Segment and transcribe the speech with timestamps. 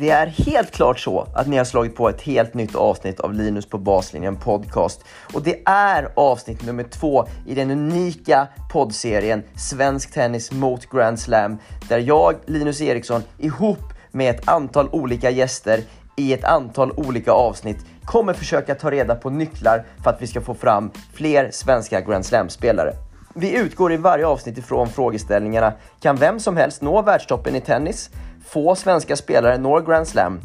[0.00, 3.34] Det är helt klart så att ni har slagit på ett helt nytt avsnitt av
[3.34, 5.04] Linus på baslinjen podcast.
[5.34, 11.58] Och det är avsnitt nummer två i den unika poddserien Svensk Tennis mot Grand Slam.
[11.88, 13.78] Där jag, Linus Eriksson, ihop
[14.10, 15.80] med ett antal olika gäster
[16.16, 20.40] i ett antal olika avsnitt kommer försöka ta reda på nycklar för att vi ska
[20.40, 22.92] få fram fler svenska Grand Slam-spelare.
[23.34, 28.10] Vi utgår i varje avsnitt ifrån frågeställningarna Kan vem som helst nå världstoppen i tennis?
[28.44, 30.40] Få svenska spelare når Grand Slam.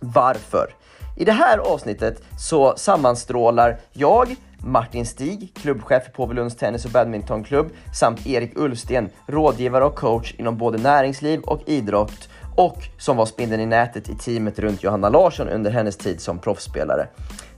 [0.00, 0.74] Varför?
[1.16, 7.70] I det här avsnittet så sammanstrålar jag, Martin Stig, klubbchef för Påvelunds Tennis och Badmintonklubb
[7.94, 13.62] samt Erik Ullsten, rådgivare och coach inom både näringsliv och idrott och som var spindeln
[13.62, 17.08] i nätet i teamet runt Johanna Larsson under hennes tid som proffsspelare.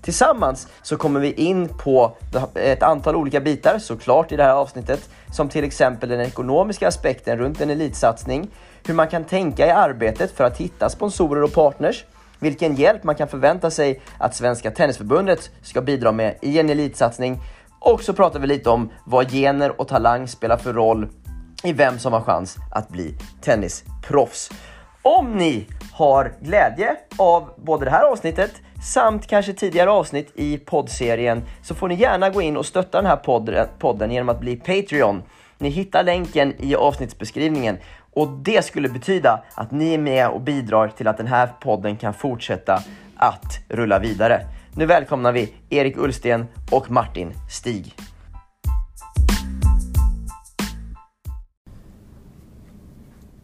[0.03, 2.17] Tillsammans så kommer vi in på
[2.55, 7.39] ett antal olika bitar såklart i det här avsnittet, som till exempel den ekonomiska aspekten
[7.39, 8.51] runt en elitsatsning,
[8.87, 12.05] hur man kan tänka i arbetet för att hitta sponsorer och partners,
[12.39, 17.39] vilken hjälp man kan förvänta sig att Svenska Tennisförbundet ska bidra med i en elitsatsning
[17.81, 21.09] och så pratar vi lite om vad gener och talang spelar för roll
[21.63, 24.51] i vem som har chans att bli tennisproffs.
[25.03, 31.43] Om ni har glädje av både det här avsnittet samt kanske tidigare avsnitt i poddserien
[31.63, 35.23] så får ni gärna gå in och stötta den här podden genom att bli Patreon.
[35.59, 37.79] Ni hittar länken i avsnittsbeskrivningen
[38.19, 41.97] och det skulle betyda att ni är med och bidrar till att den här podden
[41.97, 42.83] kan fortsätta
[43.17, 44.47] att rulla vidare.
[44.77, 47.95] Nu välkomnar vi Erik Ullsten och Martin Stig.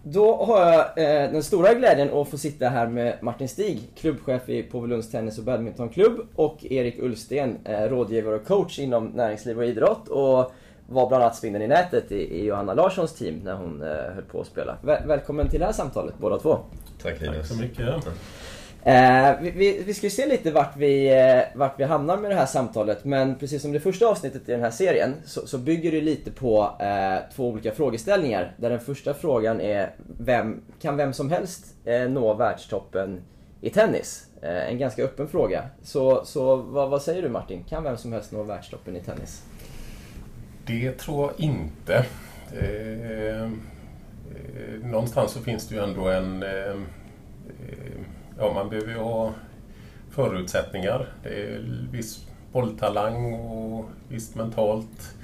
[0.02, 4.48] Då har jag eh, den stora glädjen att få sitta här med Martin Stig, klubbchef
[4.48, 9.64] i Påvelunds Tennis och Badmintonklubb och Erik Ullsten, eh, rådgivare och coach inom näringsliv och
[9.64, 10.52] idrott och
[10.88, 14.24] var bland annat spindeln i nätet i, i Johanna Larssons team när hon eh, höll
[14.24, 14.76] på att spela.
[14.82, 16.58] Väl, välkommen till det här samtalet båda två.
[17.02, 17.36] Tack Linus.
[17.36, 18.06] Tack så mycket.
[18.86, 22.34] Eh, vi, vi, vi ska se lite vart vi, eh, vart vi hamnar med det
[22.34, 25.92] här samtalet men precis som det första avsnittet i den här serien så, så bygger
[25.92, 28.54] det lite på eh, två olika frågeställningar.
[28.56, 33.22] Där den första frågan är vem, kan vem som helst eh, nå världstoppen
[33.60, 34.26] i tennis?
[34.42, 35.64] Eh, en ganska öppen fråga.
[35.82, 37.64] Så, så vad, vad säger du Martin?
[37.68, 39.42] Kan vem som helst nå världstoppen i tennis?
[40.66, 42.06] Det tror jag inte.
[42.52, 43.50] Eh, eh,
[44.82, 46.42] någonstans så finns det ju ändå en...
[46.42, 46.76] Eh,
[48.38, 49.32] ja, man behöver ju ha
[50.10, 51.08] förutsättningar.
[51.22, 51.60] Det är
[51.92, 55.14] viss bolltalang och visst mentalt,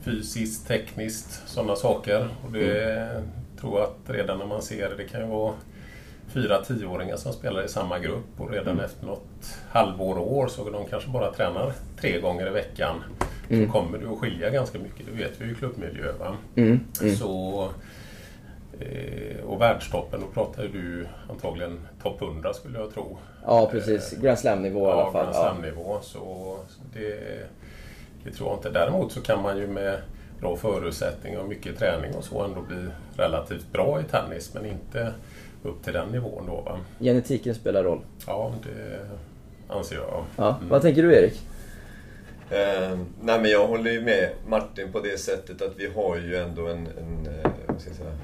[0.00, 2.28] fysiskt, tekniskt, sådana saker.
[2.44, 3.22] Och det mm.
[3.60, 5.54] tror jag att redan när man ser det, det kan ju vara
[6.28, 8.84] fyra tioåringar som spelar i samma grupp och redan mm.
[8.84, 13.02] efter något halvår och år så de kanske bara tränar tre gånger i veckan.
[13.48, 13.66] Mm.
[13.66, 16.12] Så kommer det att skilja ganska mycket, det vet vi ju i klubbmiljö.
[16.18, 16.36] Va?
[16.56, 16.80] Mm.
[17.00, 17.16] mm.
[17.16, 17.62] Så,
[18.80, 23.18] eh, och världstoppen, då pratar du antagligen topp 100 skulle jag tro.
[23.44, 25.24] Ja precis, eh, Grand Slam-nivå ja, i alla fall.
[25.24, 25.94] Grand Slam-nivå.
[25.94, 26.00] Ja.
[26.02, 26.56] Så
[26.92, 27.20] det,
[28.24, 28.70] det tror jag inte.
[28.70, 30.00] Däremot så kan man ju med
[30.40, 35.12] bra förutsättningar och mycket träning och så ändå bli relativt bra i tennis men inte
[35.66, 36.60] upp till den nivån då.
[36.60, 36.78] Va?
[37.00, 38.00] Genetiken spelar roll?
[38.26, 39.00] Ja, det
[39.74, 40.24] anser jag.
[40.36, 40.56] Ja.
[40.56, 40.68] Mm.
[40.68, 41.42] Vad tänker du Erik?
[42.50, 46.36] Eh, nej men jag håller ju med Martin på det sättet att vi har ju
[46.36, 48.18] ändå en, en, eh, vad ska jag säga,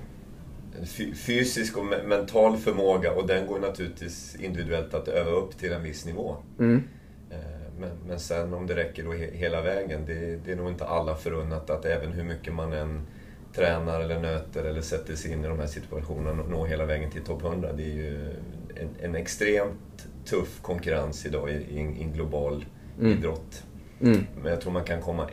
[0.81, 5.83] en fysisk och mental förmåga och den går naturligtvis individuellt att öva upp till en
[5.83, 6.37] viss nivå.
[6.59, 6.83] Mm.
[7.31, 7.37] Eh,
[7.79, 10.85] men, men sen om det räcker då he, hela vägen, det, det är nog inte
[10.85, 13.07] alla förunnat att även hur mycket man än
[13.55, 17.11] tränar eller nöter eller sätter sig in i de här situationerna och nå hela vägen
[17.11, 17.73] till topp 100.
[17.73, 18.31] Det är ju
[18.75, 22.65] en, en extremt tuff konkurrens idag i, i en global
[23.01, 23.13] mm.
[23.13, 23.65] idrott.
[24.01, 24.27] Mm.
[24.43, 25.29] Men jag tror man kan komma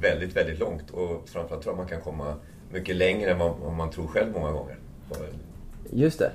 [0.00, 2.34] väldigt, väldigt långt och framförallt tror jag man kan komma
[2.72, 4.76] mycket längre än vad, man tror själv många gånger.
[5.92, 6.32] Just det.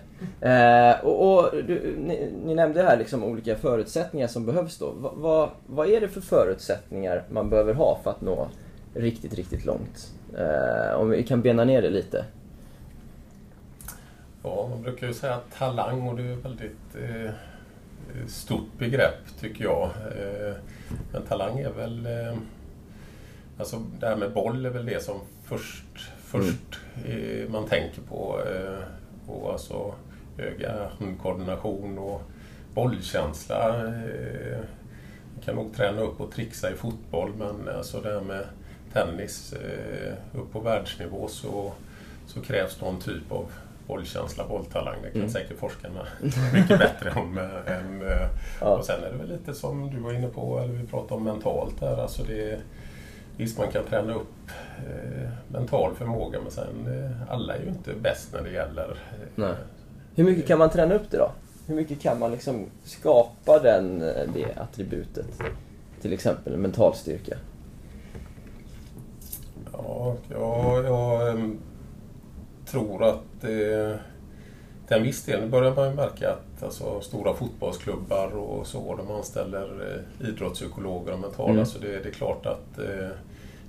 [0.50, 4.92] Eh, och, och du, ni, ni, nämnde här liksom olika förutsättningar som behövs då.
[4.92, 8.48] Va, va, vad är det för förutsättningar man behöver ha för att nå
[8.94, 10.14] riktigt, riktigt långt?
[10.38, 12.26] Eh, om vi kan bena ner det lite.
[14.44, 17.32] Ja, man brukar ju säga talang och det är ett väldigt eh,
[18.28, 19.84] stort begrepp tycker jag.
[19.84, 20.56] Eh,
[21.12, 22.06] men talang är väl...
[22.06, 22.38] Eh,
[23.58, 27.52] alltså det här med boll är väl det som först, först mm.
[27.52, 28.40] man tänker på.
[28.40, 28.84] Eh,
[29.32, 29.94] och alltså
[30.38, 32.22] öga handkoordination och
[32.74, 33.86] bollkänsla.
[33.88, 34.60] Eh,
[35.46, 38.46] kan nog träna upp och trixa i fotboll men alltså det här med
[38.96, 41.72] tennis eh, upp på världsnivå så,
[42.28, 43.52] så krävs någon typ av
[43.88, 44.96] bollkänsla, bolltalang.
[45.04, 45.32] Det kan mm.
[45.32, 46.08] säkert forskarna
[46.54, 47.38] mycket bättre om.
[47.68, 48.28] Än, eh,
[48.62, 48.68] ja.
[48.68, 51.24] Och sen är det väl lite som du var inne på, eller vi pratade om
[51.24, 51.98] mentalt här.
[51.98, 52.60] Alltså det,
[53.38, 57.94] visst, man kan träna upp eh, mental förmåga men sen eh, alla är ju inte
[57.94, 58.90] bäst när det gäller...
[58.92, 59.54] Eh, Nej.
[60.16, 61.32] Hur mycket kan man träna upp det då?
[61.68, 65.42] Hur mycket kan man liksom skapa den, eh, det attributet?
[66.02, 67.38] Till exempel mental styrka?
[69.84, 71.58] Ja, jag, jag
[72.66, 74.00] tror att eh,
[74.88, 79.96] till en viss del börjar man märka att alltså, stora fotbollsklubbar och så, de anställer
[80.22, 81.66] eh, idrottspsykologer och mentala, mm.
[81.66, 83.10] så det, det, är klart att eh,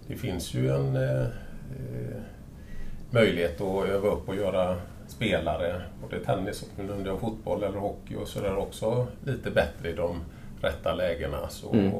[0.06, 2.20] det finns ju en eh, eh
[3.10, 4.76] möjlighet att öva upp och göra
[5.08, 9.90] spelare, både tennis och nu nämnde jag fotboll eller hockey och sådär också, lite bättre
[9.90, 10.20] i de
[10.60, 11.48] rätta lägena.
[11.48, 11.92] Så, mm.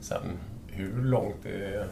[0.00, 1.86] Sen hur långt det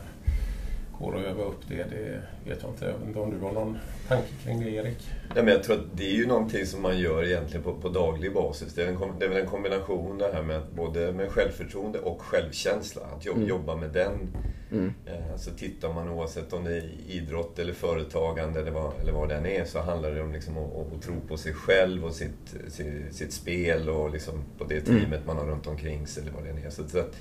[1.04, 2.84] går att öva upp det, det vet jag inte.
[2.84, 3.78] Jag vet inte om du har någon
[4.08, 5.10] tanke kring det Erik?
[5.34, 7.88] Ja, men jag tror att det är ju någonting som man gör egentligen på, på
[7.88, 8.74] daglig basis.
[8.74, 12.22] Det är, en, det är väl en kombination det här med både med självförtroende och
[12.22, 13.02] självkänsla.
[13.16, 13.48] Att jobba, mm.
[13.48, 14.36] jobba med den.
[14.72, 14.94] Mm.
[15.06, 19.28] Eh, alltså tittar man oavsett om det är idrott eller företagande eller vad, eller vad
[19.28, 22.54] den är så handlar det om liksom att, att, tro på sig själv och sitt,
[22.68, 25.00] sitt, sitt spel och liksom på det mm.
[25.00, 25.26] teamet mm.
[25.26, 26.70] man har runt omkring sig eller vad det är.
[26.70, 27.16] Så, så att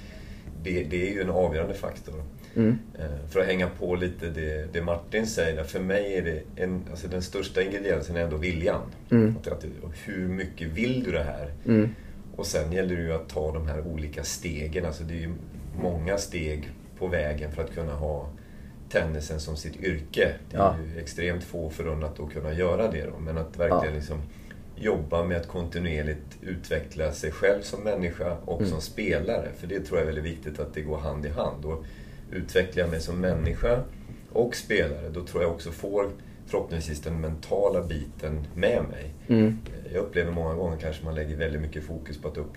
[0.63, 2.23] det, det är ju en avgörande faktor.
[2.55, 2.77] Mm.
[3.29, 7.07] För att hänga på lite det, det Martin säger, för mig är det en, alltså
[7.07, 8.81] den största ingrediensen är ändå viljan.
[9.11, 9.35] Mm.
[9.37, 9.65] Att, att,
[10.05, 11.51] hur mycket vill du det här?
[11.65, 11.89] Mm.
[12.35, 14.85] Och sen gäller det ju att ta de här olika stegen.
[14.85, 15.33] Alltså det är ju
[15.81, 16.69] många steg
[16.99, 18.29] på vägen för att kunna ha
[18.89, 20.33] tennisen som sitt yrke.
[20.49, 20.75] Det är ja.
[20.93, 23.19] ju extremt få förunnat att kunna göra det då.
[23.19, 23.99] Men att verkligen ja.
[23.99, 24.21] liksom
[24.75, 28.71] jobba med att kontinuerligt utveckla sig själv som människa och mm.
[28.71, 29.49] som spelare.
[29.57, 31.65] För det tror jag är väldigt viktigt att det går hand i hand.
[31.65, 31.85] Och
[32.31, 33.83] utvecklar jag mig som människa
[34.31, 36.11] och spelare, då tror jag också får
[36.45, 39.13] förhoppningsvis den mentala biten med mig.
[39.27, 39.57] Mm.
[39.93, 42.53] Jag upplever många gånger kanske man lägger väldigt mycket fokus på att upp,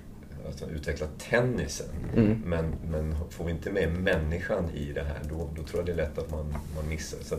[0.46, 1.86] alltså utveckla tennisen.
[2.16, 2.42] Mm.
[2.44, 5.92] Men, men får vi inte med människan i det här, då, då tror jag det
[5.92, 7.18] är lätt att man, man missar.
[7.22, 7.36] Så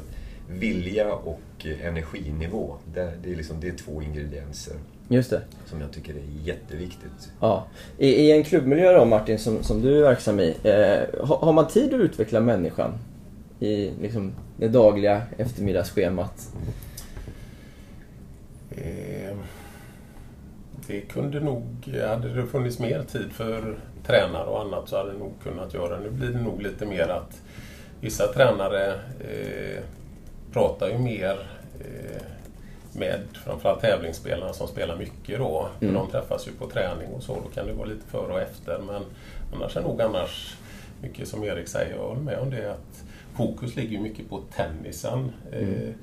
[0.49, 4.75] vilja och energinivå, det, det, är liksom, det är två ingredienser.
[5.09, 5.41] Just det.
[5.65, 7.31] Som jag tycker är jätteviktigt.
[7.39, 7.67] Ja.
[7.97, 11.53] I, i en klubbmiljö då Martin, som, som du är verksam i, eh, har, har,
[11.53, 12.93] man tid att utveckla människan
[13.59, 16.53] i liksom, det dagliga eftermiddagsschemat?
[18.71, 19.37] Eh,
[20.87, 21.63] det kunde nog,
[22.07, 25.99] hade det funnits mer tid för tränare och annat så hade det nog kunnat göra.
[25.99, 27.41] Nu blir det nog lite mer att
[28.01, 29.83] vissa tränare eh,
[30.53, 31.49] pratar ju mer
[31.79, 32.21] eh,
[32.97, 35.69] med framförallt tävlingsspelarna som spelar mycket då.
[35.81, 35.93] Mm.
[35.93, 38.79] De träffas ju på träning och så, då kan det vara lite före och efter.
[38.79, 39.03] Men
[39.53, 40.57] annars är nog annars
[41.01, 43.03] mycket som Erik säger, jag håller med om det, att
[43.35, 45.31] fokus ligger mycket på tennisen.
[45.51, 45.73] Mm.
[45.73, 45.93] Eh,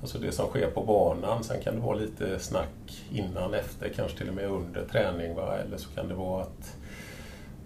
[0.00, 1.44] alltså det som sker på banan.
[1.44, 5.34] Sen kan det vara lite snack innan, efter, kanske till och med under träning.
[5.34, 5.58] Va?
[5.58, 6.76] Eller så kan det vara att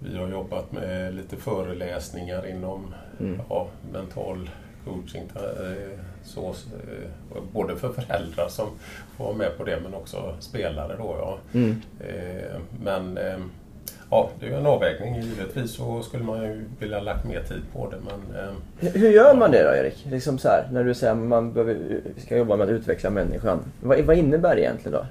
[0.00, 3.40] vi har jobbat med lite föreläsningar inom mm.
[3.48, 4.50] ja, mental
[4.84, 5.30] coaching.
[6.26, 8.66] Eh, så, eh, både för föräldrar som
[9.16, 11.16] får vara med på det men också spelare då.
[11.18, 11.38] Ja.
[11.52, 11.80] Mm.
[12.00, 13.18] Eh, men
[14.10, 15.22] ja, det är en avvägning.
[15.22, 17.96] Givetvis så skulle man ju vilja lagt mer tid på det.
[18.06, 20.06] Men, Hur gör man det då Erik?
[20.10, 23.58] Liksom så här, när du säger att man behöver, ska jobba med att utveckla människan.
[23.80, 25.06] Vad, vad innebär det egentligen då?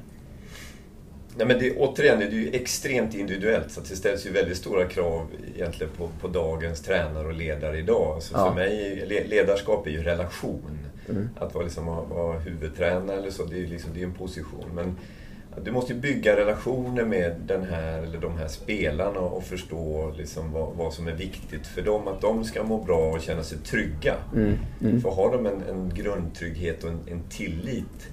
[1.37, 4.85] Nej, men det, återigen, det är ju extremt individuellt så det ställs ju väldigt stora
[4.85, 8.23] krav egentligen på, på dagens tränare och ledare idag.
[8.23, 8.47] Så ja.
[8.47, 10.79] För mig, ledarskap är ju relation.
[11.09, 11.29] Mm.
[11.37, 14.65] Att vara, liksom, vara huvudtränare eller så, det är, liksom, det är en position.
[14.75, 14.97] Men
[15.63, 20.51] du måste ju bygga relationer med den här eller de här spelarna och förstå liksom
[20.51, 22.07] vad, vad som är viktigt för dem.
[22.07, 24.15] Att de ska må bra och känna sig trygga.
[24.35, 24.53] Mm.
[24.81, 25.01] Mm.
[25.01, 28.07] För har de en, en grundtrygghet och en, en tillit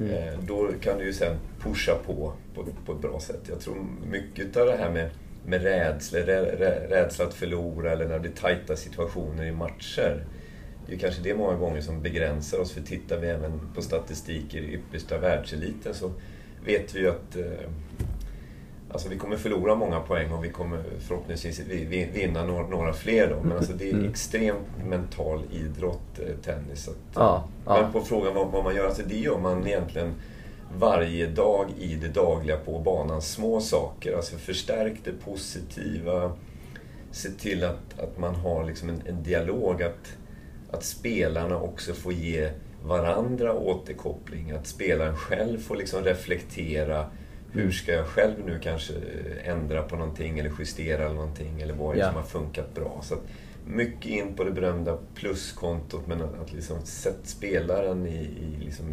[0.00, 0.12] Mm.
[0.12, 3.40] Eh, då kan du ju sen pusha på, på på ett bra sätt.
[3.48, 5.10] Jag tror mycket av det här med,
[5.46, 6.42] med rädsla, rä,
[6.90, 10.24] rädsla att förlora eller när det blir tajta situationer i matcher.
[10.86, 12.72] Det är kanske det många gånger som begränsar oss.
[12.72, 16.12] För tittar vi även på statistik i yppersta världseliten så
[16.64, 17.70] vet vi ju att eh,
[18.94, 21.60] Alltså vi kommer förlora många poäng och vi kommer förhoppningsvis
[22.12, 23.48] vinna några, fler då.
[23.48, 24.10] Men alltså det är mm.
[24.10, 26.88] extremt mental idrott, eh, tennis.
[26.88, 27.82] Att, ja, ja.
[27.82, 30.14] Men på frågan vad, vad, man gör, alltså det gör man egentligen
[30.78, 33.22] varje dag i det dagliga på banan.
[33.22, 36.32] Små saker, alltså förstärk det positiva.
[37.10, 40.16] Se till att, att man har liksom en, en dialog, att,
[40.70, 42.50] att spelarna också får ge
[42.84, 44.50] varandra återkoppling.
[44.50, 47.06] Att spelaren själv får liksom reflektera.
[47.54, 48.92] Hur ska jag själv nu kanske
[49.44, 52.06] ändra på någonting eller justera någonting eller vad är det Ja.
[52.06, 53.00] som har funkat bra.
[53.02, 53.14] Så
[53.66, 58.86] mycket in på det berömda pluskontot men att liksom sätta spelaren i, i, liksom,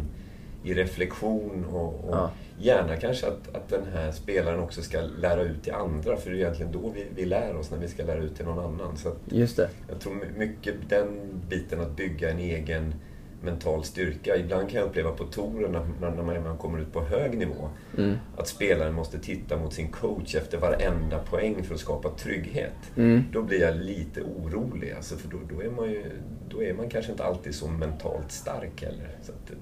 [0.64, 2.30] i reflektion och, och Ja.
[2.58, 6.36] gärna kanske att, att den här spelaren också ska lära ut till andra för det
[6.36, 8.96] är egentligen då vi, vi lär oss när vi ska lära ut till någon annan.
[8.96, 9.68] Så att Just det.
[9.88, 11.08] jag tror my- mycket den
[11.48, 12.94] biten att bygga en egen
[13.42, 14.36] mental styrka.
[14.36, 17.68] Ibland kan jag uppleva på touren när, när man, man kommer ut på hög nivå
[17.98, 18.16] Mm.
[18.36, 22.72] att spelaren måste titta mot sin coach efter varenda poäng för att skapa trygghet.
[22.96, 23.24] Mm.
[23.32, 26.02] Då blir jag lite orolig, alltså, för då, då, är man ju,
[26.48, 29.08] då är man kanske inte alltid så mentalt stark heller.
[29.22, 29.52] Att,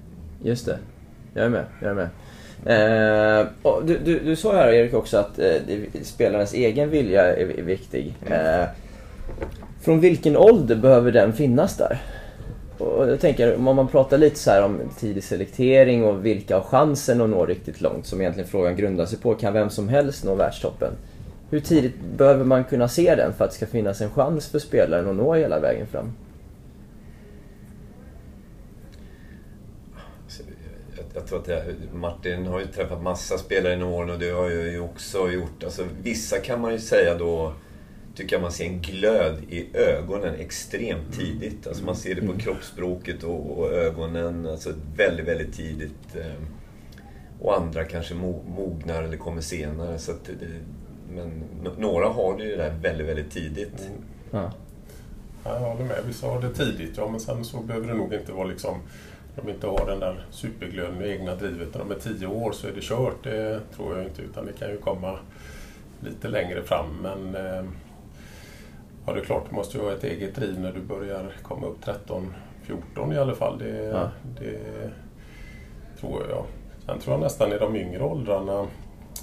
[0.43, 0.79] Just det.
[1.35, 1.65] Jag är med.
[1.81, 2.09] Jag är med.
[2.67, 3.47] Eh,
[3.85, 5.55] du, du, du sa här Erik också att eh,
[6.03, 8.15] spelarens egen vilja är, är viktig.
[8.31, 8.65] Eh,
[9.81, 11.99] från vilken ålder behöver den finnas där?
[12.81, 16.63] Och jag tänker, om man pratar lite så här om tidig selektering och vilka har
[16.63, 19.35] chansen att nå riktigt långt, som egentligen frågan grundar sig på.
[19.35, 20.93] Kan vem som helst nå världstoppen?
[21.51, 24.59] Hur tidigt behöver man kunna se den för att det ska finnas en chans för
[24.59, 26.13] spelaren att nå hela vägen fram?
[31.15, 31.63] Jag, tror att jag,
[31.95, 35.65] Martin har ju träffat massa spelare i åren och det har jag ju också gjort.
[35.65, 37.53] Alltså, vissa kan man ju säga då,
[38.21, 41.67] tycker jag man ser en glöd i ögonen extremt tidigt.
[41.67, 46.17] Alltså man ser det på kroppsspråket och, och ögonen alltså väldigt, väldigt tidigt.
[46.17, 46.43] eh,
[47.41, 49.99] Och andra kanske mo, mognar eller kommer senare.
[49.99, 50.47] Så att det,
[51.15, 51.45] men
[51.79, 53.89] några har det ju där väldigt, väldigt tidigt.
[54.31, 54.53] Ja.
[55.45, 55.97] Ja, jag håller med.
[56.07, 58.79] Vissa har det tidigt, ja, men sen så behöver det nog inte vara liksom...
[59.37, 61.69] De inte har den där superglöden och egna drivet.
[61.75, 64.23] När de är tio år så är det kört, det tror jag inte.
[64.23, 65.19] Utan det kan ju komma
[66.01, 66.87] lite längre fram.
[67.03, 67.65] Men eh,
[69.07, 71.67] ja, det är klart, du måste ju ha ett eget driv när du börjar komma
[71.67, 73.59] upp 13, 14 i alla fall.
[73.59, 74.11] Det, Ja.
[74.41, 74.91] det
[76.01, 76.45] tror jag.
[76.87, 78.67] Sen tror jag nästan i de yngre åldrarna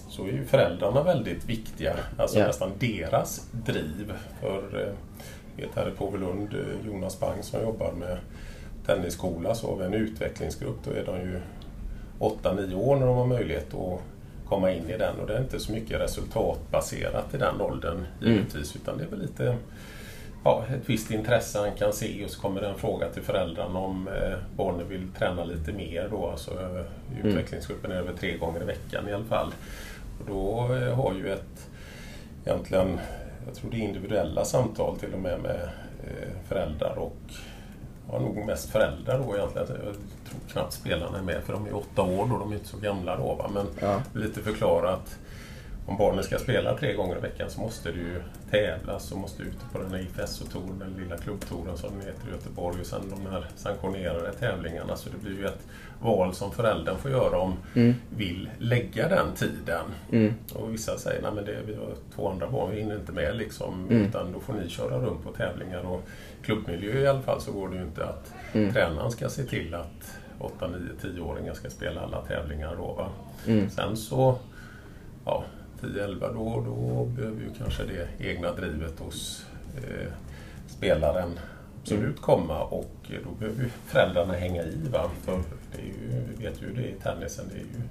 [0.10, 1.94] så är ju föräldrarna väldigt viktiga.
[2.18, 2.48] Alltså Ja.
[2.48, 4.14] nästan deras driv.
[4.42, 4.94] För eh,
[5.64, 8.18] vet här i Påvelund, eh, Jonas Bang som jobbar med
[8.86, 10.78] tennisskola, så har vi en utvecklingsgrupp.
[10.84, 11.40] Då är de ju
[12.20, 14.00] 8-9 år när de har möjlighet att
[14.50, 15.20] komma in i den.
[15.20, 19.22] Och det är inte så mycket resultatbaserat i den åldern givetvis, utan det är väl
[19.22, 19.58] lite
[20.44, 23.80] ja, ett visst intresse han kan se och så kommer det en fråga till föräldrarna
[23.80, 26.28] om eh, barnen vill träna lite mer då.
[26.28, 29.54] Alltså, eh, i utvecklingsgruppen är väl tre gånger i veckan i alla fall.
[30.20, 31.70] Och då eh, har ju ett,
[32.46, 33.00] egentligen,
[33.46, 35.70] jag tror det är individuella samtal till och med med
[36.04, 37.18] eh, föräldrar och
[38.12, 39.68] ja, nog mest föräldrar då egentligen.
[40.30, 42.78] Tror knappt spelarna är med för de är åtta år då, de är inte så
[42.78, 43.36] gamla då.
[43.36, 43.50] Va?
[43.54, 44.02] Men Ja.
[44.14, 45.18] lite förklara att
[45.88, 49.44] om barnen ska spela tre gånger i veckan så måste det ju tävlas och måste
[49.44, 53.02] ut på den här IFSO-touren, den lilla klubbtouren som den heter i Göteborg och sen
[53.10, 54.96] de här sanktionerade tävlingarna.
[54.96, 55.68] Så det blir ju ett
[56.02, 57.54] val som föräldern får göra om
[58.18, 59.86] vill lägga den tiden.
[60.12, 60.34] Mm.
[60.56, 63.38] Och vissa säger nej men det, vi har två andra barn, vi hinner inte med
[63.38, 64.06] liksom, Mm.
[64.06, 65.80] utan då får ni köra runt på tävlingar.
[65.86, 66.02] Och
[66.44, 68.74] klubbmiljö i alla fall så går det ju inte att Mm.
[68.74, 72.94] tränaren ska se till att 8, 9, 10-åringar ska spela alla tävlingar då.
[72.94, 73.10] Va?
[73.48, 73.70] Mm.
[73.70, 74.38] Sen så,
[75.26, 75.44] ja,
[75.82, 79.46] 10-11 då, då behöver ju kanske det egna drivet hos
[79.78, 80.08] eh,
[80.68, 81.40] spelaren
[81.82, 84.78] absolut komma och eh, då behöver ju föräldrarna hänga i.
[84.92, 85.10] Va?
[85.24, 85.40] För
[85.72, 87.82] det är ju, vi vet ju det i tennisen, det är ju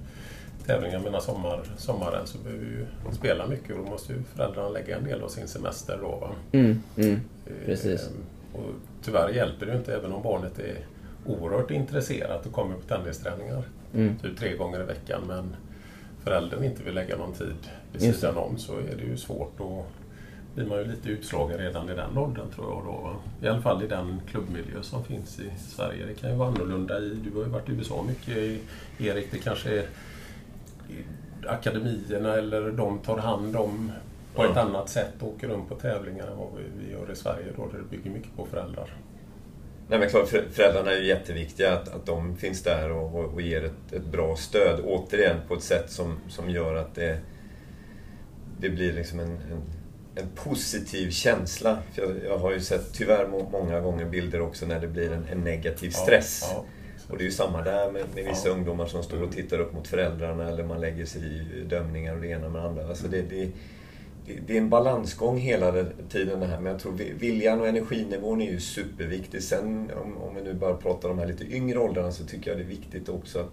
[0.67, 4.69] tävlingar medan sommar, sommaren så behöver vi ju spela mycket och då måste ju föräldrarna
[4.69, 6.09] lägga en del av sin semester då.
[6.17, 6.31] Va?
[6.53, 6.83] Mm.
[6.97, 7.21] Mm.
[7.47, 8.11] Eh, Precis.
[8.53, 8.65] Och
[9.05, 10.77] tyvärr hjälper det ju inte även om barnet är
[11.27, 13.63] oerhört intresserat och kommer på tennisträningar
[13.95, 14.17] Mm.
[14.19, 15.57] typ tre gånger i veckan men
[16.27, 17.55] föräldern inte vill lägga någon tid
[17.93, 19.87] vid Just sidan om så är det ju svårt och
[20.55, 22.85] blir man ju lite utslagen redan i den åldern tror jag.
[22.85, 23.15] Då, va?
[23.43, 26.07] I alla fall i den klubbmiljö som finns i Sverige.
[26.07, 28.61] Det kan ju vara annorlunda i, du har ju varit i USA mycket
[28.99, 29.87] Erik, det kanske är
[31.47, 33.93] akademierna eller de tar hand om
[34.35, 34.61] på ett Ja.
[34.61, 37.67] annat sätt och åker runt på tävlingar än vad vi, vi gör i Sverige då,
[37.73, 38.91] där det bygger mycket på föräldrar.
[39.89, 43.35] Nej men klart, för- föräldrarna är ju jätteviktiga att, att de finns där och, och,
[43.35, 44.81] och ger ett, ett bra stöd.
[44.85, 47.19] Återigen på ett sätt som, som gör att det,
[48.61, 49.63] det blir liksom en, en,
[50.15, 51.79] en positiv känsla.
[51.95, 55.13] För jag, jag har ju sett tyvärr må, många gånger bilder också när det blir
[55.13, 56.41] en, en negativ stress.
[56.55, 56.65] Ja,
[57.11, 58.55] Och det är ju samma där med, med vissa Ja.
[58.55, 62.21] ungdomar som står och tittar upp mot föräldrarna eller man lägger sig i dömningar och
[62.21, 62.89] det ena med det andra.
[62.89, 63.49] Alltså det, det,
[64.47, 66.61] det, är en balansgång hela den tiden det här.
[66.61, 69.43] Men jag tror vi- viljan och energinivån är ju superviktig.
[69.43, 72.51] Sen om, om vi nu bara pratar om de här lite yngre åldrarna så tycker
[72.51, 73.53] jag det är viktigt också att,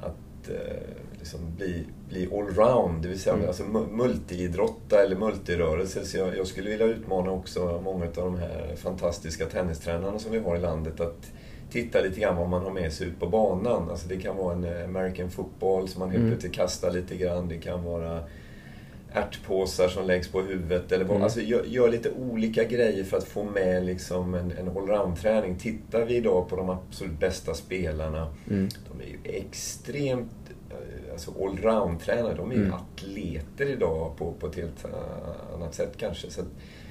[0.00, 0.76] att eh,
[1.18, 3.02] liksom bli, bli allround.
[3.02, 3.46] Det vill säga Mm.
[3.48, 6.04] alltså, mu- multiidrotta eller multirörelse.
[6.04, 10.38] Så jag, jag skulle vilja utmana också många av de här fantastiska tennistränarna som vi
[10.38, 11.32] har i landet att
[11.70, 13.90] titta lite grann vad man har med sig ut på banan.
[13.90, 16.30] Alltså det kan vara en American football som man helt Mm.
[16.30, 17.48] plötsligt kastar lite grann.
[17.48, 18.22] Det kan vara
[19.12, 20.92] ärtpåsar som läggs på huvudet.
[20.92, 21.22] Eller vad, Mm.
[21.24, 25.56] Alltså gör, gör lite olika grejer för att få med liksom en, en allround-träning.
[25.58, 28.34] Tittar vi idag på de absolut bästa spelarna.
[28.50, 28.68] Mm.
[28.92, 30.30] De är ju extremt
[30.70, 32.34] eh, alltså allround-tränare.
[32.34, 32.74] De är ju Mm.
[32.74, 36.30] atleter idag på, på ett helt eh, annat sätt kanske.
[36.30, 36.42] Så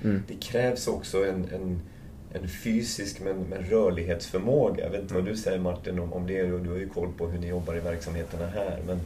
[0.03, 0.23] Mm.
[0.27, 1.81] det krävs också en, en,
[2.33, 4.83] en fysisk men, men rörlighetsförmåga.
[4.83, 6.41] Jag vet inte vad du säger Martin om, om det.
[6.43, 8.79] Du du har ju koll på hur ni jobbar i verksamheterna här.
[8.87, 8.99] Men,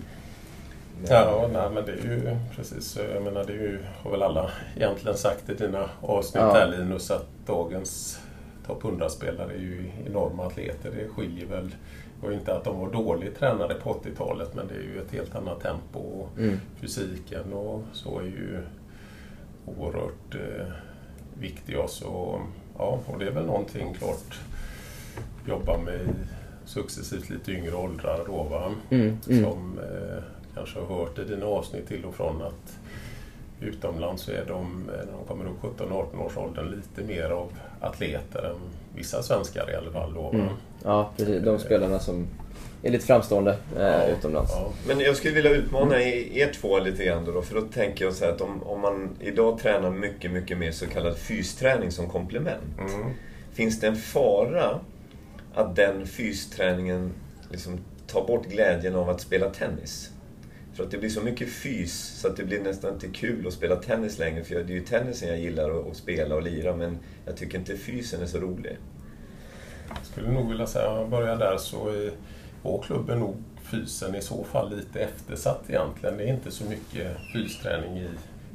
[1.09, 2.99] Ja, nej, men det är ju precis.
[3.13, 6.53] Jag menar, det är ju, har väl alla egentligen sagt i dina avsnitt Ja.
[6.53, 8.19] här Linus, att dagens
[8.67, 10.91] topp 100-spelare är ju enorma atleter.
[10.91, 11.75] Det skiljer väl,
[12.23, 15.35] och inte att de var dåligt tränade på 80-talet, men det är ju ett helt
[15.35, 15.99] annat tempo.
[15.99, 16.59] Och Mm.
[16.81, 18.57] fysiken och så är ju
[19.65, 20.65] oerhört eh,
[21.39, 21.79] viktig.
[21.79, 21.89] Och,
[22.77, 24.39] ja, och det är väl någonting klart
[25.47, 25.99] jobba med
[26.65, 28.71] successivt lite yngre åldrar då, va?
[28.89, 29.17] Mm.
[29.29, 29.43] Mm.
[29.43, 30.23] som eh,
[30.55, 32.79] kanske har hört i dina avsnitt till och från att
[33.61, 37.51] utomlands så är de, eh, när de kommer upp 17-18 års åldern, lite mer av
[37.81, 38.57] atleter än
[38.95, 40.13] vissa svenskar i alla fall.
[40.13, 40.29] Då?
[40.33, 40.47] Mm.
[40.83, 41.43] Ja, precis.
[41.43, 42.27] De spelarna som
[42.83, 44.51] är lite framstående eh, utomlands.
[44.55, 44.71] Ja.
[44.87, 48.25] men jag skulle vilja utmana er två lite grann då, för då tänker jag så
[48.25, 52.79] här att om, om man idag tränar mycket, mycket mer så kallad fysträning som komplement.
[52.79, 53.09] Mm.
[53.53, 54.79] Finns det en fara
[55.53, 57.11] att den fysträningen
[57.51, 60.10] liksom tar bort glädjen av att spela tennis?
[60.81, 63.53] För att det blir så mycket fys så att det blir nästan inte kul att
[63.53, 64.43] spela tennis längre.
[64.43, 67.77] För det är ju tennisen jag gillar att, spela och lira men jag tycker inte
[67.77, 68.77] fysen är så rolig.
[69.89, 72.11] Jag skulle nog vilja säga, om jag börjar där, så i
[72.63, 76.17] vår klubb är nog fysen i så fall lite eftersatt egentligen.
[76.17, 78.09] Det är inte så mycket fysträning i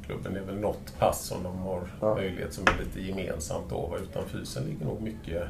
[0.05, 0.33] klubben.
[0.33, 2.15] Det är väl något pass som de har Ja.
[2.15, 3.97] möjlighet som är lite gemensamt då.
[4.03, 5.43] Utan fysen ligger nog mycket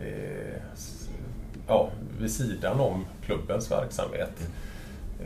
[0.00, 0.62] eh,
[1.68, 4.32] ja, vid sidan om klubbens verksamhet.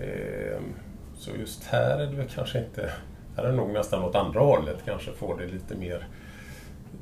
[0.02, 0.74] Ehm,
[1.16, 2.90] så just här är det väl kanske inte...
[3.36, 4.76] Här är det nog nästan åt andra hållet.
[4.84, 6.08] Kanske få det lite mer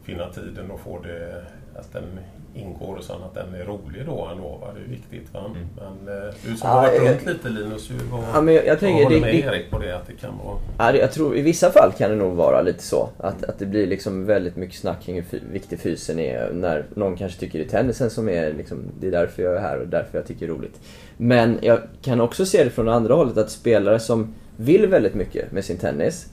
[0.02, 2.20] finna tiden och få det att den
[2.54, 4.58] ingår och sen att den är rolig då ändå.
[4.60, 4.66] Va?
[4.74, 5.34] Det är viktigt.
[5.34, 5.40] Va?
[5.76, 8.80] Men eh, du som har varit jag- runt lite Linus, var, Ja, men jag, jag
[8.80, 10.56] tänker, håller det, med det, Erik på det att det kan vara...
[10.78, 13.08] Ja, jag tror i vissa fall kan det nog vara lite så.
[13.18, 16.50] Att, att det blir liksom väldigt mycket snack kring hur viktig fysen är.
[16.52, 19.60] När någon kanske tycker det är tennisen som är liksom, det är därför jag är
[19.60, 20.80] här och därför jag tycker det är roligt.
[21.16, 25.14] Men jag kan också se det från det andra hållet att spelare som vill väldigt
[25.14, 26.26] mycket med sin tennis.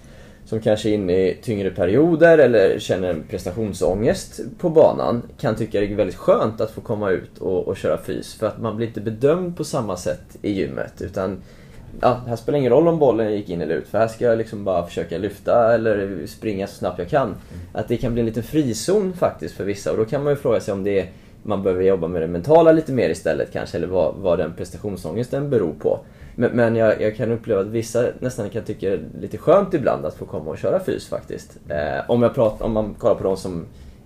[0.50, 5.22] Som kanske är inne i tyngre perioder eller känner en prestationsångest på banan.
[5.40, 8.34] Kan tycka det är väldigt skönt att få komma ut och, och köra fys.
[8.34, 11.02] För att man blir inte bedömd på samma sätt i gymmet.
[11.02, 11.38] Utan
[12.02, 14.38] ja, här spelar ingen roll om bollen gick in eller ut för här ska jag
[14.38, 17.36] liksom bara försöka lyfta eller springa så snabbt jag kan.
[17.74, 20.38] Att det kan bli en liten frizon faktiskt för vissa och då kan man ju
[20.38, 21.10] fråga sig om det är,
[21.44, 25.50] man behöver jobba med det mentala lite mer istället kanske eller vad, vad den prestationsångesten
[25.50, 26.00] beror på.
[26.40, 29.74] Men, men jag, jag kan uppleva att vissa nästan kan tycka det är lite skönt
[29.74, 31.58] ibland att få komma och köra fys faktiskt.
[31.70, 33.66] Eh, om, jag pratar, om man kollar på de som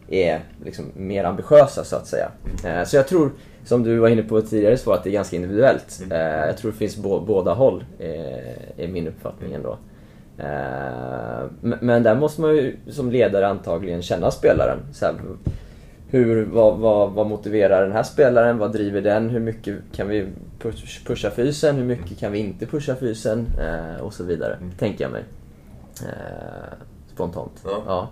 [0.10, 2.32] är liksom mer ambitiösa så att säga.
[2.66, 3.32] Eh, så jag tror,
[3.66, 6.02] som du var inne på tidigare svar, att det är ganska individuellt.
[6.12, 9.78] Eh, jag tror det finns bå, båda håll, eh, är min uppfattning ändå.
[10.38, 14.78] Eh, men- men där måste man ju som ledare antagligen känna spelaren.
[14.94, 15.16] Så här,
[16.14, 18.58] hur, vad, vad, vad motiverar den här spelaren?
[18.58, 19.30] Vad driver den?
[19.30, 20.28] Hur mycket kan vi
[20.60, 21.76] push, pusha fysen?
[21.76, 23.48] Hur mycket kan vi inte pusha fysen?
[23.60, 25.24] Eh, och så vidare, tänker jag mig.
[26.02, 26.74] Eh,
[27.14, 27.52] spontant.
[27.66, 27.84] Ja.
[27.88, 28.10] Ja.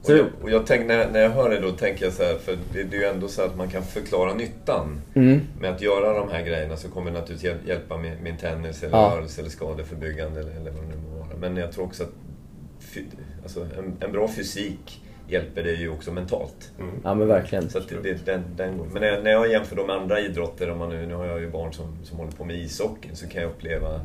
[0.00, 2.22] Och Så, jag, och jag tänk, när, när jag hör det då tänker jag så
[2.22, 5.70] här, för det, det är ju ändå så att man kan förklara nyttan mm, med
[5.70, 8.98] att göra de här grejerna så kommer det naturligtvis hjäl- hjälpa min, min tennis eller
[8.98, 9.12] Ja.
[9.16, 11.36] rörelse eller skadeförebyggande eller, eller vad det nu må vara.
[11.40, 12.12] Men jag tror också att
[13.42, 16.72] alltså en, en bra fysik hjälper dig ju också mentalt.
[17.04, 17.70] ja men verkligen.
[17.70, 18.86] Så att det, det, den, den, går.
[18.92, 21.26] men när jag, när jag jämför dem med andra idrotter, om man nu, nu har
[21.26, 24.00] jag ju barn som, som håller på med ishockey, så kan jag uppleva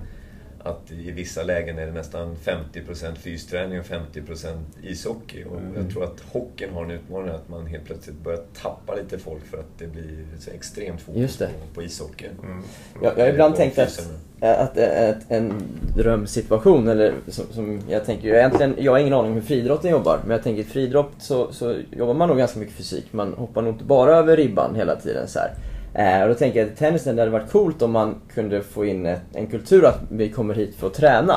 [0.63, 5.43] att i vissa lägen är det nästan 50% fysträning och 50% ishockey.
[5.43, 5.73] Och Mm.
[5.75, 9.45] jag tror att hockeyn har en utmaning att man helt plötsligt börjar tappa lite folk
[9.45, 12.25] för att det blir så extremt fokus på, på ishockey.
[12.43, 12.63] Mm.
[13.01, 14.05] Jag, jag har ibland tänkt att, fysen.
[14.39, 15.53] att, att en
[15.95, 19.91] drömsituation, eller som, som jag tänker, jag, egentligen, jag har ingen aning om hur friidrotten
[19.91, 23.13] jobbar, men jag tänker i friidrott så, så jobbar man nog ganska mycket fysik.
[23.13, 25.51] Man hoppar nog inte bara över ribban hela tiden så här.
[25.93, 28.61] Eh, och då tänker jag att i tennisen det hade varit coolt om man kunde
[28.61, 31.35] få in ett, en kultur att vi kommer hit för att träna.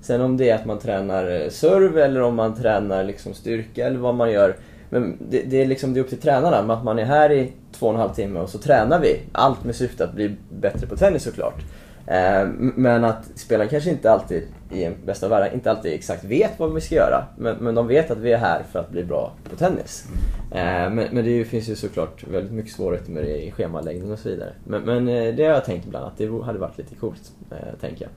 [0.00, 3.86] Sen om det är att man tränar eh, serve eller om man tränar liksom styrka
[3.86, 4.56] eller vad man gör.
[4.90, 6.62] Men det, det, är liksom, det är upp till tränarna.
[6.62, 9.20] Men att man är här i två och en halv timme och så tränar vi.
[9.32, 11.62] Allt med syfte att bli bättre på tennis såklart.
[12.06, 16.50] Eh, men att spelarna kanske inte alltid, i bästa av världar, inte alltid exakt vet
[16.58, 17.24] vad vi ska göra.
[17.38, 20.04] Men, men de vet att vi är här för att bli bra på tennis.
[20.50, 24.12] Eh, men men det ju- finns ju såklart väldigt mycket svårigheter med det i schemaläggning
[24.12, 24.50] och så vidare.
[24.64, 27.32] Men, men eh, det har jag tänkt ibland att det hade varit lite coolt,
[27.80, 28.10] tänker jag.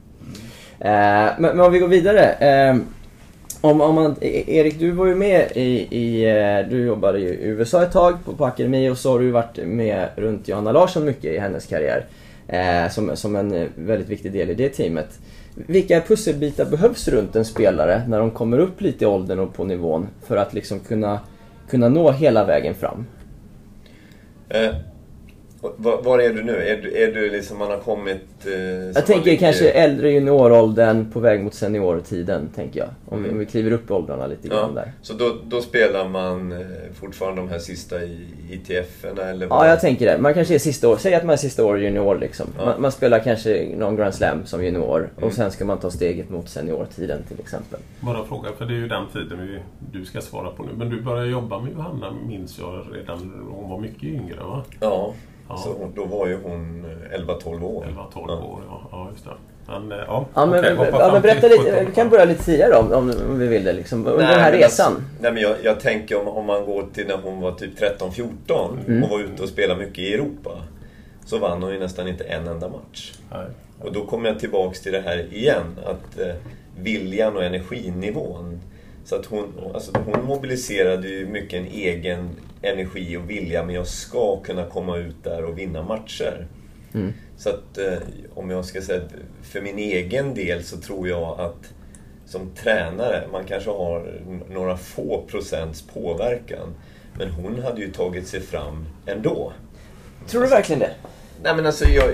[0.92, 2.80] Eh, men, men om vi går vidare.
[3.62, 6.26] Om, om man, E- Erik, du var ju med i, i
[6.70, 10.08] du jobbade i USA ett tag på, på akademi och så har du varit med
[10.16, 12.06] runt Johanna Larsson mycket i hennes karriär.
[12.48, 15.20] Eh, som, som en eh, väldigt viktig del i det teamet.
[15.56, 19.64] Vilka pusselbitar behövs runt en spelare när de kommer upp lite i åldern och på
[19.64, 21.20] nivån för att liksom kunna,
[21.70, 23.06] kunna nå hela vägen fram?
[24.50, 24.76] Eh,
[25.62, 26.56] var, var är du nu?
[26.58, 28.22] Är du, är du liksom, man har kommit...
[28.46, 32.90] Eh, Jag tänker ligger- kanske äldre junioråldern på väg mot seniortiden, tänker jag.
[33.10, 34.92] Om, vi, om vi kliver upp i åldrarna lite grann Ja, där.
[35.02, 36.58] så då, då spelar man eh,
[37.00, 38.18] fortfarande de här sista i
[38.52, 40.18] ITF-erna eller Ja, jag tänker det.
[40.18, 42.48] Man kanske är sista år, säg att man är sista år junior liksom.
[42.58, 42.66] Ja.
[42.66, 45.24] Man, man spelar kanske någon Grand Slam som junior Mm.
[45.30, 47.80] och sen ska man ta steget mot seniortiden till exempel.
[48.00, 49.60] Bara fråga, för det är ju den tiden vi,
[50.00, 50.70] du ska svara på nu.
[50.78, 54.64] Men du började jobba med Johanna, minns jag, redan hon var mycket yngre va?
[54.80, 55.14] Ja,
[55.50, 55.58] Ja.
[55.58, 57.86] så då var ju hon eh, 11-12 år.
[57.86, 58.34] 11-12 Ja.
[58.34, 58.88] år, ja.
[58.92, 59.32] ja just det.
[59.68, 61.86] Men, eh, ja, Ja men, ja, men berätta lite, 17.
[61.86, 64.00] vi kan börja lite tidigare om, om, om vi vill det liksom.
[64.08, 64.86] Under den här men resan.
[64.94, 67.80] Alltså, nej men jag, jag tänker om, om man går till när hon var typ
[67.80, 68.30] 13-14
[68.88, 69.04] Mm.
[69.04, 70.52] och var ute och spelade mycket i Europa.
[71.26, 73.14] Så vann hon ju nästan inte en enda match.
[73.32, 73.46] Nej.
[73.82, 76.34] Och då kommer jag tillbaks till det här igen, att eh,
[76.80, 78.62] viljan och energinivån.
[79.06, 82.30] Så att hon, alltså hon mobiliserade ju mycket en egen
[82.62, 86.48] energi och vilja, men jag ska kunna komma ut där och vinna matcher.
[86.94, 87.14] Mm.
[87.38, 87.98] Så att eh,
[88.34, 89.02] om jag ska säga,
[89.44, 91.74] för min egen del så tror jag att
[92.26, 96.76] som tränare, man kanske har några få procents påverkan.
[97.18, 99.54] Men hon hade ju tagit sig fram ändå.
[100.28, 100.92] Tror du verkligen det?
[101.44, 102.12] Nej men alltså, jag,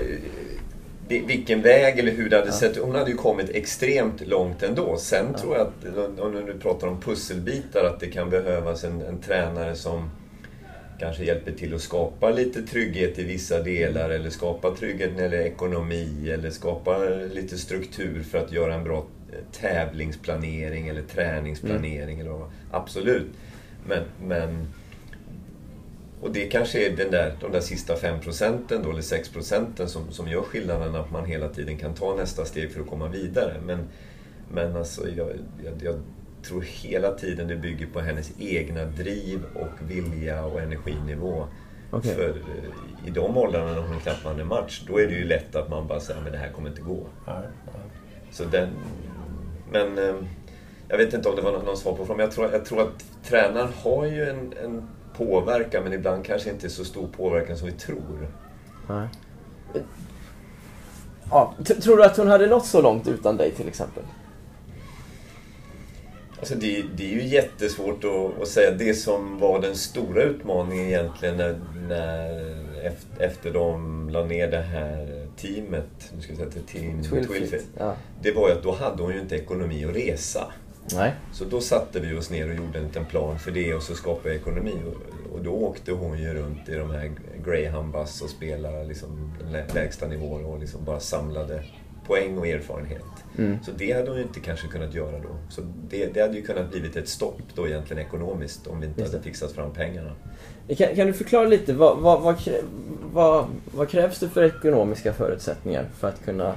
[1.08, 4.96] vi- vilken väg eller hur det hade sett Hon hade ju kommit extremt långt ändå.
[4.96, 9.20] Sen tror jag att, om du pratar om pusselbitar, att det kan behövas en, en
[9.20, 10.10] tränare som
[10.98, 15.36] kanske hjälper till att skapa lite trygghet i vissa delar eller skapa trygghet när det
[15.36, 16.98] gäller ekonomi eller skapa
[17.34, 22.20] lite struktur för att göra en bra eh, tävlingsplanering eller träningsplanering.
[22.20, 22.50] Eller vad.
[22.70, 23.26] Absolut.
[23.86, 24.66] Men, men
[26.24, 29.88] och det kanske är den där, de där sista 5 procenten då, eller 6 procenten
[29.88, 33.08] som, som gör skillnaden att man hela tiden kan ta nästa steg för att komma
[33.08, 33.54] vidare.
[33.66, 33.78] Men,
[34.52, 35.28] men alltså, jag,
[35.64, 36.00] jag, jag
[36.44, 41.46] tror hela tiden det bygger på hennes egna driv och vilja och energinivå.
[41.90, 42.14] Okej.
[42.14, 45.24] För eh, i de åldrarna när hon knappt vann en match, då är det ju
[45.24, 47.06] lätt att man bara säger men det här kommer inte gå.
[47.26, 47.82] Nej, nej.
[48.30, 48.68] Så den,
[49.72, 50.14] men eh,
[50.88, 52.80] jag vet inte om det var någon svar på frågan, men jag tror, jag tror
[52.82, 57.66] att tränaren har ju en, en påverkan, men ibland kanske inte så stor påverkan som
[57.66, 58.28] vi tror.
[58.88, 59.08] Nej.
[61.30, 64.02] Ja, tror du att hon hade nått så långt utan dig till exempel?
[66.44, 68.70] Alltså det, det är ju jättesvårt att, att säga.
[68.70, 72.30] Det som var den stora utmaningen egentligen när, när
[72.86, 77.66] efter, efter de la ner det här teamet, nu ska jag säga till Team Twilfit.
[77.78, 77.96] Ja.
[78.22, 80.52] Det var ju att då hade hon ju inte ekonomi att resa.
[80.94, 81.12] Nej.
[81.32, 83.94] Så då satte vi oss ner och gjorde en liten plan för det och så
[83.94, 84.74] skapade jag ekonomi.
[84.86, 87.12] Och, och då åkte hon ju runt i de här
[87.44, 91.62] Greyhound och spelade liksom lä- lägsta nivåer och liksom bara samlade
[92.06, 93.04] poäng och erfarenhet.
[93.38, 93.58] Mm.
[93.62, 95.36] Så det hade hon ju inte kanske kunnat göra då.
[95.48, 99.02] Så det, det hade ju kunnat blivit ett stopp då egentligen ekonomiskt om vi inte
[99.02, 100.12] hade fixat fram pengarna.
[100.76, 102.36] Kan, kan du förklara lite, vad, vad, vad,
[103.12, 106.54] vad, vad krävs det för ekonomiska förutsättningar för att kunna...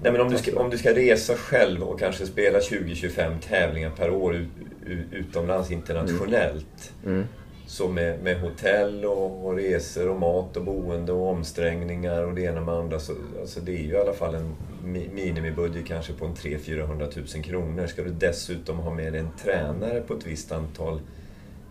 [0.00, 3.90] Nej, men om, du ska, om du ska resa själv och kanske spela 20-25 tävlingar
[3.90, 4.48] per år ut,
[4.86, 6.92] ut, utomlands internationellt.
[7.04, 7.24] Mm.
[7.66, 12.42] Så med, med hotell och, och resor och mat och boende och omsträngningar och det
[12.42, 12.98] ena med andra.
[12.98, 17.34] Så, alltså det är ju i alla fall en mi, minimibudget kanske på en 300-400
[17.34, 17.86] 000 kronor.
[17.86, 21.00] Ska du dessutom ha med dig en tränare på ett visst antal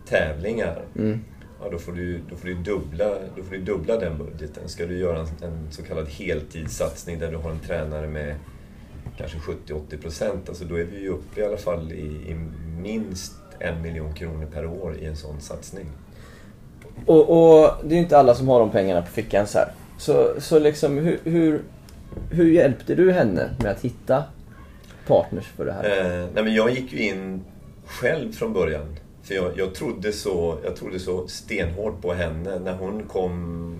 [0.08, 0.84] tävlingar.
[0.96, 1.20] Mm.
[1.60, 4.68] Ja, då får, du, då, får du dubbla, då får du dubbla den budgeten.
[4.68, 8.34] Ska du göra en, en så kallad heltidssatsning där du har en tränare med
[9.16, 12.34] kanske 70-80 procent, alltså då är vi ju uppe i alla fall i, i
[12.82, 15.86] minst en miljon kronor per år i en sån satsning.
[17.06, 19.68] Och, och det är ju inte alla som har de pengarna på fickan så här.
[19.98, 21.62] Så, så liksom hur, hur,
[22.30, 24.24] hur hjälpte du henne med att hitta
[25.06, 25.84] partners för det här?
[25.84, 27.44] Eh, nej men jag gick ju in
[27.86, 28.96] själv från början.
[29.22, 33.76] För jag, jag, trodde så, jag trodde så stenhårt på henne när hon kom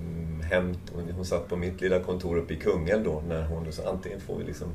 [0.51, 0.75] hem.
[0.95, 3.23] Hon, hon satt på mitt lilla kontor uppe i Kungälv då.
[3.29, 4.69] När hon sa antingen får vi liksom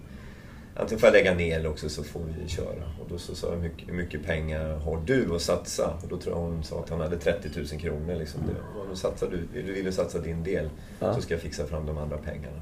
[0.81, 2.83] Antingen får jag lägga ner eller också så får vi köra.
[3.01, 5.97] Och då så sa jag, hur mycket, hur mycket pengar har du att satsa?
[6.03, 8.15] Och då tror jag hon sa att hon hade 30 000 kronor.
[8.15, 8.41] Liksom.
[8.47, 11.13] Det, och då satsar du, du vill satsa din del Ja.
[11.13, 12.61] så ska jag fixa fram de andra pengarna.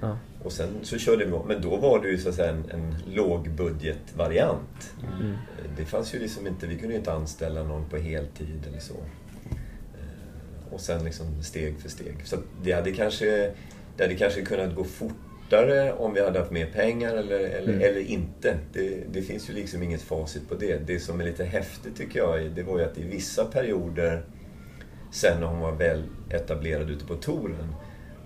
[0.00, 0.18] Ja.
[0.42, 2.94] Och sen så körde vi, men då var det ju så att säga en, en
[3.14, 4.94] lågbudgetvariant.
[5.20, 5.36] Mm.
[5.76, 8.94] Det fanns ju liksom inte, vi kunde ju inte anställa någon på heltid eller så.
[8.94, 12.16] Eh, Och sen liksom steg för steg.
[12.24, 13.50] Så det hade kanske,
[13.96, 14.84] det hade kanske kunnat gå
[15.44, 17.80] fortare om vi hade haft mer pengar eller, eller, Mm.
[17.80, 18.58] eller inte.
[18.72, 20.86] Det, det finns ju liksom inget facit på det.
[20.86, 24.22] Det som är lite häftigt tycker jag, det var ju att i vissa perioder
[25.12, 27.74] sen när hon var väl etablerad ute på touren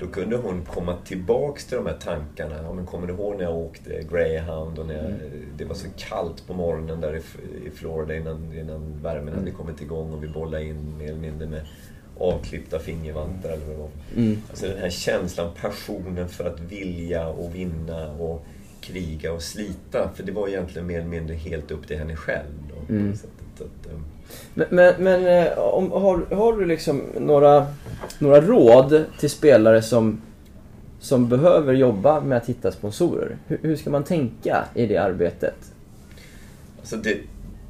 [0.00, 2.54] då kunde hon komma tillbaks till de här tankarna.
[2.62, 5.12] Ja, men kommer du ihåg när jag åkte Greyhound och när jag,
[5.56, 7.18] det var så kallt på morgonen där i,
[7.66, 11.46] i Florida innan, innan värmen hade kommit igång och vi bollade in mer eller mindre
[11.48, 11.60] med
[12.20, 13.90] avklippta fingervantar eller vad det var.
[14.16, 14.42] Mm.
[14.50, 18.44] Alltså den här känslan, passionen för att vilja och vinna och
[18.80, 20.10] kriga och slita.
[20.14, 22.52] För det var egentligen mer eller mindre helt upp till henne själv.
[22.68, 23.16] Då, Mm.
[23.16, 23.30] sättet.
[23.60, 23.98] Att, eh,
[24.54, 27.66] Men, men, men eh, om, har, har du liksom några,
[28.18, 30.20] några råd till spelare som,
[31.00, 33.36] som behöver jobba med att hitta sponsorer?
[33.46, 35.54] Hur, hur ska man tänka i det arbetet?
[36.78, 37.16] Alltså det,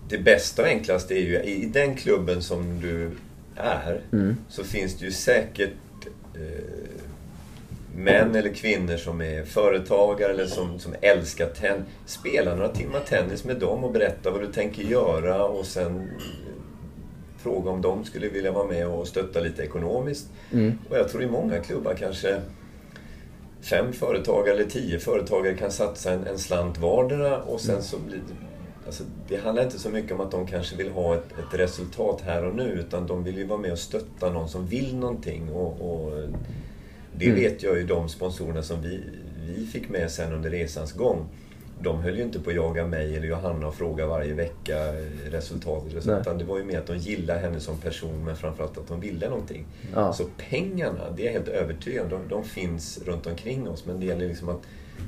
[0.09, 3.11] det bästa och enklaste är ju i den klubben som du
[3.59, 4.37] är Mm.
[4.49, 5.73] så finns det ju säkert
[6.35, 6.65] eh,
[7.97, 11.85] män eller kvinnor som är företagare eller som, som älskar tennis.
[12.07, 16.53] Spela några timmar tennis med dem och berätta vad du tänker göra och sen eh,
[17.39, 20.27] fråga om de skulle vilja vara med och stötta lite ekonomiskt.
[20.53, 20.79] Mm.
[20.91, 22.41] Och jag tror i många klubbar kanske
[23.61, 28.21] fem företagare eller tio företagare kan satsa en, en slant vardera och sen så blir.
[28.89, 32.21] Alltså, det handlar inte så mycket om att de kanske vill ha ett, ett resultat
[32.21, 35.49] här och nu utan de vill ju vara med och stötta någon som vill någonting.
[35.53, 36.13] Och, och
[37.17, 37.37] det Mm.
[37.41, 39.01] vet jag ju de sponsorerna som vi,
[39.47, 41.25] vi fick med sen under resans gång.
[41.81, 44.77] De höll ju inte på att jaga mig eller Johanna och fråga varje vecka
[45.31, 46.07] resultatet.
[46.21, 49.01] Utan det var ju mer att de gillade henne som person men framförallt att de
[49.01, 49.67] ville någonting.
[49.95, 50.13] Ja.
[50.13, 53.87] Så pengarna, det är jag helt övertygad om, de, de finns runt omkring oss.
[53.87, 54.61] Men det gäller liksom att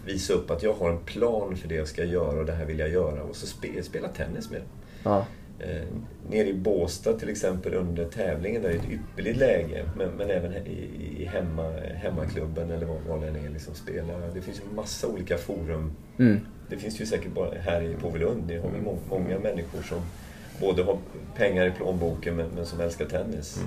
[0.06, 2.64] visa upp att jag har en plan för det jag ska göra och det här
[2.64, 3.22] vill jag göra.
[3.22, 4.68] Och så spe, spela tennis med dem.
[5.02, 5.26] Ja.
[5.58, 5.86] Eh,
[6.30, 9.84] nere i Båstad till exempel under tävlingen, där är ett ypperligt läge.
[9.96, 13.50] Men, men även i, i hemma, hemmaklubben eller vad, vad det än är.
[13.50, 14.18] Liksom spela.
[14.34, 15.92] Det finns ju massa olika forum.
[16.18, 16.40] Mm.
[16.68, 18.42] Det finns ju säkert bara här i Påvelund.
[18.48, 19.98] Det har väl må, många människor som
[20.60, 20.98] både har
[21.36, 23.60] pengar i plånboken men, men som älskar tennis.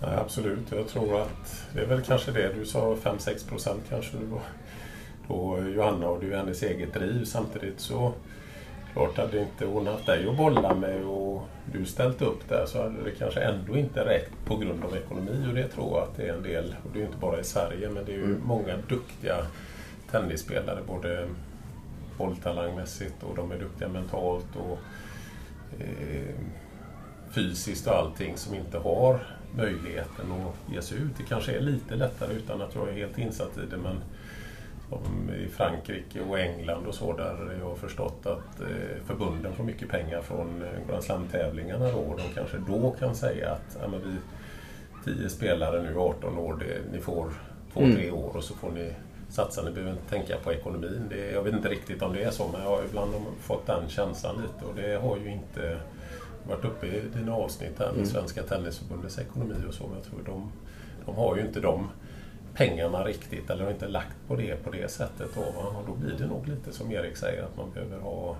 [0.00, 4.16] Ja, absolut, jag tror att det är väl kanske det du sa, 5-6 procent kanske
[4.16, 4.40] då,
[5.32, 7.24] då Johanna och det är ju hennes eget driv.
[7.24, 8.12] Samtidigt så
[8.92, 11.42] klart hade inte hon haft dig att bolla med och
[11.72, 15.46] du ställt upp där så hade det kanske ändå inte räckt på grund av ekonomi
[15.48, 17.40] och det tror jag att det är en del, och det är ju inte bara
[17.40, 19.46] i Sverige men det är ju många duktiga
[20.10, 21.28] tennisspelare både
[22.18, 24.78] bolltalangmässigt och de är duktiga mentalt och
[25.80, 26.34] eh,
[27.30, 31.16] fysiskt och allting som inte har möjligheten att ge sig ut.
[31.16, 34.00] Det kanske är lite lättare utan att jag är helt insatt i det men
[34.92, 39.64] som i Frankrike och England och så där jag har förstått att eh, förbunden får
[39.64, 44.00] mycket pengar från eh, Grand Slam-tävlingarna då de kanske då kan säga att ja, men
[44.00, 44.16] vi
[45.04, 47.32] 10 spelare nu 18 år, det, ni får
[47.74, 48.92] 2-3 år och så får ni
[49.28, 49.62] satsa.
[49.62, 51.06] Ni behöver inte tänka på ekonomin.
[51.10, 53.88] Det, jag vet inte riktigt om det är så men jag har ibland fått den
[53.88, 55.78] känslan lite och det har ju inte
[56.48, 59.86] varit uppe i dina avsnitt här med Svenska Tennisförbundets ekonomi och så.
[59.86, 60.52] Men jag tror de,
[61.06, 61.88] de har ju inte de
[62.54, 65.28] pengarna riktigt eller har inte lagt på det på det sättet.
[65.34, 65.76] Då, va?
[65.78, 68.36] Och då blir det nog lite som Erik säger att man behöver ha,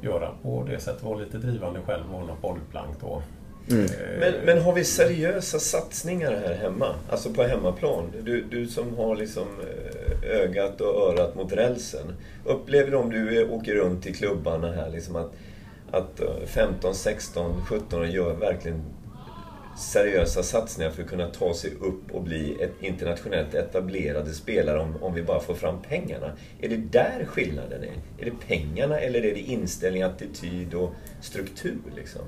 [0.00, 3.22] göra på det sättet, vara lite drivande själv och något bollplank då.
[3.70, 3.84] Mm.
[3.84, 6.94] Eh, Men, men har vi seriösa satsningar här hemma?
[7.10, 8.12] Alltså på hemmaplan?
[8.22, 12.14] Du, du som har liksom eh, ögat och örat mot rälsen.
[12.44, 15.32] Upplever du om du åker runt i klubbarna här liksom att,
[15.90, 18.82] att eh, 15, 16, 17 gör verkligen
[19.76, 25.02] seriösa satsningar för att kunna ta sig upp och bli ett internationellt etablerade spelare om,
[25.02, 26.32] om vi bara får fram pengarna.
[26.60, 28.22] Är det där skillnaden är?
[28.22, 32.22] Är det pengarna eller är det inställning, attityd och struktur liksom?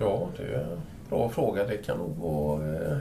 [0.00, 1.66] Ja, det är en bra fråga.
[1.66, 2.76] Det kan nog vara...
[2.76, 2.96] Eh,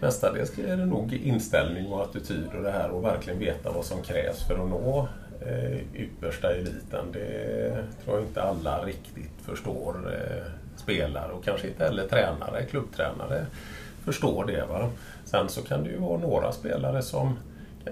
[0.00, 4.02] mestadels är det nog inställning och attityd och det här och verkligen veta vad som
[4.02, 5.08] krävs för att nå
[5.46, 7.12] eh, yppersta eliten.
[7.12, 10.14] Det tror jag inte alla riktigt förstår.
[10.14, 13.46] Eh, spelare och kanske inte heller tränare, klubbtränare
[14.04, 14.66] förstår det.
[14.66, 14.90] Va?
[15.24, 17.38] Sen så kan det ju vara några spelare som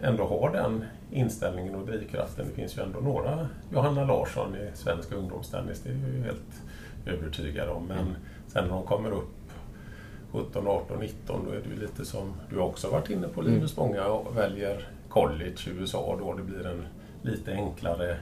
[0.02, 2.46] ändå har den inställningen och drivkraften.
[2.48, 6.62] Det finns ju ändå några, Johanna Larsson i svensk ungdomstennis, det är ju helt
[7.06, 7.86] övertygad om.
[7.86, 8.16] Men
[8.46, 9.34] sen när de kommer upp
[10.32, 13.76] 17, 18, 19 då är det ju lite som du också varit inne på Linus.
[13.76, 16.86] Många väljer college i USA då det blir en
[17.22, 18.16] lite enklare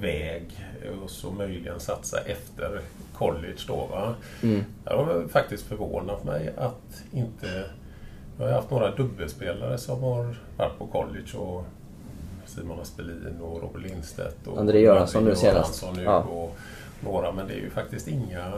[0.00, 0.66] väg
[1.02, 2.80] och så möjligen satsa efter
[3.14, 3.86] college då.
[3.90, 4.14] Va?
[4.42, 4.64] Mm.
[4.84, 7.64] Det har faktiskt förvånat mig att inte
[8.38, 11.64] Jag har haft några dubbelspelare som har varit på college och
[12.46, 15.84] Simon Aspelin och Robert Lindstedt och André Göransson nu senast.
[15.96, 16.18] Nu Ja.
[16.18, 16.56] och
[17.04, 18.52] några, men det är ju faktiskt inga...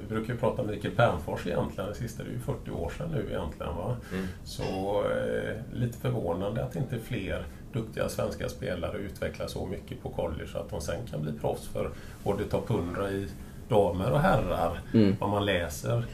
[0.00, 2.92] Vi brukar ju prata om Mikael Pernfors egentligen, det sista, det är ju 40 år
[2.98, 3.76] sedan nu egentligen.
[3.76, 3.96] Va?
[4.12, 4.26] Mm.
[4.44, 4.62] Så
[5.10, 10.58] eh, lite förvånande att inte fler duktiga svenska spelare utvecklar så mycket på college så
[10.58, 11.90] att de sen kan bli proffs för
[12.24, 13.28] både topp 100 i
[13.70, 14.80] damer och herrar.
[14.94, 15.16] Mm.
[15.20, 16.04] Om man läser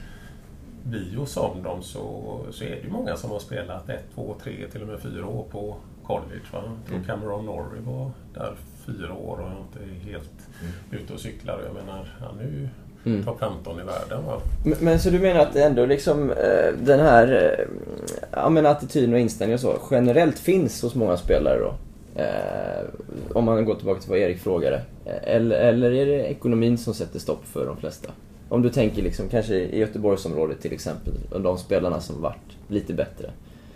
[0.83, 4.53] bios om dem så, så är det ju många som har spelat ett, två, tre,
[4.73, 6.43] till och med fyra år på college.
[6.53, 6.63] Va?
[6.65, 8.55] Jag tror Cameron Norrie var där
[8.87, 10.31] fyra år och inte helt
[10.91, 11.61] ute och cyklar.
[11.67, 12.69] Jag menar, han är ju
[13.07, 13.25] Mm.
[13.25, 14.25] topp 15 i världen.
[14.27, 14.41] Va?
[14.65, 17.65] Men, men så du menar att ändå liksom eh, den här eh,
[18.33, 21.75] ja, men attityden och inställningen och så generellt finns hos många spelare då?
[22.17, 22.85] Eh,
[23.33, 24.77] om man går tillbaka till vad Erik frågade.
[25.05, 28.11] Eh, Eller, eller är det ekonomin som sätter stopp för de flesta?
[28.49, 32.95] Om du tänker liksom kanske i Göteborgsområdet till exempel, och de spelarna som varit lite
[32.95, 33.31] bättre.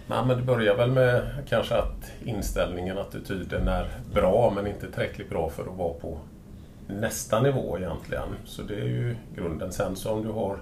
[0.06, 5.30] Nej, men det börjar väl med kanske att inställningen, attityden är bra men inte tillräckligt
[5.30, 6.18] bra för att vara på
[6.86, 8.28] nästa nivå egentligen.
[8.44, 9.72] Så det är ju grunden.
[9.72, 10.56] Sen så om du har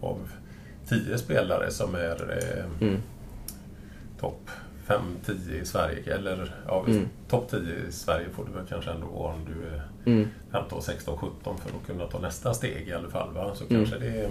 [0.00, 0.16] av
[0.88, 3.00] tio spelare som är eh, Mm.
[4.20, 4.50] topp
[4.88, 7.08] 5-10 i Sverige, eller ja, Mm.
[7.28, 10.28] topp 10 i Sverige får du väl kanske ändå vara om du är Mm.
[10.52, 13.32] 15, 16, 17 för att kunna ta nästa steg i alla fall.
[13.34, 13.50] Va?
[13.54, 13.76] Så Mm.
[13.84, 14.30] kanske det är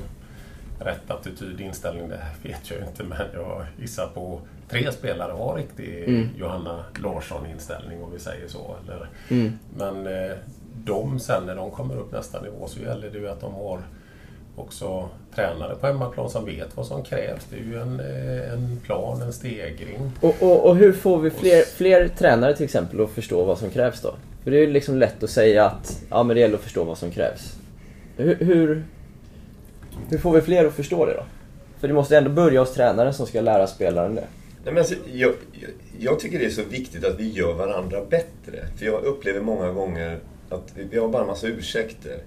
[0.80, 6.04] rätt attityd, inställning, det vet jag inte men jag gissar på tre spelare har riktig
[6.08, 6.30] Mm.
[6.38, 8.76] Johanna Larsson-inställning om vi säger så.
[8.86, 9.52] Eller, Mm.
[9.78, 10.38] men eh,
[10.84, 13.80] de sen när de kommer upp nästa nivå så gäller det ju att de har
[14.58, 17.46] också tränare på hemmaplan som vet vad som krävs.
[17.50, 20.12] Det är ju en, eh, en plan, en stegring.
[20.22, 23.70] Och, och, och hur får vi fler, fler tränare till exempel att förstå vad som
[23.70, 24.16] krävs då?
[24.44, 26.84] För det är ju liksom lätt att säga att ja, men det gäller att förstå
[26.84, 27.56] vad som krävs.
[28.18, 28.84] Hur, hur,
[30.10, 31.24] hur får vi fler att förstå det då?
[31.80, 34.28] För det måste ändå börja hos tränaren som ska lära spelaren det.
[34.64, 38.06] Nej, men alltså, jag, jag, jag tycker det är så viktigt att vi gör varandra
[38.10, 38.68] bättre.
[38.78, 42.18] För jag upplever många gånger att vi, vi har bara en massa ursäkter.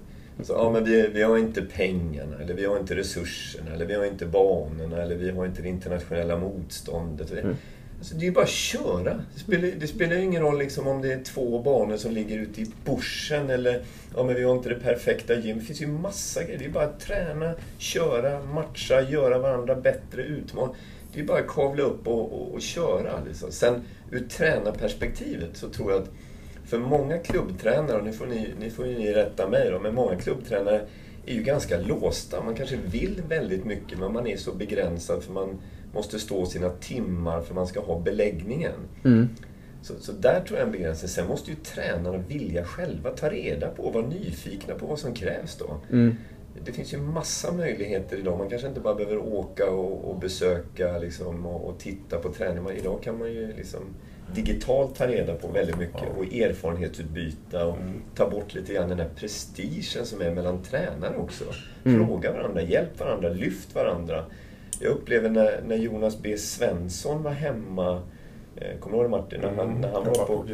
[0.43, 3.93] Så, ja, men vi, vi har inte pengarna, eller vi har inte resurserna, eller vi
[3.93, 7.31] har inte banorna, eller vi har inte det internationella motståndet.
[7.31, 7.55] Mm.
[8.01, 9.21] Alltså, det är ju bara att köra.
[9.33, 12.39] Det spelar, det spelar ju ingen roll liksom, om det är två banor som ligger
[12.39, 13.81] ute i bushen eller
[14.15, 15.59] ja, men vi har inte det perfekta gym.
[15.59, 16.59] Det finns ju massa grejer.
[16.59, 20.71] Det är bara att träna, köra, matcha, göra varandra bättre, utmana.
[21.13, 23.23] Det är bara att kavla upp och, och, och köra.
[23.27, 23.51] Liksom.
[23.51, 26.09] Sen ur tränarperspektivet så tror jag att
[26.71, 30.15] för många klubbtränare, och nu får ni, ni får ni rätta mig då, men många
[30.15, 30.81] klubbtränare
[31.25, 32.43] är ju ganska låsta.
[32.43, 35.61] Man kanske vill väldigt mycket men man är så begränsad för man
[35.93, 38.73] måste stå sina timmar för man ska ha beläggningen.
[39.03, 39.29] Mm.
[39.81, 41.09] Så, så där tror jag en begränsning.
[41.09, 45.13] Sen måste ju tränarna vilja själva ta reda på och vara nyfikna på vad som
[45.13, 45.77] krävs då.
[45.91, 46.15] Mm.
[46.65, 48.37] Det finns ju massa möjligheter idag.
[48.37, 52.69] Man kanske inte bara behöver åka och, och besöka liksom, och, och titta på träning.
[52.77, 53.81] Idag kan man ju liksom
[54.35, 57.77] digitalt ta reda på väldigt mycket och erfarenhetsutbyta och
[58.15, 61.43] ta bort lite grann den här prestigen som är mellan tränare också.
[61.83, 64.25] Fråga varandra, hjälp varandra, lyft varandra.
[64.79, 68.01] Jag upplever när, när Jonas B Svensson var hemma,
[68.55, 69.41] eh, kommer du ihåg Martin?
[69.41, 70.45] När han, när han jag var på.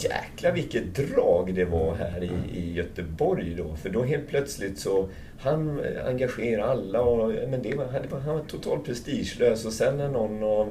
[0.00, 3.76] Jäklar vilket drag det var här i, i Göteborg då.
[3.76, 8.34] För då helt plötsligt så, han engagerar alla och men det var, han, var, han
[8.34, 9.64] var totalt prestigelös.
[9.64, 10.70] Och sen när någon av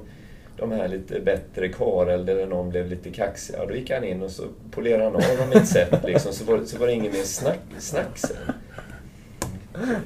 [0.59, 4.21] de här lite bättre Karel eller någon blev lite kaxig, ja, då gick han in
[4.21, 6.93] och så polerade han av dem i ett sätt liksom, så, var, så var det
[6.93, 8.37] ingen mer snack, snack sen.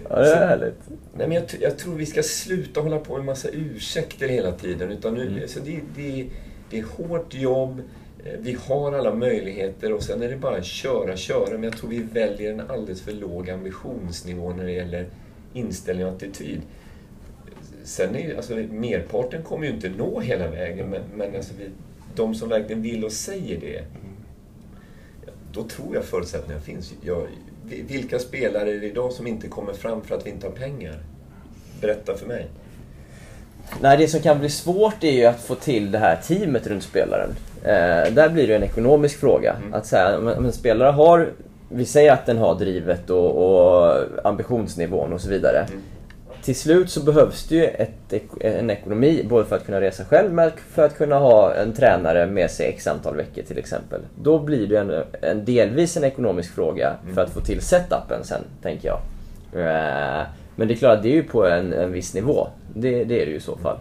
[0.10, 0.80] Ja, det är härligt.
[1.18, 4.92] Nej, men jag, jag tror vi ska sluta hålla på med massa ursäkter hela tiden.
[4.92, 6.26] Utan nu, alltså det, det,
[6.70, 7.82] det är hårt jobb,
[8.26, 11.52] eh, vi har alla möjligheter och sen är det bara att köra, köra.
[11.52, 15.08] Men jag tror vi väljer en alldeles för låg ambitionsnivå när det gäller
[15.54, 16.62] inställning och attityd.
[17.84, 21.70] Sen är ju- alltså, merparten kommer ju inte nå hela vägen, men, men alltså vi,
[22.16, 23.84] de som verkligen vill och säger det,
[25.52, 26.94] då tror jag förutsättningarna finns.
[27.02, 27.28] Jag,
[27.88, 30.96] vilka spelare är det idag som inte kommer fram för att vi inte har pengar?
[31.82, 32.48] Berätta för mig.
[33.82, 36.84] Nej, det som kan bli svårt är ju att få till det här teamet runt
[36.84, 37.30] spelaren.
[37.64, 39.56] Eh, där blir det en ekonomisk fråga.
[39.72, 41.30] Att säga, men, men spelare har,
[41.70, 45.68] vi säger att den har drivet och, och ambitionsnivån och så vidare.
[46.44, 50.34] Till slut så behövs det ju ett, en ekonomi, både för att kunna resa själv
[50.34, 54.02] men för att kunna ha en tränare med sig x antal veckor till exempel.
[54.22, 58.42] Då blir det en, en delvis en ekonomisk fråga för att få till setupen sen,
[58.62, 59.00] tänker jag.
[59.54, 60.26] Eh,
[60.56, 62.48] Men det är klart, det är ju på en, en viss nivå.
[62.76, 63.78] Det, det är det ju i så fall.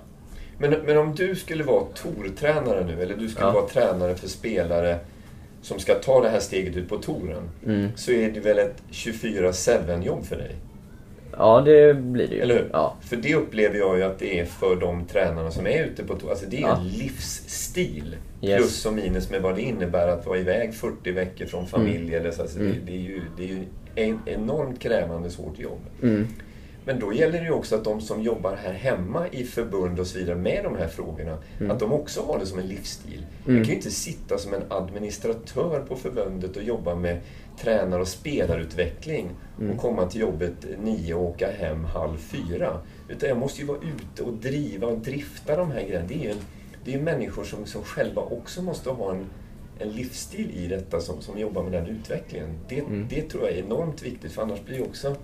[0.58, 3.52] Men, men om du skulle vara tortränare nu, eller du skulle Ja.
[3.52, 4.98] vara tränare för spelare
[5.62, 7.88] som ska ta det här steget ut på touren, Mm.
[7.96, 10.50] så är det väl ett 24-7 jobb för dig?
[11.38, 12.40] Ja, det blir det ju.
[12.40, 12.68] Eller hur?
[12.72, 12.96] Ja.
[13.00, 16.14] För det upplever jag ju att det är för de tränarna som är ute på
[16.14, 16.30] tour.
[16.30, 16.76] Alltså det är Ja.
[16.76, 18.16] en livsstil.
[18.42, 18.56] Yes.
[18.60, 22.14] Plus och minus med vad det innebär att vara iväg 40 veckor från familj.
[22.14, 22.42] Eller så.
[22.42, 22.72] Alltså Mm.
[22.72, 23.62] det, det är ju det är ju
[24.12, 25.80] ett enormt krävande svårt jobb.
[26.02, 26.26] Mm.
[26.84, 30.06] Men då gäller det ju också att de som jobbar här hemma i förbund och
[30.06, 31.38] så vidare med de här frågorna,
[31.70, 33.26] att de också har det som en livsstil.
[33.44, 37.20] Man kan ju inte sitta som en administratör på förbundet och jobba med
[37.58, 39.30] tränar och spelarutveckling
[39.72, 42.78] och komma till jobbet nio och åka hem halv fyra.
[43.08, 46.06] Utan jag måste ju vara ute och driva och drifta de här grejerna.
[46.08, 46.34] Det är ju,
[46.84, 49.26] det är människor som, som själva också måste ha en,
[49.78, 52.58] en livsstil i detta som, som jobbar med den utvecklingen.
[52.68, 55.16] Det, det tror jag är enormt viktigt för annars blir ju också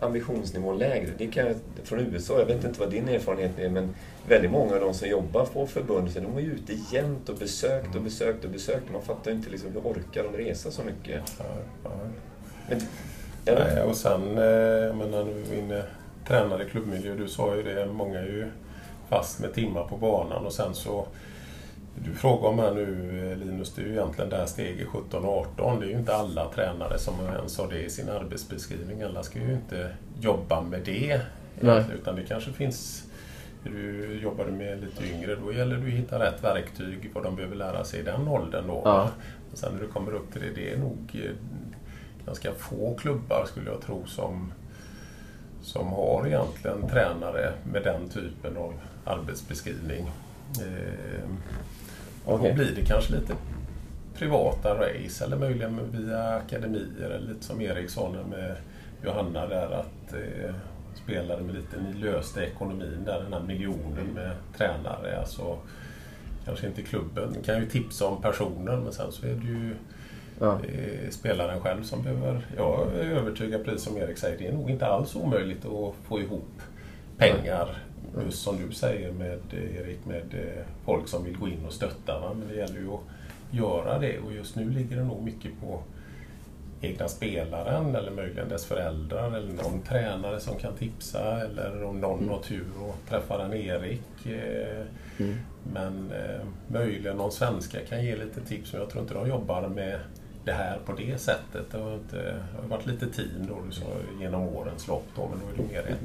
[0.00, 1.10] ambitionsnivån lägre.
[1.18, 3.94] Det kan jag, från USA, jag vet inte vad din erfarenhet är, men
[4.28, 7.96] väldigt många av de som jobbar på förbundet, de är ju ute jämt och besökt
[7.96, 8.92] och besökt och besökt.
[8.92, 11.22] Man fattar ju inte liksom, hur orkar de resa så mycket?
[11.38, 11.44] Ja,
[11.84, 11.90] ja.
[12.68, 12.80] Men?
[13.44, 15.82] Nej, och sen, eh, jag menar nu är inne
[16.28, 18.46] tränare i klubbmiljö, du sa ju det, många är ju
[19.08, 21.06] fast med timmar på banan och sen så
[22.04, 25.38] du frågar om här nu Linus, det är ju egentligen det här steget 17 och
[25.38, 25.80] 18.
[25.80, 29.02] Det är ju inte alla tränare som ens har det i sin arbetsbeskrivning.
[29.02, 29.90] Alla ska ju inte
[30.20, 31.20] jobba med det.
[31.60, 31.84] Nej.
[31.94, 33.10] Utan det kanske finns
[33.64, 37.56] du jobbar med lite yngre, då gäller det att hitta rätt verktyg, vad de behöver
[37.56, 38.66] lära sig i den åldern.
[38.66, 38.82] Då.
[38.84, 39.10] Ja.
[39.52, 41.30] Och sen när du kommer upp till det, det är nog eh,
[42.26, 44.52] ganska få klubbar skulle jag tro som,
[45.62, 48.74] som har egentligen tränare med den typen av
[49.04, 50.10] arbetsbeskrivning.
[50.60, 51.28] Eh,
[52.30, 52.50] och Okej.
[52.50, 53.34] Då blir det kanske lite
[54.14, 58.56] privata race eller möjligen via akademier eller lite som Eriksson med
[59.04, 60.54] Johanna där att eh,
[60.94, 65.18] spelade med lite, ni löste ekonomin där, den här miljonen med tränare.
[65.18, 65.58] Alltså,
[66.44, 69.74] kanske inte klubben, kan ju tipsa om personen men sen så är det ju
[70.40, 70.52] Ja.
[70.52, 72.46] eh, spelaren själv som behöver...
[72.56, 76.20] Jag är övertygad, precis som Erik säger, det är nog inte alls omöjligt att få
[76.20, 76.62] ihop
[77.16, 77.76] pengar.
[78.24, 81.72] Just som du säger med eh, Erik, med eh, folk som vill gå in och
[81.72, 82.20] stötta.
[82.20, 82.34] Va?
[82.38, 83.00] Men det gäller ju att
[83.50, 85.82] göra det och just nu ligger det nog mycket på
[86.82, 92.28] egna spelaren eller möjligen dess föräldrar eller någon tränare som kan tipsa eller om någon
[92.28, 94.26] har tur och träffar en Erik.
[94.26, 94.84] eh,
[95.72, 99.68] Men eh, möjligen någon svenska kan ge lite tips men jag tror inte de jobbar
[99.68, 100.00] med
[100.44, 101.64] det här på det sättet.
[101.70, 103.84] Det har, inte, det har varit lite team då, du sa,
[104.20, 105.96] genom årens lopp då, men då är det mer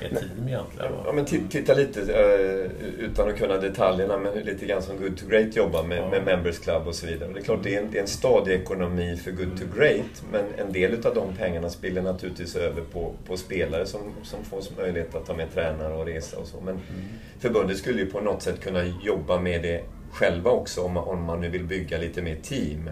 [0.00, 0.92] ett, ett team egentligen.
[0.92, 1.02] va?
[1.06, 5.16] Ja, men ti- titta lite, eh, utan att kunna detaljerna, men lite grann som Good
[5.16, 6.10] to Great jobbar med, Ja.
[6.10, 7.28] med Members Club och så vidare.
[7.28, 9.64] Och det är klart, det är en, det är en stadig ekonomi för Good to
[9.78, 14.44] Great, men en del av de pengarna spiller naturligtvis över på, på spelare som, som
[14.44, 16.56] får möjlighet att ta med tränare och resa och så.
[16.60, 16.78] Men
[17.40, 21.22] förbundet skulle ju på något sätt kunna jobba med det själva också, om man, om
[21.22, 22.90] man nu vill bygga lite mer team.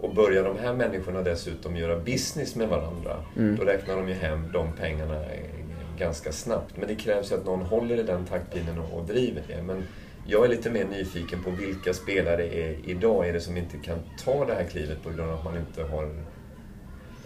[0.00, 3.24] Och börjar de här människorna dessutom göra business med varandra,
[3.56, 5.60] då räknar de ju hem de pengarna eh,
[5.98, 6.76] ganska snabbt.
[6.76, 9.62] Men det krävs ju att någon håller i den taktpinnen och, driver det.
[9.62, 9.82] Men
[10.26, 13.98] jag är lite mer nyfiken på vilka spelare är, idag är det som inte kan
[14.24, 16.10] ta det här klivet på grund av att man inte har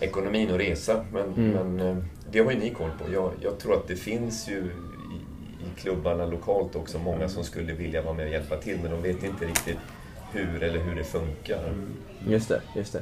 [0.01, 1.05] ekonomin att resa.
[1.13, 1.97] Men, men eh,
[2.31, 3.13] det har ju ni koll på.
[3.13, 5.17] Jag, jag tror att det finns ju i,
[5.65, 9.03] i klubbarna lokalt också många som skulle vilja vara med och hjälpa till men de
[9.03, 9.79] vet inte riktigt
[10.33, 11.75] hur eller hur det funkar.
[12.29, 13.01] Just det, just det.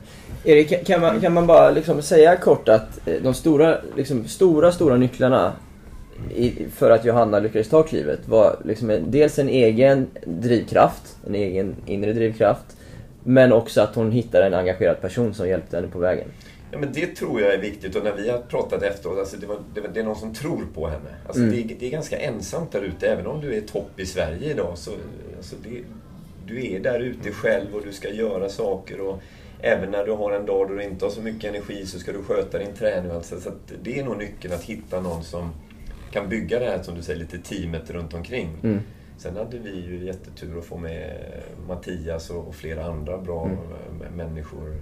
[0.51, 4.73] Erik, kan- man, kan man bara liksom säga kort att eh, de stora, liksom, stora,
[4.73, 5.53] stora nycklarna
[6.35, 11.35] i, för att Johanna lyckades ta klivet var liksom en, dels en egen drivkraft, en
[11.35, 12.65] egen inre drivkraft,
[13.25, 16.29] men också att hon hittade en engagerad person som hjälpte henne på vägen.
[16.71, 19.47] Ja, men det tror jag är viktigt och när vi har pratat efteråt, alltså det,
[19.47, 21.11] var, det, det är någon som tror på henne.
[21.27, 21.55] Alltså Mm.
[21.55, 24.51] det, är- det är ganska ensamt där ute, även om du är topp i Sverige
[24.51, 24.79] idag.
[24.79, 24.91] Så,
[25.37, 25.69] alltså det,
[26.47, 29.01] du är där ute själv och du ska göra saker.
[29.01, 29.21] Och
[29.61, 32.13] även när du har en dag då du inte har så mycket energi så ska
[32.13, 33.11] du sköta din träning.
[33.11, 35.51] Alltså, så att det är nog nyckeln att hitta någon som
[36.13, 38.49] kan bygga det här, som du säger, lite teamet runt omkring.
[38.63, 38.81] Mm.
[39.19, 41.17] Sen hade vi ju jättetur att få med
[41.69, 44.13] Mattias och, flera andra bra Mm.
[44.17, 44.77] människor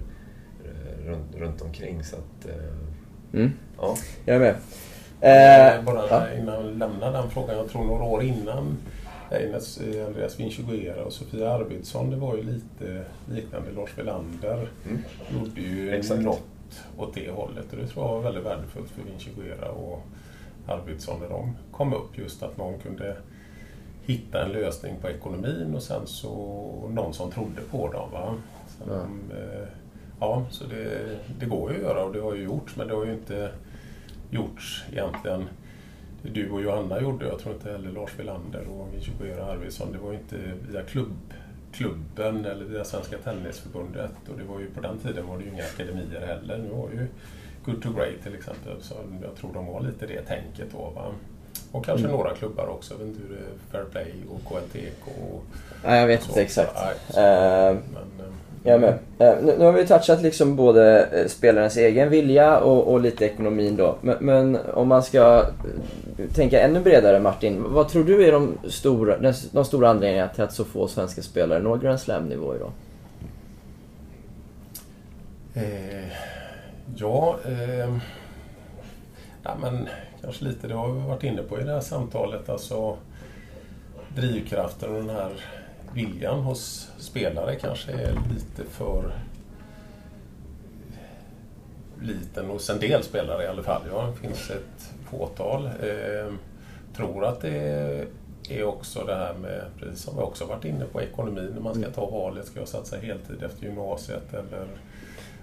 [0.65, 2.03] eh, runt, runt omkring.
[2.03, 3.51] Så att, eh, Mm.
[3.77, 3.95] ja.
[4.25, 4.55] Jag är med.
[5.21, 6.27] Eh, Eh, Bara ja.
[6.39, 7.57] innan vi lämnar den frågan.
[7.57, 8.77] Jag tror några år innan
[9.31, 13.71] Eines, eh, Andreas Vinciguera och Sofia Arvidsson, det var ju lite liknande.
[13.71, 15.01] Lars Welander Mm.
[15.33, 16.21] gjorde ju Exakt.
[16.21, 16.43] något
[16.97, 20.01] åt det hållet och det tror jag var väldigt värdefullt för Vinciguera och
[20.67, 22.17] Arvidsson när de kom upp.
[22.17, 23.17] Just att någon kunde
[24.05, 26.31] hitta en lösning på ekonomin och sen så
[26.89, 28.11] någon som trodde på dem.
[28.11, 28.35] Va?
[28.77, 28.87] Sen,
[29.29, 29.35] Ja.
[29.37, 29.67] eh,
[30.19, 32.93] ja, så det, det går ju att göra och det har ju gjorts men det
[32.95, 33.51] har ju inte
[34.29, 35.49] gjorts egentligen
[36.23, 37.27] du och Johanna gjorde.
[37.27, 39.91] Jag tror inte heller Lars Welander och Vinciguera Arvidsson.
[39.91, 40.37] Det var ju inte
[40.71, 41.13] via klubb,
[41.71, 44.11] klubben eller via Svenska Tennisförbundet.
[44.31, 46.57] Och det var ju på den tiden var det ju inga akademier heller.
[46.57, 47.07] Nu har ju
[47.65, 48.81] Good to Great till exempel.
[48.81, 50.89] Så jag tror de har lite det tänket då.
[50.95, 51.05] Va?
[51.71, 52.17] Och kanske Mm.
[52.17, 52.93] några klubbar också.
[52.93, 55.07] Jag vet inte hur det är, Fair Play och KLTK.
[55.31, 55.43] Och
[55.85, 56.71] Nej, jag vet inte exakt.
[56.75, 58.33] Nej, så, Eh, men, eh,
[58.63, 58.99] jag är med.
[59.19, 63.25] Eh, nu, nu har vi touchat liksom både eh, spelarens egen vilja och, och lite
[63.25, 63.97] ekonomin då.
[64.01, 65.45] Men, men om man ska
[66.17, 67.63] eh, tänka ännu bredare Martin.
[67.67, 71.21] Vad tror du är de stora, de, de stora anledningarna till att så få svenska
[71.21, 72.71] spelare når Grand Slam-nivå idag?
[75.53, 76.07] Eh,
[76.95, 77.97] ja, eh,
[79.43, 79.89] ja, men
[80.21, 82.49] kanske lite det har vi varit inne på i det här samtalet.
[82.49, 82.97] Alltså
[84.15, 85.31] drivkraften och den här
[85.93, 89.13] viljan hos spelare kanske är lite för
[92.01, 93.81] liten hos en del spelare i alla fall.
[93.91, 95.65] Ja, det finns ett fåtal.
[95.65, 96.33] Eh,
[96.95, 98.07] tror att det
[98.49, 101.51] är också det här med, precis som vi också varit inne på, ekonomin.
[101.53, 104.67] När man ska ta valet, ska jag satsa heltid efter gymnasiet eller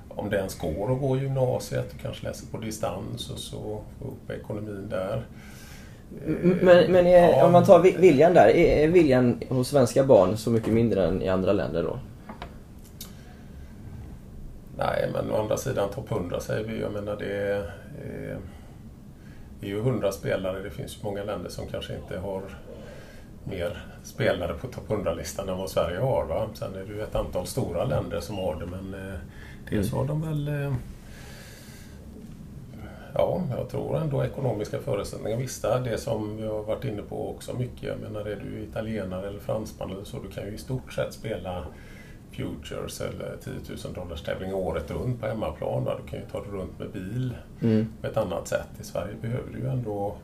[0.08, 4.04] om det ens går att gå gymnasiet och kanske läsa på distans och så få
[4.04, 5.22] upp ekonomin där.
[6.62, 7.46] Men, men är, Ja.
[7.46, 8.48] om man tar vi- viljan där.
[8.56, 11.98] Är, viljan hos svenska barn så mycket mindre än i andra länder då?
[14.78, 16.80] Nej, men å andra sidan topp 100 säger vi.
[16.80, 18.36] Jag menar det är, eh,
[19.60, 20.62] det är ju 100 spelare.
[20.62, 22.42] Det finns många länder som kanske inte har
[23.44, 26.24] mer spelare på topp 100-listan än vad Sverige har.
[26.24, 26.46] Va?
[26.54, 29.18] Sen är det ju ett antal stora länder som har det, men eh,
[29.70, 30.72] dels har de väl eh,
[33.14, 35.38] Ja, jag tror ändå ekonomiska förutsättningar.
[35.38, 37.82] Visst, det det som vi har varit inne på också mycket.
[37.82, 41.12] Jag menar, är du italienare eller fransman eller så, du kan ju i stort sett
[41.12, 41.66] spela
[42.32, 43.52] Futures eller 10
[43.84, 45.84] 000 dollars tävling året runt på hemmaplan.
[45.84, 45.94] Va?
[46.04, 47.86] Du kan ju ta dig runt med bil Mm.
[48.00, 48.68] på ett annat sätt.
[48.80, 50.16] I Sverige behöver du ju ändå...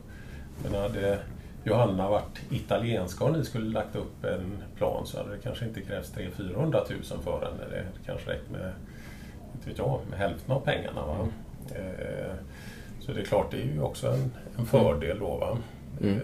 [0.63, 1.19] Menar, hade
[1.63, 5.81] Johanna varit italienska och ni skulle lagt upp en plan så hade det kanske inte
[5.81, 6.35] krävts 300
[6.89, 7.63] 000-400 000 för henne.
[7.71, 8.71] Det kanske räckt med,
[9.55, 11.05] inte vet jag, med hälften av pengarna.
[11.05, 11.27] Va?
[11.75, 12.35] Eh,
[13.05, 15.37] så det är klart, det är ju också en, en fördel då.
[15.37, 15.57] Va?
[16.01, 16.15] Mm.
[16.15, 16.21] Eh,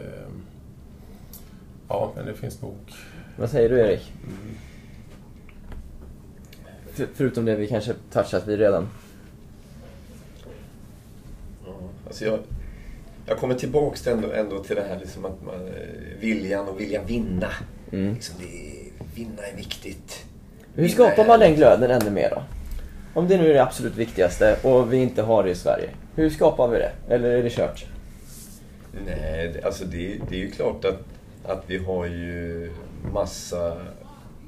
[1.88, 2.76] ja, men det finns nog...
[3.38, 4.14] Vad säger du Erik?
[6.94, 8.90] För, förutom det vi kanske touchat vid redan.
[11.66, 11.74] Ja,
[12.08, 12.40] alltså jag,
[13.26, 16.80] jag kommer tillbaks till ändå, ändå till det här liksom att man, eh, viljan och
[16.80, 17.50] vilja vinna.
[17.92, 18.14] Mm.
[18.14, 18.72] Liksom det,
[19.16, 20.26] vinna är viktigt.
[20.76, 22.44] Hur skapar man den glöden ännu mer då?
[23.14, 25.90] Om det nu är det absolut viktigaste och vi inte har det i Sverige.
[26.16, 26.92] Hur skapar vi det?
[27.10, 27.86] Eller är det kört?
[29.06, 31.00] Nej, alltså det, det är ju klart att,
[31.46, 32.72] att vi har ju
[33.14, 33.78] massa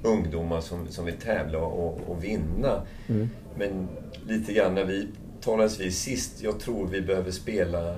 [0.04, 2.82] ungdomar som, som vill tävla och, och vinna.
[3.08, 3.30] Mm.
[3.58, 3.88] Men
[4.28, 5.08] lite grann när vi
[5.42, 7.96] talades vid sist, jag tror vi behöver spela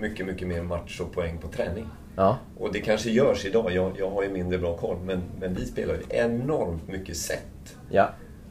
[0.00, 1.86] mycket, mycket mer match och poäng på träning.
[2.16, 2.38] Ja.
[2.58, 5.66] Och det kanske görs idag, jag, jag har ju mindre bra koll, men, men vi
[5.66, 7.76] spelar ju enormt mycket set.
[7.90, 8.10] Ja.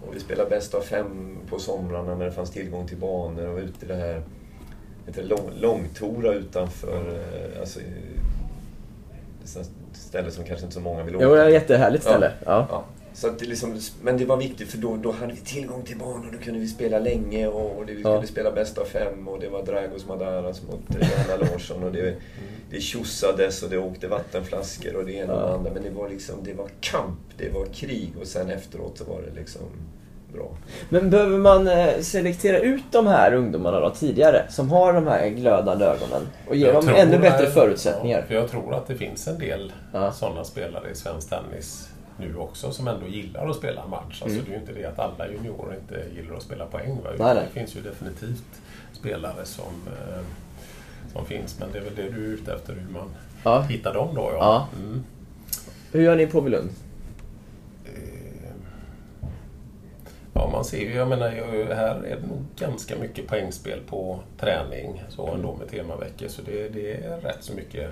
[0.09, 3.57] Och vi spelade bäst av fem på somrarna när det fanns tillgång till banor och
[3.59, 4.21] ute i det här
[5.07, 7.21] heter lång, långtora utanför,
[7.53, 7.79] eh, alltså,
[9.93, 12.31] ställe som kanske inte så många vill åka Jo, det är ett jättehärligt ställe.
[12.45, 12.67] Ja.
[12.71, 15.81] Ja, så att det liksom, men det var viktigt för då, då hade vi tillgång
[15.83, 18.13] till banor, då kunde vi spela länge och, och det, vi Ja.
[18.13, 22.15] kunde spela bäst av fem och det var Dragos Madaras mot Johanna Larsson och det,
[22.69, 25.53] det tjossades och det åkte vattenflaskor och det ena och det Ja.
[25.53, 25.71] andra.
[25.73, 29.21] Men det var liksom, det var kamp, det var krig och sen efteråt så var
[29.21, 29.61] det liksom
[30.33, 30.49] bra.
[30.89, 34.45] Men behöver man eh, selektera ut de här ungdomarna då tidigare?
[34.49, 36.21] Som har de här glödande ögonen?
[36.47, 38.19] Och ge Jag dem ännu bättre förutsättningar?
[38.19, 40.11] Ja, för jag tror att det finns en del Ja.
[40.11, 44.21] sådana spelare i svensk tennis nu också som ändå gillar att spela match.
[44.23, 44.43] Alltså Mm.
[44.45, 46.97] Det är ju inte det att alla juniorer inte gillar att spela poäng.
[47.03, 47.09] Va?
[47.19, 47.43] Nej, nej.
[47.53, 48.43] Det finns ju definitivt
[48.93, 50.21] spelare som, eh,
[51.13, 51.59] som finns.
[51.59, 53.09] Men det är väl det du är ute efter, hur man
[53.43, 53.61] Ja.
[53.61, 54.21] hittar dem då.
[54.33, 54.37] Ja.
[54.39, 54.67] Ja.
[54.81, 55.03] Mm.
[55.91, 56.69] Hur gör ni på Bylund?
[60.49, 61.29] Ja, man ser ju, jag menar,
[61.75, 66.27] här är det nog ganska mycket poängspel på träning så ändå med temaveckor.
[66.27, 67.89] Så det, det är rätt så mycket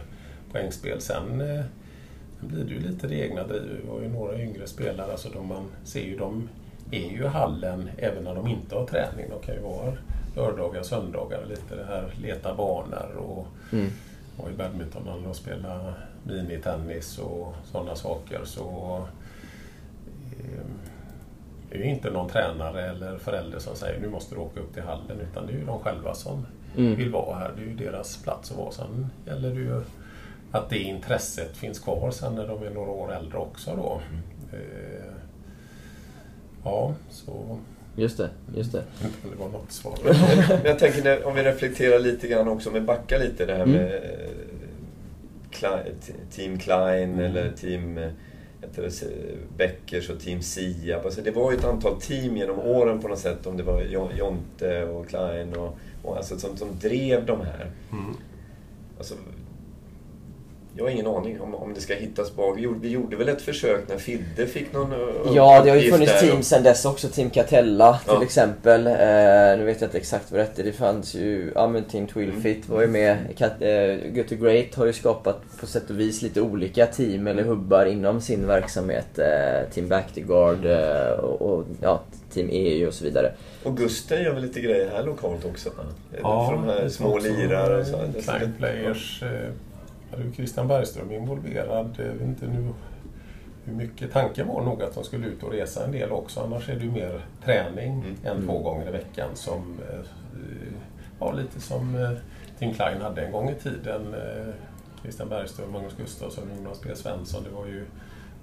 [0.52, 1.02] poängspel.
[1.02, 1.64] Sen, eh,
[2.40, 3.68] blir det ju lite det egna drivet.
[3.84, 6.50] Vi har ju några yngre spelare, alltså de man ser ju, de
[6.92, 9.26] är ju i hallen även när de inte har träning.
[9.30, 9.94] De kan ju vara
[10.36, 13.90] lördagar, söndagar, lite det här leta banor och Mm.
[14.38, 15.94] och i badminton och spela
[16.24, 18.42] minitennis och sådana saker.
[18.46, 19.08] Så
[21.78, 24.84] det är inte någon tränare eller förälder som säger nu måste du åka upp till
[24.84, 26.46] hallen utan det är ju de själva som
[26.78, 26.96] Mm.
[26.96, 27.52] vill vara här.
[27.58, 28.72] Det är ju deras plats att vara.
[28.72, 29.82] Sen gäller det ju
[30.52, 34.02] att det intresset finns kvar sen när de är några år äldre också då.
[34.54, 35.12] Eh,
[36.64, 37.58] ja, så
[37.96, 38.84] Just det, just det.
[39.32, 39.94] det var något svar.
[40.04, 43.54] Men jag tänker när, om vi reflekterar lite grann också, om vi backar lite det
[43.56, 43.76] här Mm.
[43.76, 43.94] med
[45.64, 45.80] eh,
[46.32, 48.10] Team Klein eller Team eh,
[49.58, 51.06] Beckers och Team Siab.
[51.06, 53.48] Alltså det var ju ett antal team genom åren på något sätt.
[53.48, 57.72] Om det var Jon- Jonte och Klein och, och alltså, som, som drev de här.
[57.92, 58.16] Mm.
[58.98, 59.16] Alltså,
[60.78, 62.58] jag har ingen aning om, om det ska hittas bak.
[62.58, 65.00] Vi gjorde, vi gjorde väl ett försök när Fidde fick någon uh,
[65.34, 67.08] Ja, det har ju funnits team sen dess också.
[67.08, 68.24] Team Catella till Ja.
[68.24, 68.88] exempel.
[68.88, 68.94] Eh,
[69.58, 70.64] nu vet jag inte exakt vad det hette.
[70.64, 73.18] Det fanns ju, ja men Team Twillfit var ju med.
[73.38, 77.28] Cat, eh, Good to Great har ju skapat på sätt och vis lite olika team
[77.28, 79.20] eller hubbar inom sin verksamhet.
[79.20, 82.02] Eh, team Back to Guard eh, och, och ja,
[82.34, 83.32] Team EU och så vidare.
[83.64, 85.70] Och Gusten gör väl lite grejer här lokalt också?
[85.70, 85.84] Va?
[86.22, 87.86] Ja, För de här små lirare.
[87.86, 89.24] Så, det- Klein Players.
[89.24, 89.30] eh,
[90.12, 91.96] Ja, du Christian Bergström involverad.
[91.98, 92.70] Jag vet inte nu
[93.66, 94.14] hur mycket.
[94.14, 96.40] Tanken var nog att de skulle ut och resa en del också.
[96.42, 98.16] Annars är det ju mer träning Mm.
[98.24, 99.30] en, två gånger i veckan.
[99.34, 100.00] Som, eh,
[101.20, 102.12] ja, lite som eh,
[102.60, 104.14] Tim Klein hade en gång i tiden.
[104.14, 104.54] Eh,
[105.02, 107.44] Christian Bergström, Magnus Gustafsson, Jonas B Svensson.
[107.44, 107.86] Det var ju,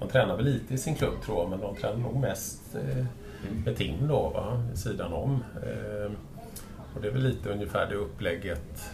[0.00, 3.04] de tränade väl lite i sin klubb tror jag, men de tränade nog mest eh,
[3.64, 4.62] med Tim då, va?
[4.74, 5.44] sidan om.
[6.94, 8.90] Och det är väl lite ungefär det upplägget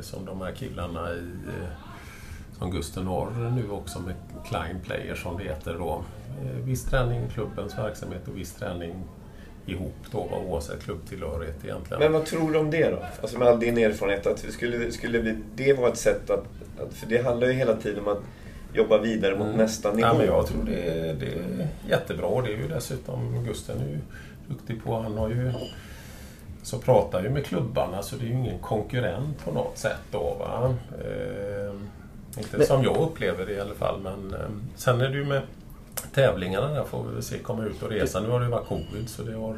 [0.00, 1.30] som de här killarna i
[2.62, 4.14] som Gusten har nu också med
[4.46, 6.04] Klein Player som det heter då.
[6.42, 8.94] Eh, viss träning i klubbens verksamhet och viss träning
[9.66, 12.02] ihop då, oavsett klubbtillhörighet egentligen.
[12.02, 12.98] Men vad tror du om det då?
[13.22, 16.44] Alltså med all din erfarenhet, att det skulle, skulle bli, det vara ett sätt att,
[16.80, 16.94] att...
[16.94, 18.22] För det handlar ju hela tiden om att
[18.74, 20.08] jobba vidare mot nästa nivå.
[20.08, 20.16] Mm.
[20.16, 22.42] Ja, men jag tror det är, det är jättebra.
[22.42, 23.98] Det är ju dessutom Gusten är ju
[24.48, 25.00] duktig på.
[25.00, 25.52] Han har ju
[26.62, 30.36] så pratar ju med klubbarna så det är ju ingen konkurrent på något sätt då.
[30.38, 30.74] Va?
[30.90, 31.74] Eh,
[32.38, 34.00] inte Men- som jag upplever det i alla fall.
[34.02, 35.42] Men eh, sen är det ju med
[36.14, 38.20] tävlingarna där får vi väl se komma ut och resa.
[38.20, 39.56] Nu har det ju varit covid så det har,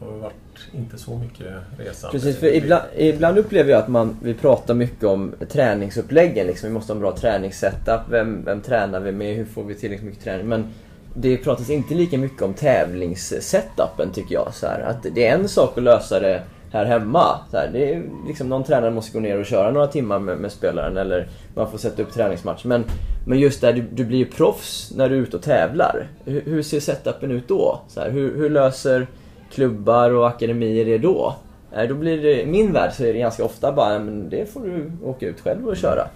[0.00, 0.34] har varit
[0.72, 1.46] inte så mycket
[1.78, 2.12] resande.
[2.18, 6.46] Precis, för ibland, ibland upplever jag att man, vi pratar mycket om träningsuppläggen.
[6.46, 6.68] Liksom.
[6.68, 8.00] Vi måste ha en bra träningssetup.
[8.10, 9.36] Vem, vem tränar vi med?
[9.36, 10.48] Hur får vi tillräckligt mycket träning?
[10.48, 10.66] Men
[11.14, 14.48] det pratas inte lika mycket om tävlingssetupen tycker jag.
[14.54, 16.42] Så här, att det är en sak att lösa det
[16.72, 17.40] här hemma.
[17.50, 20.38] Så här, det är liksom någon tränare måste gå ner och köra några timmar med,
[20.38, 22.64] med spelaren eller man får sätta upp träningsmatch.
[22.64, 22.84] Men,
[23.26, 26.06] men just där, du, du blir ju proffs när du är ute och tävlar.
[26.24, 27.80] Hur, hur ser setupen ut då?
[27.88, 29.06] Så här, hur, hur löser
[29.52, 31.34] klubbar och akademier det då?
[31.76, 34.52] Eh, då blir det, I min värld så är det ganska ofta bara, men det
[34.52, 36.08] får du åka ut själv och köra.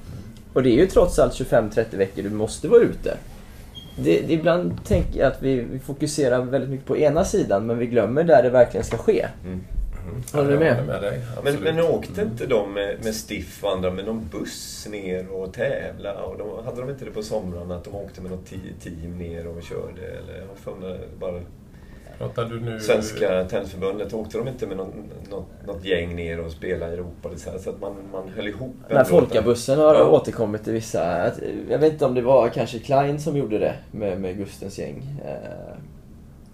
[0.52, 3.16] Och det är ju trots allt 25-30 veckor du måste vara ute.
[3.98, 7.78] Det, det, ibland tänker jag att vi, vi fokuserar väldigt mycket på ena sidan men
[7.78, 9.26] vi glömmer där det verkligen ska ske.
[9.44, 9.61] Mm.
[10.32, 10.86] Håller du med?
[10.86, 14.86] med dig, Men, men åkte inte de med, med Stiff och andra med någon buss
[14.90, 16.14] ner och tävla?
[16.22, 18.57] Och de, hade de inte det på somrarna att de åkte med något te-
[18.90, 20.02] team ner och körde?
[20.07, 21.40] Eller jag för bara
[22.18, 22.80] Pratar du nu...
[22.80, 24.92] Svenska Tennisförbundet, åkte de inte med någon,
[25.30, 27.28] något, något gäng ner och spelade i Europa?
[27.36, 30.04] Så, här, så att man, man höll ihop Den här folkabussen har Ja.
[30.09, 31.32] återkommit i vissa...
[31.70, 35.02] Jag vet inte om det var kanske Klein som gjorde det med, med Gustens gäng.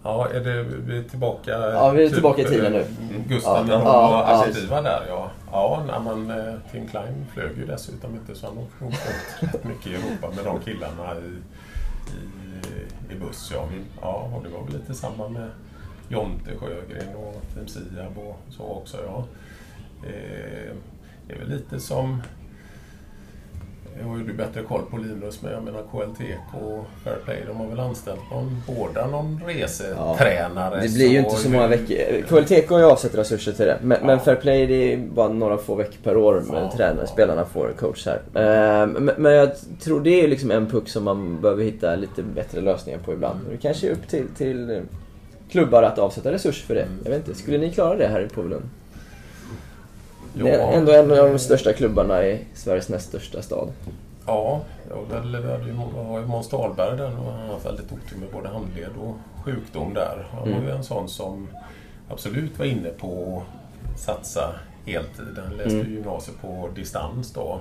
[0.04, 1.50] Ja, är det, vi är tillbaka...
[1.50, 2.80] Ja, vi är tillbaka i tiden nu.
[2.80, 2.86] eh,
[3.28, 4.44] Gustav, Ja, när de ja, var ja.
[4.44, 5.30] aktiva där, ja.
[5.52, 9.06] Ja, när man, eh, Tim Klein flög ju dessutom inte så han åkte åkt
[9.54, 11.38] rätt mycket i Europa med de killarna i,
[12.12, 13.50] i, i buss.
[13.54, 13.68] Ja.
[14.00, 15.50] ja, och det var väl lite samma med
[16.08, 18.96] Jonte Sjögren och Team Siab och så också.
[19.06, 19.24] Ja.
[20.08, 20.72] Eh,
[21.26, 22.22] det är väl lite som
[24.00, 27.56] jag har ju du bättre koll på Linus, men jag menar KLTK och Fairplay, de
[27.56, 30.80] har väl anställt någon, båda någon resetränare.
[30.82, 32.22] det blir ju inte så många veckor.
[32.28, 33.78] KLTK har ju avsatt resurser till det.
[33.82, 34.18] Men, men Ja.
[34.18, 36.72] Fair Play det är bara några få veckor per år med Ja.
[36.76, 37.06] tränare.
[37.06, 38.20] Spelarna får coach här.
[38.34, 42.22] Eh, men, men jag tror det är liksom en puck som man behöver hitta lite
[42.22, 43.40] bättre lösningar på ibland.
[43.50, 44.78] Det kanske är upp till, till eh,
[45.50, 46.86] klubbar att avsätta resurser för det.
[47.04, 48.64] Jag vet inte, skulle ni klara det här i Påvelund?
[50.34, 53.68] Ja, Det är ändå en av de största klubbarna i Sveriges näst största stad.
[54.26, 54.60] ja,
[54.90, 55.72] och där hade ju,
[56.06, 59.16] har ju Måns Dahlberg där och han har haft väldigt otur med både handled och
[59.44, 60.26] sjukdom där.
[60.32, 61.48] Han var ju en sån som
[62.08, 63.42] absolut var inne på
[63.94, 64.54] att satsa
[64.86, 65.38] heltid.
[65.48, 67.60] Han läste ju gymnasiet på distans då.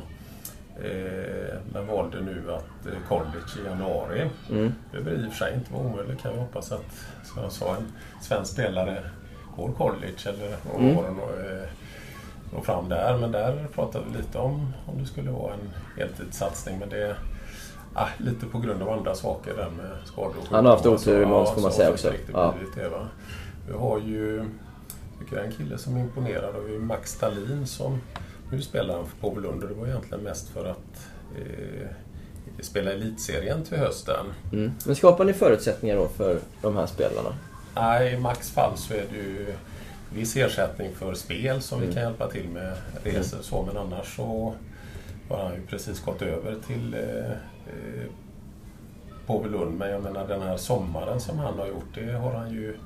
[0.83, 4.29] Eh, men valde nu att eh, college i januari.
[4.51, 4.73] Mm.
[4.91, 6.91] Det behöver i och för sig inte vara omöjligt kan jag hoppas att,
[7.23, 7.91] som jag sa, en
[8.21, 8.97] svensk spelare
[9.55, 10.97] går college eller Mm.
[10.97, 11.67] eh,
[12.53, 13.17] nå fram där.
[13.17, 16.79] Men där pratar vi lite om om det skulle vara en heltidssatsning.
[16.79, 17.15] Men det
[17.93, 21.25] ah, lite på grund av andra saker där med skador och Han har haft otur,
[21.25, 22.13] Måns, får så man säga också.
[22.33, 22.53] Ja.
[22.75, 23.07] det, va?
[23.67, 24.45] Vi har ju
[25.19, 28.01] tycker jag, en kille som imponerar och det är Max Stalin som
[28.51, 31.87] nu spelar han för Påvelund och det var egentligen mest för att eh,
[32.59, 34.25] spela elitserien till hösten.
[34.53, 34.71] Mm.
[34.85, 37.29] Men skapar ni förutsättningar då för de här spelarna?
[37.75, 39.53] Nej, i Max fall så är det ju
[40.13, 41.89] viss ersättning för spel som Mm.
[41.89, 44.53] vi kan hjälpa till med resor och så, men annars så
[45.29, 48.05] har han ju precis gått över till eh, eh,
[49.25, 49.77] Påvelund.
[49.79, 52.77] Men jag menar den här sommaren som han har gjort, det har han ju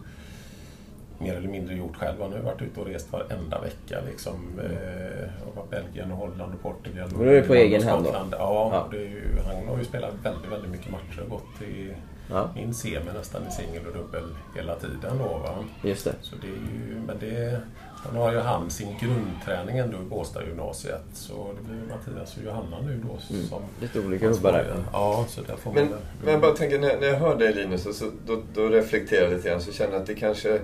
[1.19, 2.21] mer eller mindre gjort själv.
[2.21, 4.01] Han har ju varit ute och rest varenda vecka.
[4.09, 7.09] Liksom, eh, och Belgien, och Holland och Portugal.
[7.11, 8.09] Men då är på egen hand då?
[8.13, 8.88] Ja, Ja.
[8.91, 11.23] Det är ju, han har ju spelat väldigt, väldigt mycket matcher.
[11.30, 11.91] Gått i
[12.30, 12.49] Ja.
[12.55, 14.23] min semi nästan i singel och dubbel
[14.55, 15.17] hela tiden.
[15.17, 15.55] Då, va?
[15.84, 16.13] Just det.
[16.21, 17.59] Så det är ju, men det,
[17.95, 21.03] han har ju han sin grundträning ändå i Båstad gymnasiet.
[21.13, 23.19] Så det blir Mattias och Johanna nu då
[23.49, 23.61] som...
[23.82, 24.76] Lite olika hubbar där.
[24.93, 27.36] Ja, så där får man Men, väl- men jag bara tänker, när, när jag hör
[27.38, 29.61] dig Linus, så, så, då, då reflekterar jag lite grann.
[29.61, 30.59] Så känner jag att det kanske,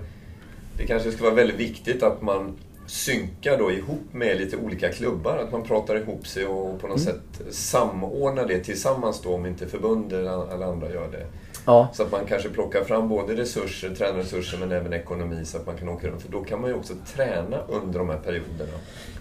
[0.78, 2.58] det kanske ska vara väldigt viktigt att man
[2.88, 5.38] synkar då ihop med lite olika klubbar.
[5.38, 9.68] Att man pratar ihop sig och på något sätt samordnar det tillsammans då, om inte
[9.68, 11.26] förbund eller eller andra gör det.
[11.66, 15.66] Ja, Så att man kanske plockar fram både resurser, tränarresurser, men även ekonomi så att
[15.66, 16.22] man kan åka runt.
[16.22, 18.72] För då kan man ju också träna under de här perioderna.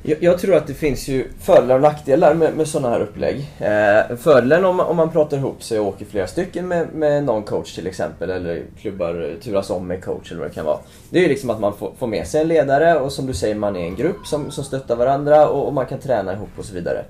[0.03, 3.37] Jag, jag tror att det finns ju fördelar och nackdelar med, med sådana här upplägg.
[3.59, 7.25] Eh, fördelen om, man- om man pratar ihop sig och åker flera stycken med, med
[7.25, 10.67] någon coach till exempel, eller klubbar eh, turas om med coach eller vad det kan
[10.67, 10.79] vara.
[11.11, 13.35] Det är ju liksom att man får, får med sig en ledare och som du
[13.35, 16.49] säger, man är en grupp som, som stöttar varandra och, och man kan träna ihop
[16.59, 17.05] och så vidare.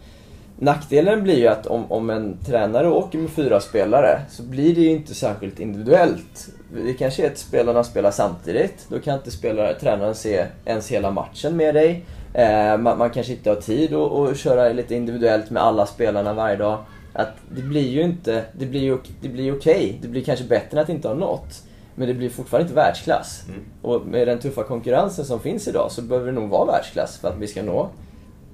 [0.62, 4.80] Nackdelen blir ju att om, om en tränare åker med fyra spelare så blir det
[4.80, 6.48] ju inte särskilt individuellt.
[6.86, 8.86] Det kanske är att spelarna spelar samtidigt.
[8.88, 12.04] Då kan inte spelare, tränaren se ens hela matchen med dig.
[12.34, 16.34] Eh, man, man kanske inte har tid att, att köra lite individuellt med alla spelarna
[16.34, 16.78] varje dag.
[17.12, 19.98] Att det blir ju inte, det blir ju det blir okej.
[20.02, 21.62] Det blir kanske bättre än att inte ha något.
[21.94, 23.44] Men det blir fortfarande inte världsklass.
[23.48, 23.60] Mm.
[23.82, 27.28] Och med den tuffa konkurrensen som finns idag så behöver det nog vara världsklass för
[27.28, 27.90] att vi ska nå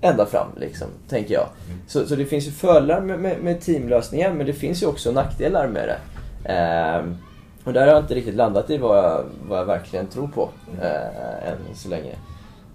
[0.00, 1.46] ända fram, liksom, tänker jag.
[1.86, 5.12] Så, så det finns ju fördelar med, med, med teamlösningar, men det finns ju också
[5.12, 5.98] nackdelar med det.
[6.52, 7.16] Ehm,
[7.64, 10.50] och där har jag inte riktigt landat i vad jag, vad jag verkligen tror på
[10.82, 12.14] eh, än så länge.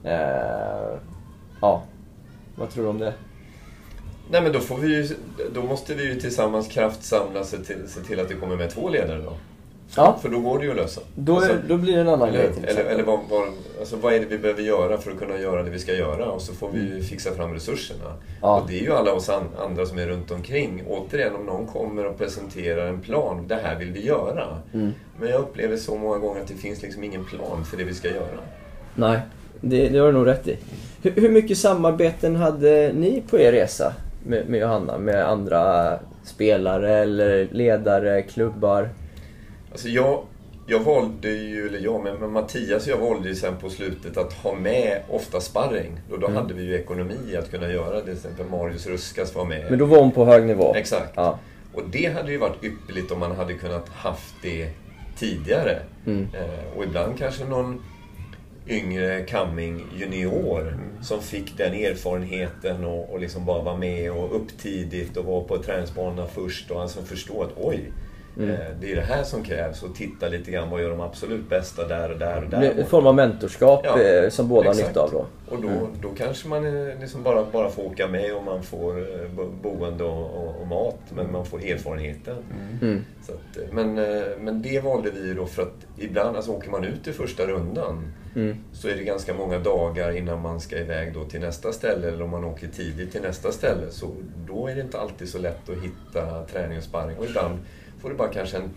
[0.03, 0.97] Eh,
[1.61, 1.83] ja,
[2.55, 3.13] vad tror du om det?
[4.29, 5.15] Nej men då, får vi ju,
[5.53, 8.89] då måste vi ju tillsammans kraftsamla se till, se till att det kommer med två
[8.89, 9.33] ledare då.
[9.95, 10.17] Ja.
[10.21, 11.01] För då går det ju att lösa.
[11.15, 13.47] Då, Alltså, då blir det en annan eller grej till eller, eller vad, vad,
[13.79, 16.25] alltså, vad är det vi behöver göra för att kunna göra det vi ska göra?
[16.25, 18.13] Och så får vi fixa fram resurserna.
[18.41, 18.59] Ja.
[18.61, 20.83] Och det är ju alla oss an, andra som är runt omkring.
[20.87, 23.47] Återigen, om någon kommer och presenterar en plan.
[23.47, 24.47] Det här vill vi göra.
[24.73, 24.91] Mm.
[25.19, 27.93] Men jag upplever så många gånger att det finns liksom ingen plan för det vi
[27.93, 28.39] ska göra.
[28.95, 29.19] Nej,
[29.61, 30.57] det, det har du nog rätt i.
[31.01, 33.93] Hur, hur mycket samarbeten hade ni på er resa
[34.25, 34.97] med, med Johanna?
[34.97, 38.89] Med andra spelare eller ledare, klubbar?
[39.71, 40.23] Alltså jag,
[40.67, 44.17] jag valde ju, eller jag, men, men Mattias och jag valde ju sen på slutet
[44.17, 45.91] att ha med ofta sparring.
[46.11, 46.37] Och då Mm.
[46.41, 48.01] hade vi ju ekonomi att kunna göra det.
[48.01, 49.65] Till exempel Marius Ruskas var med.
[49.69, 50.75] Men då var hon på hög nivå?
[50.75, 51.11] Exakt.
[51.15, 51.39] Ja.
[51.73, 54.69] Och det hade ju varit ypperligt om man hade kunnat haft det
[55.17, 55.79] tidigare.
[56.05, 56.27] Mm.
[56.33, 57.81] Eh, och ibland kanske någon
[58.67, 64.57] yngre coming junior som fick den erfarenheten och, och liksom bara var med och upp
[64.61, 67.79] tidigt och var på träningsbanorna först och alltså förstå att oj,
[68.37, 68.49] Mm.
[68.49, 71.49] eh, det är det här som krävs och titta lite grann vad gör de absolut
[71.49, 72.73] bästa där och där och där.
[72.79, 75.25] En form av mentorskap Ja, eh, som båda har nytta av då.
[75.55, 75.69] Och då,
[76.01, 78.93] då kanske man eh, liksom bara, bara får åka med och man får
[79.35, 82.35] bo- boende och, och, och mat, men man får erfarenheten.
[82.81, 83.05] Mm.
[83.25, 83.93] Så att, men,
[84.39, 88.13] men det valde vi då för att ibland, alltså åker man ut i första rundan
[88.35, 88.57] Mm.
[88.73, 92.21] så är det ganska många dagar innan man ska iväg då till nästa ställe eller
[92.23, 93.89] om man åker tidigt till nästa ställe.
[93.89, 94.07] Så
[94.47, 97.17] då är det inte alltid så lätt att hitta träning och sparring.
[97.17, 97.59] Och ibland
[98.01, 98.69] får du bara kanske en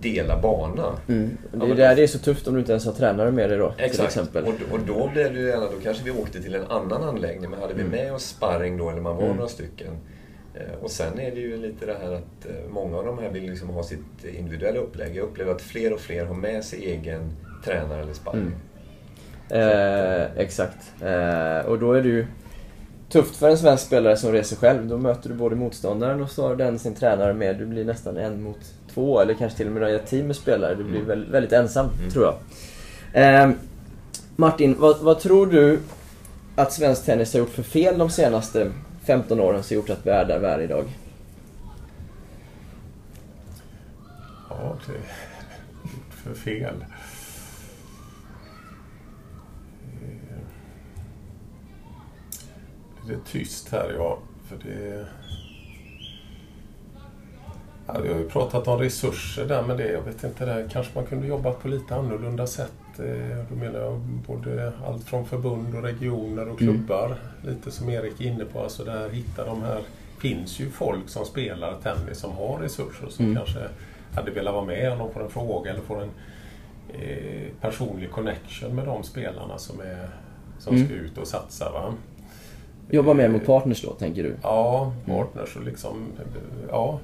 [0.00, 0.98] dela bana.
[1.08, 1.30] Mm.
[1.52, 3.30] Det Ja, är men- där det är så tufft om du inte ens har tränare
[3.30, 4.16] med dig då, Exakt.
[4.16, 7.50] Och, och då blev det ju gärna, då kanske vi åkte till en annan anläggning.
[7.50, 9.36] Men hade vi med oss sparring då, eller man var Mm.
[9.36, 9.92] några stycken.
[10.54, 13.28] Eh, och sen är det ju lite det här att eh, många av de här
[13.30, 15.16] vill liksom ha sitt individuella upplägg.
[15.16, 17.32] Jag upplever att fler och fler har med sig egen
[17.64, 18.52] tränare eller sparring.
[19.50, 20.18] Mm.
[20.20, 20.92] Eh, exakt.
[21.02, 22.26] Eh, och då är det ju
[23.12, 24.86] tufft för en svensk spelare som reser själv.
[24.86, 27.58] Då möter du både motståndaren och så den sin tränare med.
[27.58, 28.58] Du blir nästan en mot
[28.94, 30.74] två eller kanske till och med ett team med spelare.
[30.74, 33.44] Du blir väldigt, väldigt ensam, tror jag.
[33.44, 33.50] Eh,
[34.36, 35.80] Martin, vad, vad tror du
[36.56, 38.70] att svensk tennis har gjort för fel de senaste
[39.06, 40.84] 15 åren som gjort att vi är där vi är idag?
[44.50, 45.00] Ja, det är
[46.24, 46.74] för fel.
[53.06, 54.18] Det är tyst här, ja.
[54.48, 55.06] För det...
[57.86, 60.92] Ja, vi har ju pratat om resurser där, men det, jag vet inte, där kanske
[60.94, 62.72] man kunde jobba på lite annorlunda sätt.
[62.98, 67.16] Eh, Då menar jag både allt från förbund och regioner och klubbar.
[67.46, 69.80] Lite som Erik är inne på, alltså där hitta de här...
[70.18, 73.36] finns ju folk som spelar tennis som har resurser som Mm.
[73.36, 73.58] kanske
[74.14, 76.10] hade velat vara med om de får en fråga eller får en
[76.88, 80.08] eh, personlig connection med de spelarna som, är,
[80.58, 80.86] som Mm.
[80.86, 81.70] ska ut och satsa.
[81.72, 81.94] Va?
[82.90, 84.36] Jobba mer mot partners då, tänker du?
[84.42, 86.06] Ja, partners och liksom...
[86.68, 86.98] Ja.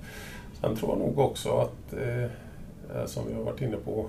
[0.61, 4.07] Sen tror jag nog också att, eh, som vi har varit inne på,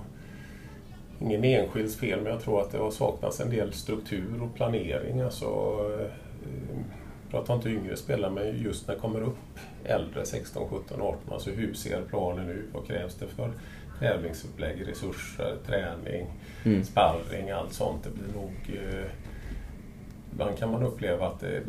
[1.20, 5.20] ingen enskilds fel, men jag tror att det har saknats en del struktur och planering.
[5.20, 5.46] Alltså,
[6.00, 6.06] eh,
[7.30, 9.36] pratar inte yngre spelare, men just när det kommer upp
[9.84, 12.68] äldre, 16, 17, 18, alltså hur ser planen ut?
[12.72, 13.50] Vad krävs det för
[14.00, 16.26] tävlingsupplägg, resurser, träning,
[16.64, 16.84] Mm.
[16.84, 18.04] sparring, allt sånt.
[18.04, 18.52] Det blir nog...
[18.88, 19.04] Eh,
[20.32, 21.62] ibland kan man uppleva att det är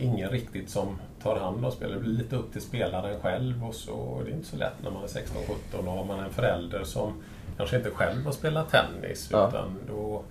[0.00, 1.94] ingen riktigt som tar hand om spelet.
[1.96, 4.20] Det blir lite upp till spelaren själv och så.
[4.24, 7.12] Det är inte så lätt när man är 16-17 och har man en förälder som
[7.56, 9.28] kanske inte själv har spelat tennis.
[9.32, 9.48] Ja.
[9.48, 10.22] Utan då,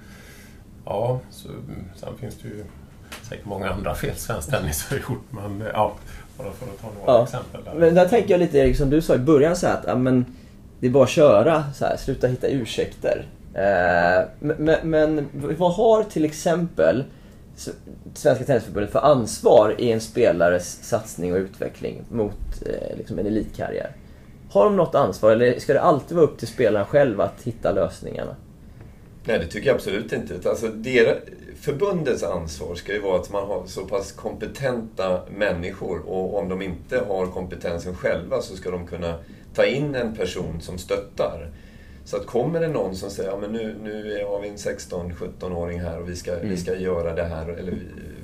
[0.85, 1.47] ja, så,
[1.95, 2.63] sen finns det ju
[3.29, 5.25] säkert många andra fel svensk tennis har gjort.
[5.29, 5.93] Men ja,
[6.37, 7.23] bara för att ta några Ja.
[7.23, 7.63] exempel.
[7.63, 7.73] Där.
[7.73, 9.95] Men där tänker jag lite Erik, som du sa i början så här, att ja,
[9.95, 10.25] men,
[10.79, 13.25] det är bara att köra, så här, sluta hitta ursäkter.
[13.53, 17.03] Eh, men, men vad har till exempel
[18.13, 23.95] Svenska Tennisförbundet för ansvar i en spelares satsning och utveckling mot eh, liksom en elitkarriär?
[24.51, 27.71] Har de något ansvar eller ska det alltid vara upp till spelaren själv att hitta
[27.71, 28.35] lösningarna?
[29.23, 30.49] Nej, det tycker jag absolut inte.
[30.49, 31.17] Alltså, deras,
[31.61, 36.61] förbundets ansvar ska ju vara att man har så pass kompetenta människor och om de
[36.61, 39.15] inte har kompetensen själva så ska de kunna
[39.53, 41.49] ta in en person som stöttar.
[42.05, 45.79] Så att kommer det någon som säger, ja men nu, nu har vi en 16-17-åring
[45.79, 47.73] här och vi ska, vi ska göra det här, eller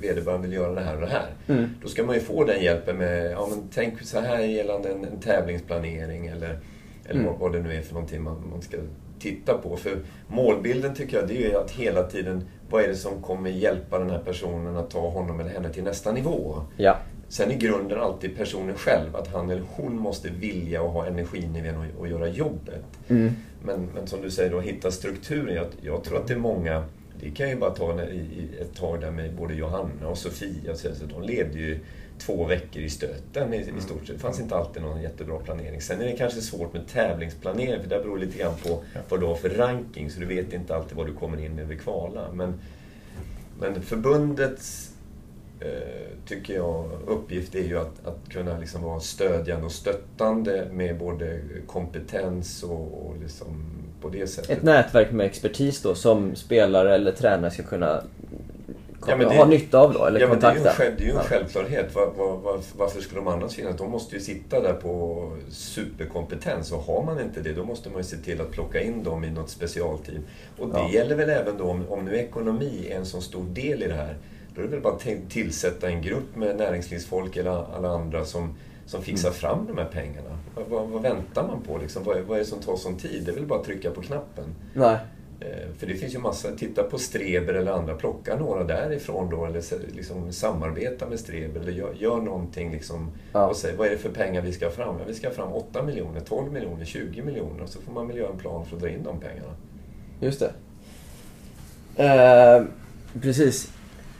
[0.00, 1.26] vederbörande vill göra det här och det här.
[1.46, 1.70] Mm.
[1.82, 5.04] Då ska man ju få den hjälpen med, ja men tänk så här gällande en,
[5.04, 6.58] en tävlingsplanering eller,
[7.04, 7.38] eller Mm.
[7.38, 8.76] vad det nu är för någonting man, man ska
[9.18, 9.76] titta på.
[9.76, 9.98] För
[10.28, 13.98] målbilden tycker jag, det är ju att hela tiden, vad är det som kommer hjälpa
[13.98, 16.54] den här personen att ta honom eller henne till nästa nivå?
[16.76, 16.96] Ja.
[17.28, 21.76] Sen i grunden alltid personen själv, att han eller hon måste vilja och ha energinivån
[21.76, 22.84] och, och göra jobbet.
[23.08, 23.32] Mm.
[23.62, 25.54] Men, men som du säger, då, hitta strukturen.
[25.54, 26.84] Jag, jag tror att det är många,
[27.20, 30.18] det kan jag ju bara ta när- i, ett tag där med både Johanna och
[30.18, 31.78] Sofia, så, så de levde ju
[32.18, 34.16] två veckor i stöten i, i stort sett.
[34.16, 35.80] Det fanns inte alltid någon jättebra planering.
[35.80, 39.26] Sen är det kanske svårt med tävlingsplanering, för det beror lite grann på vad du
[39.26, 42.32] har för ranking, så du vet inte alltid vad du kommer in med vid kvala.
[42.32, 42.54] Men,
[43.60, 44.92] men förbundets
[46.26, 51.40] tycker jag, uppgift är ju att, att kunna liksom vara stödjande och stöttande med både
[51.66, 53.46] kompetens och, och liksom
[54.00, 54.50] på det sättet.
[54.50, 58.02] Ett nätverk med expertis då som spelare eller tränare ska kunna
[59.06, 60.84] Ja, det- ha nytta av då, eller ja, men det är ju kontakta.
[60.84, 61.94] en, det är ju en självklarhet.
[61.94, 63.76] Var, var, var, varför skulle de annars finnas?
[63.76, 67.98] De måste ju sitta där på superkompetens och har man inte det då måste man
[67.98, 70.22] ju se till att plocka in dem i något specialteam.
[70.58, 70.90] Och det Ja.
[70.92, 73.94] gäller väl även då om, om nu ekonomi är en så stor del i det
[73.94, 74.16] här.
[74.58, 78.54] Då är det väl bara att tillsätta en grupp med näringslivsfolk eller alla andra som,
[78.86, 79.38] som fixar Mm.
[79.38, 80.38] fram de här pengarna.
[80.54, 81.78] Vad, vad, vad väntar man på?
[81.78, 82.04] Liksom?
[82.04, 83.22] Vad, är- vad är det som tar sån tid?
[83.24, 84.44] Det är väl bara att trycka på knappen.
[84.74, 84.96] Nej.
[85.40, 89.44] Eh, För det finns ju massa, titta på Streber eller andra, plocka några därifrån då
[89.46, 89.62] eller
[89.96, 93.46] liksom samarbeta med Streber eller gör, gör någonting liksom Ja.
[93.46, 94.96] och säg vad är det för pengar vi ska ha fram?
[94.98, 98.08] Ja, vi ska ha fram 8 miljoner, 12 miljoner, 20 miljoner och så får man
[98.08, 99.54] väl göra en plan för att dra in de pengarna.
[100.20, 100.52] Just det.
[101.96, 102.64] Eh,
[103.22, 103.72] precis.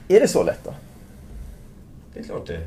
[0.08, 0.74] Är det så lätt då?
[2.14, 2.60] Det är klart det.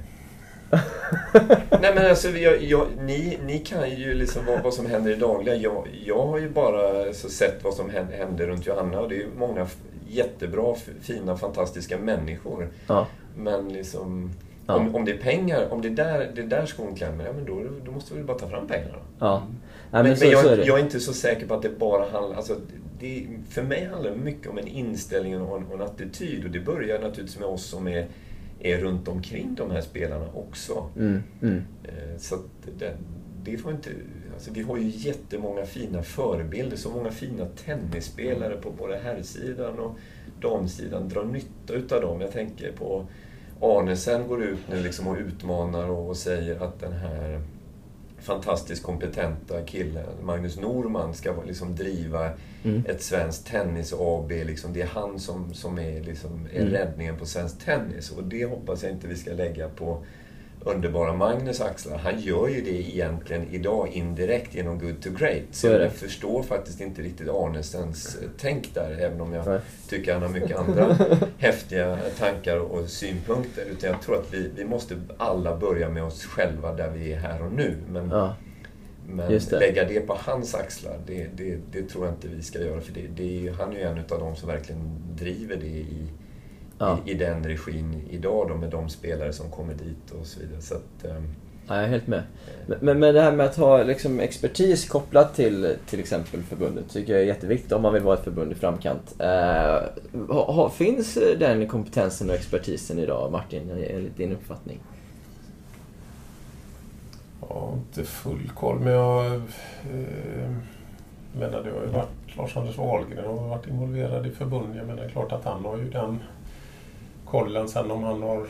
[1.82, 5.16] Nej men alltså, jag, jag, ni, ni kan ju liksom vad, vad som händer i
[5.16, 5.56] dagliga.
[5.56, 9.28] Jag, jag har ju bara sett vad som händer, runt Johanna och det är ju
[9.38, 9.68] många
[10.08, 12.70] jättebra, fina, fantastiska människor.
[12.88, 13.08] Ja.
[13.36, 14.32] Men liksom,
[14.68, 14.76] Ja.
[14.76, 17.34] om, om det är pengar, om det är där, det är där skon klämmer, ja
[17.34, 18.96] men då, då måste vi väl bara ta fram pengarna.
[19.20, 19.44] Ja.
[19.92, 21.80] Men, men, men, så, jag, så är jag är inte så säker på att det
[21.80, 22.38] bara handlar...
[22.38, 22.56] Alltså,
[23.00, 26.46] det, för mig handlar det mycket om en inställning och en, och en attityd.
[26.46, 28.08] Och det börjar naturligtvis med oss som är,
[28.60, 30.90] är runt omkring de här spelarna också.
[30.98, 31.64] Mm, mm.
[31.84, 32.36] Eh, Så
[32.80, 32.98] det,
[33.44, 33.90] det får inte...
[34.34, 39.98] Alltså vi har ju jättemånga fina förebilder, så många fina tennisspelare på både herrsidan och
[40.42, 41.10] damsidan.
[41.10, 42.22] Dra nytta utav dem.
[42.22, 43.06] Jag tänker på
[43.62, 47.42] Arnesen går ut nu liksom och utmanar och säger att den här
[48.22, 52.30] fantastiskt kompetenta killen, Magnus Norman, ska liksom driva
[52.64, 52.84] Mm.
[52.88, 54.32] ett svenskt tennis AB.
[54.32, 54.74] Liksom.
[54.74, 56.74] Det är han som, som är, liksom, är Mm.
[56.74, 58.12] räddningen på svensk tennis.
[58.12, 60.04] Och det hoppas jag inte vi ska lägga på
[60.66, 61.98] underbara Magnus axlar.
[61.98, 65.44] Han gör ju det egentligen idag indirekt genom Good to Great.
[65.52, 69.60] Så jag förstår faktiskt inte riktigt Arnesens eh, tänk där, även om jag Nej.
[69.90, 70.98] tycker han har mycket andra
[71.38, 73.66] häftiga tankar och synpunkter.
[73.72, 77.20] Utan jag tror att vi, vi måste alla börja med oss själva där vi är
[77.20, 77.76] här och nu.
[77.90, 78.36] Men, Ja.
[79.08, 79.52] men det.
[79.52, 82.82] lägga det på hans axlar, det, det, det tror jag inte vi ska göra.
[82.82, 86.08] För det, det är, han är ju en av de som verkligen driver det i,
[86.82, 86.98] Ja.
[87.06, 90.62] i, i den regin idag då, med de spelare som kommer dit och så vidare.
[90.62, 91.28] Så att, ehm,
[91.68, 92.24] Ja, jag är helt med.
[92.68, 96.90] Men- Men, men det här med att ha liksom, expertis kopplat till till exempel förbundet
[96.90, 99.16] tycker jag är jätteviktigt om man vill vara ett förbund i framkant.
[99.20, 99.80] Eh,
[100.30, 104.80] ha, finns den kompetensen och expertisen idag, Martin, enligt din uppfattning?
[107.42, 110.52] Jag har inte full koll men jag eh,
[111.34, 114.76] menar det har ju varit Lars-Anders Wahlgren har varit involverad i förbundet.
[114.78, 116.20] Jag menar det är klart att han har ju den
[117.32, 118.48] kollen sen om han har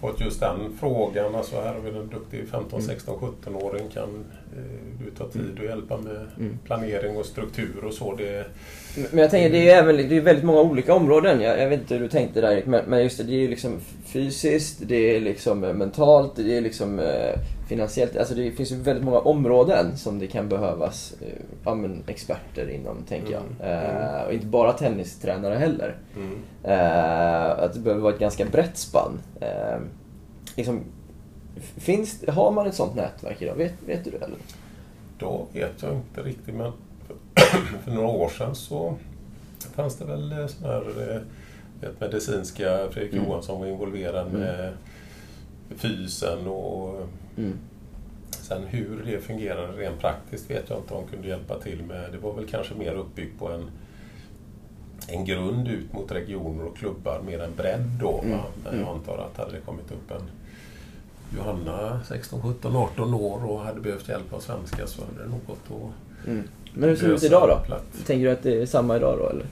[0.00, 1.34] fått just den frågan.
[1.34, 3.88] Alltså här har vi en duktig 15, 16, 17-åring.
[3.88, 4.24] Kan
[4.56, 6.58] eh, du ta tid och hjälpa med Mm.
[6.64, 8.14] planering och struktur och så.
[8.14, 8.46] Det,
[8.96, 11.40] Men jag tänker, det är, även, det är väldigt många olika områden.
[11.40, 13.48] Jag, jag vet inte hur du tänkte där men, men just det, det är ju
[13.48, 17.34] liksom fysiskt, det är liksom eh, mentalt, det är liksom eh,
[17.68, 18.16] finansiellt.
[18.16, 22.70] Alltså det finns ju väldigt många områden som det kan behövas eh, ja, men experter
[22.70, 23.42] inom, tänker jag.
[23.60, 23.96] Mm.
[23.96, 25.96] Eh, och inte bara tennistränare heller.
[26.16, 26.38] mm.
[26.64, 29.20] Eh, att det behöver vara ett ganska brett spann.
[29.40, 29.80] Eh,
[30.56, 30.80] liksom,
[31.76, 33.54] finns, har man ett sånt nätverk idag?
[33.54, 34.24] Vet, vet du det?
[34.24, 34.38] Eller?
[35.18, 36.72] Då vet jag inte riktigt men
[37.84, 38.96] för, några år sedan så
[39.74, 41.20] fanns det väl eh, sån här eh,
[41.80, 43.24] vet, medicinska, Fredrik Mm.
[43.24, 44.40] Johansson var involverad Mm.
[44.40, 44.72] med
[45.76, 47.06] fysen och
[47.36, 47.52] Mm.
[48.30, 52.12] sen hur det fungerade rent praktiskt vet jag inte om de kunde hjälpa till med.
[52.12, 53.70] Det var väl kanske mer uppbyggt på en,
[55.08, 58.20] en grund ut mot regioner och klubbar, mer en bredd då.
[58.24, 58.38] Mm.
[58.64, 58.86] Men Mm.
[58.86, 60.30] jag antar att hade det kommit upp en
[61.36, 65.40] Johanna 16, 17, 18 år och hade behövt hjälp av svenska så hade det nog
[65.46, 66.48] gått att Mm.
[66.74, 67.66] Men hur ser det ut idag då?
[67.66, 67.84] platt.
[68.06, 69.46] Tänker du att det är samma idag då eller?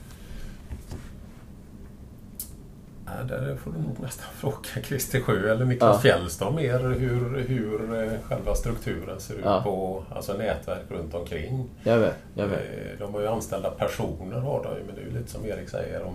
[3.05, 6.01] Nej, där får du nog nästan fråga Christer Sjö eller Niklas Ja.
[6.01, 9.61] Fjällstad mer hur, hur eh, själva strukturen ser ut Ja.
[9.63, 11.69] på alltså nätverk runt omkring.
[11.83, 12.59] Jag vet, jag vet.
[12.59, 15.69] Eh, De har ju anställda personer har de men det är ju lite som Erik
[15.69, 15.99] säger.
[15.99, 16.07] De,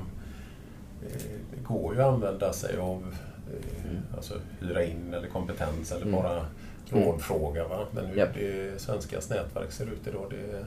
[1.07, 1.23] eh,
[1.57, 3.15] det går ju att använda sig av
[3.53, 6.23] eh, alltså hyra in eller kompetens eller Mm.
[6.23, 6.47] bara
[6.93, 7.05] Mm.
[7.05, 7.69] rådfråga.
[7.69, 7.79] Va?
[7.91, 8.35] Men hur Japp.
[8.35, 10.67] det svenskas nätverk ser ut idag, det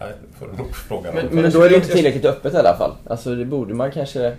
[0.00, 2.74] nej, får du nog fråga Men, men då är det inte tillräckligt öppet i alla
[2.76, 2.92] fall.
[3.06, 4.36] Alltså det borde man kanske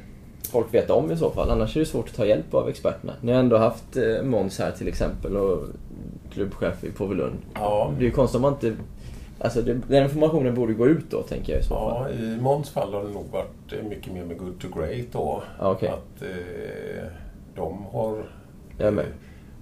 [0.51, 1.49] folk veta om i så fall.
[1.51, 3.13] Annars är det svårt att ta hjälp av experterna.
[3.21, 5.63] Ni har ändå haft eh, Måns här till exempel och
[6.33, 7.35] klubbchef i Påvelund.
[7.53, 8.75] Ja, Det är ju konstigt om man inte...
[9.39, 12.13] Alltså det, den informationen borde gå ut då, tänker jag i så Ja, fall.
[12.23, 15.43] i Måns fall har det nog varit eh, mycket mer med Good to Great då.
[15.59, 15.89] Ja, okej.
[15.89, 17.03] Att eh,
[17.55, 18.23] de har
[18.77, 19.05] Jag är med.
[19.05, 19.11] eh,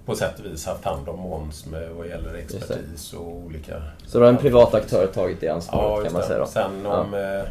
[0.06, 3.82] på sätt och vis haft hand om Måns med vad gäller expertis och olika...
[4.06, 6.26] Så då har en privat aktör tagit det Ja, ansvaret just kan man det.
[6.26, 6.46] säga då.
[6.46, 7.42] Sen om eh,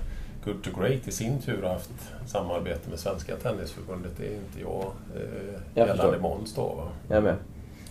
[0.46, 1.90] Good to Great i sin tur har haft
[2.28, 6.20] samarbete med Svenska Tennisförbundet, det är inte jag eh, Jag gällande.
[6.20, 6.62] Måns då.
[6.64, 6.88] Va?
[7.16, 7.36] Jag med.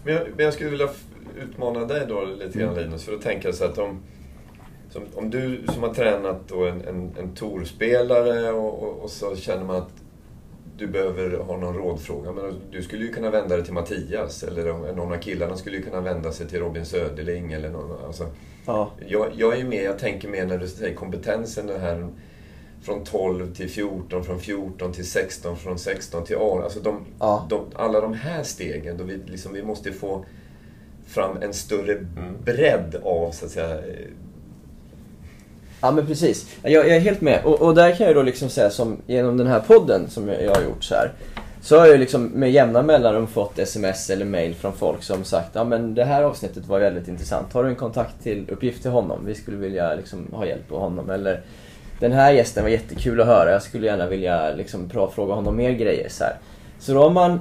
[0.04, 0.88] Men jag, men jag skulle vilja
[1.42, 2.84] utmana dig då lite grann Mm.
[2.84, 4.02] Linus, för att tänka så att om,
[4.90, 9.36] som, om du som har tränat då en, en, en tourspelare och, och, och så
[9.36, 10.01] känner man att
[10.78, 12.32] du behöver ha någon rådfråga.
[12.32, 14.64] Men du skulle ju kunna vända dig till Mattias eller
[14.94, 18.04] någon av killarna skulle ju kunna vända sig till Robin Söderling eller någon.
[18.06, 18.26] Alltså,
[18.66, 18.90] Ja.
[19.06, 22.08] jag, jag är med, jag tänker mer när du säger kompetensen det här
[22.82, 26.62] från 12 till 14, från 14 till 16, från 16 till 18.
[26.62, 27.46] Alltså de, Ja.
[27.50, 30.24] de, alla de här stegen, då vi, liksom, vi måste få
[31.06, 32.06] fram en större
[32.44, 33.80] bredd av, så att säga,
[35.82, 36.46] Ja men precis.
[36.62, 37.44] Jag, jag är helt med.
[37.44, 40.42] Och, och där kan jag då liksom säga som genom den här podden som jag,
[40.42, 41.12] jag har gjort så här.
[41.60, 45.50] Så har jag liksom med jämna mellanrum fått sms eller mail från folk som sagt
[45.52, 47.52] ja men det här avsnittet var väldigt intressant.
[47.52, 49.26] Har du en kontakt till uppgift till honom?
[49.26, 51.10] Vi skulle vilja liksom ha hjälp av honom.
[51.10, 51.40] Eller
[52.00, 53.50] den här gästen var jättekul att höra.
[53.50, 56.08] Jag skulle gärna vilja liksom fråga honom mer grejer.
[56.08, 56.36] Så, här.
[56.78, 57.40] så då har man...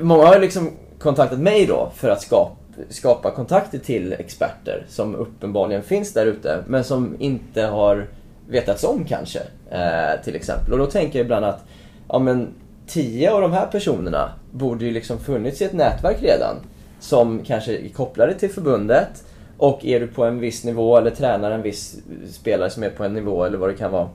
[0.00, 2.56] Många har liksom kontaktat mig då för att skapa,
[2.88, 8.06] skapa kontakter till experter som uppenbarligen finns där ute men som inte har
[8.48, 9.40] vetats om kanske.
[9.70, 10.72] Eh, till exempel.
[10.72, 11.64] Och då tänker jag ibland att
[12.08, 12.48] ja, men,
[12.86, 16.56] tio av de här personerna borde ju liksom funnits i ett nätverk redan.
[17.00, 19.24] Som kanske är kopplade till förbundet.
[19.58, 21.96] Och är du på en viss nivå eller tränar en viss
[22.30, 24.08] spelare som är på en nivå eller vad det kan vara.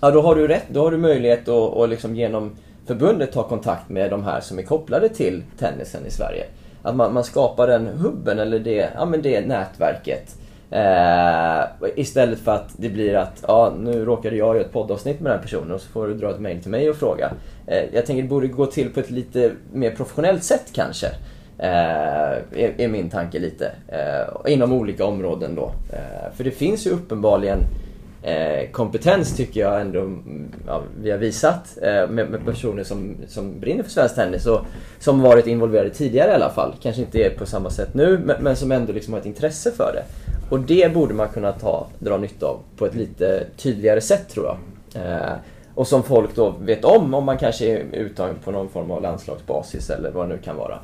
[0.00, 0.66] Ja, då har du rätt.
[0.68, 2.56] Då har du möjlighet att och liksom genom
[2.86, 6.44] förbundet ta kontakt med de här som är kopplade till tennisen i Sverige.
[6.82, 10.36] Att man, man skapar den hubben eller det, ja, men det nätverket.
[10.70, 11.64] Eh,
[11.96, 15.38] istället för att det blir att, ja nu råkade jag göra ett poddavsnitt med den
[15.38, 17.32] här personen och så får du dra ett mail till mig och fråga.
[17.66, 21.06] Eh, jag tänker det borde gå till på ett lite mer professionellt sätt kanske.
[21.58, 23.72] Eh, är, är min tanke lite.
[23.88, 25.72] Eh, inom olika områden då.
[25.92, 27.58] Eh, för det finns ju uppenbarligen
[28.22, 30.18] eh, kompetens tycker jag ändå
[30.66, 34.60] ja, vi har visat eh, med, med personer som, som brinner för svensk tennis och
[34.98, 36.74] som varit involverade tidigare i alla fall.
[36.82, 39.72] Kanske inte är på samma sätt nu men, men som ändå liksom har ett intresse
[39.72, 40.04] för det.
[40.50, 44.46] Och det borde man kunna ta, dra nytta av på ett lite tydligare sätt tror
[44.46, 44.58] jag.
[45.04, 45.32] Eh,
[45.74, 49.02] och som folk då vet om om man kanske är uttagen på någon form av
[49.02, 50.78] landslagsbasis eller vad det nu kan vara.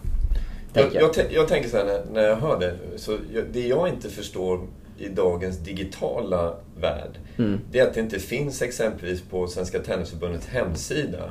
[0.72, 2.74] Jag, Tänker jag, jag tänker så här när, när jag hör det.
[2.96, 3.16] Så
[3.52, 4.60] det jag inte förstår
[4.98, 7.18] i dagens digitala värld.
[7.38, 7.60] Mm.
[7.70, 11.30] Det är att det inte finns exempelvis på Svenska Tennisförbundets hemsida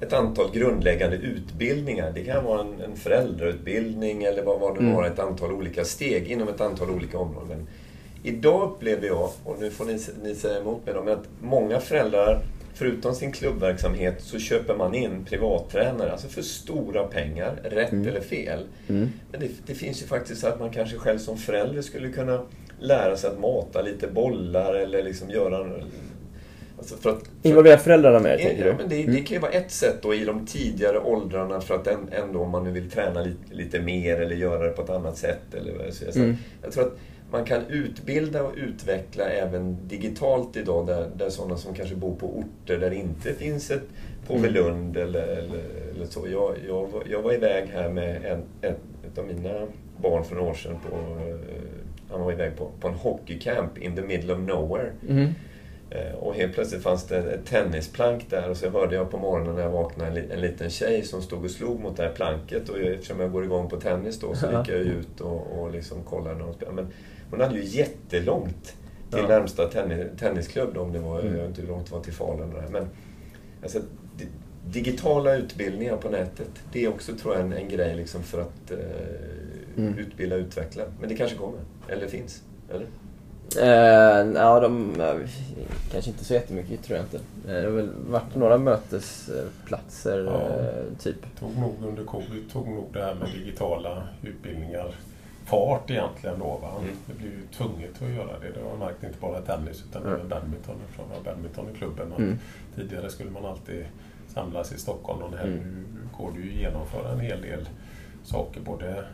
[0.00, 2.12] ett antal grundläggande utbildningar.
[2.14, 4.94] Det kan vara en, en föräldrautbildning eller vad, vad det Mm.
[4.94, 7.66] var, ett antal olika steg inom ett antal olika områden.
[8.22, 11.80] Idag upplever jag, och nu får ni, ni säga emot mig då, men att många
[11.80, 12.42] föräldrar,
[12.74, 18.66] förutom sin klubbverksamhet, så köper man in privattränare, alltså för stora pengar, rätt eller fel.
[18.88, 19.08] Mm.
[19.32, 22.42] Men det, det finns ju faktiskt så att man kanske själv som förälder skulle kunna
[22.80, 25.66] lära sig att mata lite bollar eller liksom göra...
[26.78, 28.70] Alltså för att, för Involvera föräldrarna mer, Ja, tänker ja, du?
[28.70, 28.76] Mm.
[28.76, 31.86] men det, det kan ju vara ett sätt då i de tidigare åldrarna för att
[31.86, 34.90] en- ändå om man nu vill träna lite, lite mer eller göra det på ett
[34.90, 35.54] annat sätt.
[35.54, 36.12] Eller säger.
[36.12, 36.36] Så Mm.
[36.62, 36.92] Jag tror att
[37.30, 42.26] man kan utbilda och utveckla även digitalt idag där, där sådana som kanske bor på
[42.38, 43.82] orter där det inte finns ett
[44.26, 45.60] Påvelund eller, eller,
[45.94, 46.26] eller så.
[46.32, 48.74] Jag, jag, jag var iväg här med en, en
[49.16, 49.66] av mina
[50.02, 50.76] barn för några år sedan.
[50.90, 51.36] På, eh,
[52.10, 54.92] han var iväg på, på en hockeycamp in the middle of nowhere.
[55.90, 59.54] Eh, Och helt plötsligt fanns det ett tennisplank där och så hörde jag på morgonen
[59.54, 62.12] när jag vaknade en, li- en liten tjej som stod och slog mot det här
[62.12, 62.68] planket.
[62.68, 66.02] Och eftersom jag går igång på tennis då så gick jag ut och, och liksom
[66.02, 66.76] kollade när hon spelade.
[66.82, 66.88] Men
[67.30, 68.64] hon hade ju jättelångt
[69.10, 69.28] till Ja.
[69.28, 71.32] närmsta tennis, tennisklubb då, om det var, Mm.
[71.32, 72.52] jag vet inte hur långt det var till Falun.
[72.60, 72.68] här.
[72.70, 72.88] Men
[73.62, 73.78] alltså,
[74.16, 74.26] di-
[74.66, 78.70] digitala utbildningar på nätet, det är också tror jag en, en grej liksom för att
[78.70, 78.78] eh,
[79.78, 79.98] Mm.
[79.98, 80.82] utbilda och utveckla.
[81.00, 81.58] Men det kanske kommer,
[81.88, 82.42] eller finns.
[82.70, 82.86] Eller?
[83.62, 85.00] Eh, ja, de...
[85.00, 85.14] eh,
[85.92, 87.16] kanske inte så jättemycket, tror jag inte.
[87.16, 90.40] Eh, det har väl varit några mötesplatser, Ja.
[90.40, 91.38] eh, typ.
[91.40, 94.94] tog nog under covid tog nog det här med digitala utbildningar
[95.44, 96.58] fart egentligen då.
[96.62, 96.70] Va?
[96.82, 96.94] Mm.
[97.06, 98.50] Det blev ju tvunget att göra det.
[98.54, 100.14] Det har jag märkt inte bara tennis utan Mm.
[100.14, 102.12] även badminton eftersom jag har badminton i klubben.
[102.12, 102.38] Att Mm.
[102.76, 103.84] Tidigare skulle man alltid
[104.34, 105.52] samlas i Stockholm någon helg.
[105.52, 105.84] Mm.
[105.94, 107.68] Nu går det ju att genomföra en hel del
[108.24, 108.60] saker.
[108.60, 109.04] Både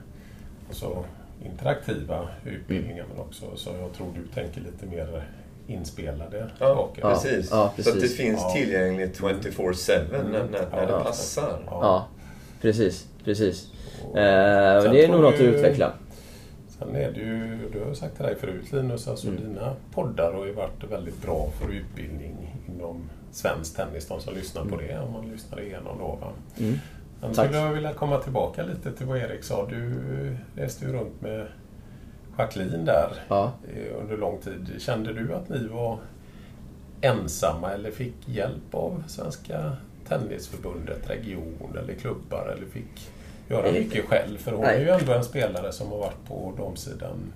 [0.68, 1.04] alltså,
[1.46, 5.24] interaktiva utbildningar men också så jag tror du tänker lite mer
[5.66, 7.02] inspelade Ja, saker.
[7.02, 7.10] Ja.
[7.14, 7.48] precis.
[7.50, 8.16] ja, Så att det precis.
[8.16, 8.50] finns Ja.
[8.56, 10.98] tillgängligt 24-7 när, när, när Ja.
[10.98, 11.58] det passar.
[11.66, 12.06] Ja,
[12.60, 13.06] precis.
[13.24, 13.68] Precis.
[14.10, 15.92] Och Eh, det är nog något att utveckla.
[16.78, 19.40] Sen är det ju, du har ju sagt till dig förut Linus, alltså Mm.
[19.40, 24.64] dina poddar har ju varit väldigt bra för utbildning inom svensk tennis, de som lyssnar
[24.64, 26.18] på det, om man lyssnar igenom då.
[26.20, 26.28] Va?
[26.58, 26.78] Mm.
[27.22, 27.46] Sen Tack.
[27.46, 29.66] skulle jag vilja komma tillbaka lite till vad Erik sa.
[29.66, 29.94] Du
[30.56, 31.46] reste ju runt med
[32.38, 33.52] Jacqueline där Ja.
[34.00, 34.74] under lång tid.
[34.78, 35.98] Kände du att ni var
[37.00, 39.76] ensamma eller fick hjälp av Svenska
[40.08, 43.10] Tennisförbundet, region eller klubbar eller fick
[43.48, 44.38] göra mycket själv?
[44.38, 44.76] För hon Nej.
[44.76, 47.32] är ju ändå en spelare som har varit på damsidan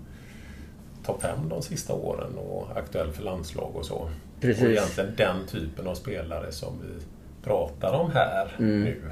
[1.04, 4.10] topp 5 de sista åren och aktuell för landslag och så.
[4.40, 4.64] Precis.
[4.64, 7.04] Och egentligen den typen av spelare som vi
[7.44, 8.82] pratar om här Mm.
[8.84, 9.02] nu.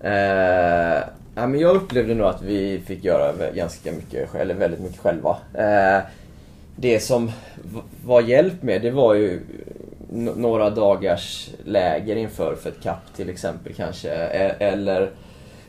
[0.00, 1.02] Eh,
[1.34, 5.36] ja, men jag upplevde nog att vi fick göra ganska mycket, eller väldigt mycket själva.
[5.54, 6.02] Eh,
[6.76, 7.30] det som
[8.04, 9.40] var hjälp med, det var ju
[10.36, 14.10] några dagars läger inför för ett kapp till exempel kanske.
[14.10, 15.10] E- eller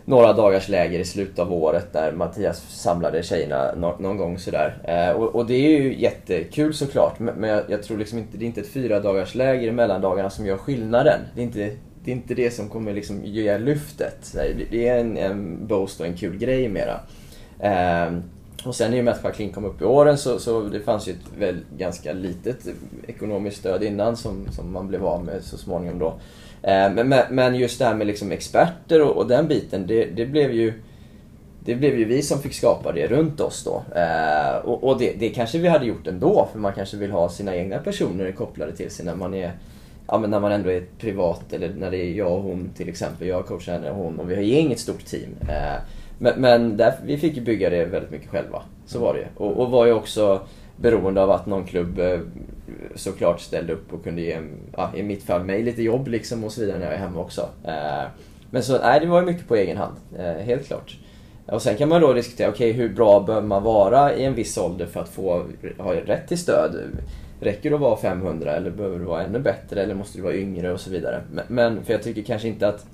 [0.06, 4.78] några dagars läger i slutet av året där Mattias samlade tjejerna någon gång sådär.
[4.84, 8.62] Eh, och, det är ju jättekul såklart, men, jag tror liksom inte, det är inte
[8.62, 11.20] ett fyra dagars läger i mellandagarna som gör skillnaden.
[11.36, 11.72] Det är inte
[12.04, 14.36] det, är inte det som kommer liksom ge lyftet.
[14.72, 17.00] Det- är en, en boost och en kul grej mera.
[17.60, 18.14] Eh,
[18.66, 21.08] och sen i och med att Jacqueline kom upp i åren så, så det fanns
[21.08, 22.68] ju ett väl ganska litet
[23.08, 26.08] ekonomiskt stöd innan som, som man blev av med så småningom då.
[26.64, 30.06] Eh, men, men- men just det här med liksom experter och, och den biten, det,
[30.06, 30.74] det blev ju
[31.66, 33.84] det blev ju vi som fick skapa det runt oss då.
[34.00, 37.30] Eh, och och det, det kanske vi hade gjort ändå, för man kanske vill ha
[37.30, 39.52] sina egna personer kopplade till sig när man är
[40.12, 42.90] Ja men när man ändå är privat eller när det är jag och hon till
[42.90, 43.28] exempel.
[43.28, 45.30] Jag coachar henne och hon och vi har inget stort team.
[45.42, 45.82] Eh,
[46.20, 48.62] men men där, vi fick ju bygga det väldigt mycket själva.
[48.86, 50.42] Så var det och, och var ju också
[50.76, 52.20] beroende av att någon klubb eh,
[52.96, 54.42] såklart ställde upp och kunde ge,
[54.78, 57.20] ja, i mitt fall, mig lite jobb liksom och så vidare när jag är hemma
[57.20, 57.50] också.
[57.66, 58.08] Eh,
[58.50, 59.96] men så, nej det var ju mycket på egen hand,
[60.44, 60.98] helt klart.
[61.46, 64.58] Och sen kan man då diskutera, okej hur bra behöver man vara i en viss
[64.58, 65.46] ålder för att få
[65.78, 66.76] ha rätt till stöd?
[67.42, 70.36] Räcker det att vara 500 eller behöver du vara ännu bättre eller måste du vara
[70.36, 71.22] yngre och så vidare?
[71.48, 72.86] Men, för jag tycker kanske inte att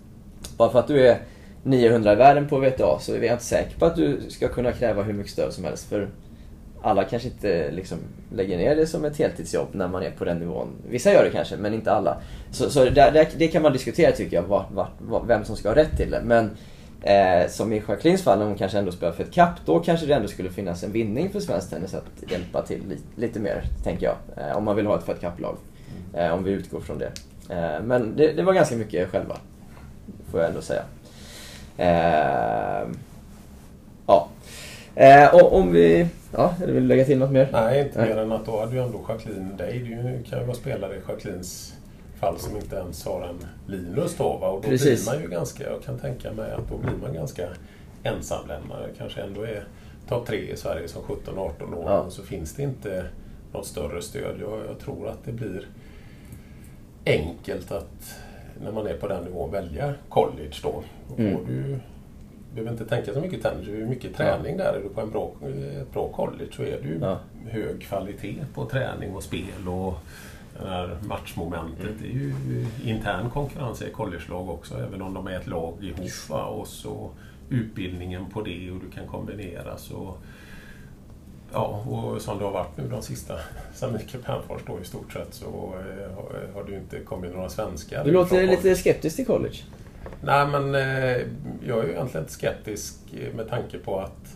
[0.57, 1.18] bara för att du är
[1.64, 4.72] 900 i världen på VTA så är jag inte säker på att du ska kunna
[4.72, 5.90] kräva hur mycket stöd som helst.
[5.90, 6.10] För
[6.82, 7.98] alla kanske inte liksom
[8.36, 10.68] lägger ner det som ett heltidsjobb när man är på den nivån.
[10.90, 12.18] Vissa gör det kanske, men inte alla.
[12.52, 15.69] Så, så där, där, det kan man diskutera tycker jag, vart, vart, vem som ska
[15.69, 16.22] ha rätt till det.
[16.26, 16.49] Men
[17.02, 20.06] eh, som i Jacquelines fall, när hon kanske ändå spelar för ett kapp, då kanske
[20.06, 23.64] det ändå skulle finnas en vinning för svensk tennis att hjälpa till li, lite mer,
[23.84, 24.15] tänker jag.
[24.38, 25.57] Eh, om man vill ha ett för ett kapplag.
[26.14, 27.11] Eh, om vi utgår från det.
[27.49, 29.38] Eh, men det, det var ganska mycket själva,
[30.32, 30.84] får jag ändå säga.
[31.78, 32.88] Eh,
[34.07, 34.30] ja.
[34.95, 36.07] Eh, och om vi...
[36.32, 37.49] Ja, eller vill du lägga till något mer?
[37.52, 39.80] Nej, inte mer än att då hade ju ändå Jacqueline dig.
[39.80, 41.77] Du kan ju vara spelare i Jacquelines
[42.19, 44.38] fall som inte ens har en Linus då.
[44.38, 44.49] Va?
[44.49, 45.06] Och då Precis.
[45.10, 47.48] blir man ju ganska, jag kan tänka mig att då blir man ganska
[48.03, 48.89] ensamlämnare.
[48.98, 49.64] Kanske ändå är
[50.07, 51.38] topp tre i Sverige som 17-18
[51.76, 51.99] år Ja.
[51.99, 53.06] och så finns det inte
[53.53, 54.35] något större stöd.
[54.41, 55.68] Jag, jag tror att det blir
[57.06, 58.15] enkelt att
[58.64, 60.84] när man är på den nivån välja college då.
[61.18, 61.45] Då Mm.
[61.45, 61.80] du
[62.53, 64.73] behöver inte tänka så mycket tennis, det är mycket träning där.
[64.73, 65.31] Är du på en bra,
[65.81, 67.18] ett bra college så är det ju Ja.
[67.49, 69.94] hög kvalitet på träning och spel och
[70.64, 71.90] det här matchmomentet.
[72.02, 72.34] Det är ju
[72.86, 76.30] intern konkurrens i collegelag också, även om de är ett lag ihop.
[76.30, 76.46] Va?
[76.46, 77.10] Och så
[77.50, 79.78] utbildningen på det och du kan kombinera.
[79.78, 80.14] Så,
[81.54, 83.34] ja, och som det har varit nu de sista,
[83.76, 87.34] sen Mikael Pernfors då i stort sett så eh, har, har det ju inte kommit
[87.36, 88.04] några svenskar.
[88.06, 89.58] Du låter lite skeptisk till college.
[90.22, 90.82] Nej, men eh,
[91.68, 92.96] jag är ju egentligen inte skeptisk
[93.36, 94.36] med tanke på att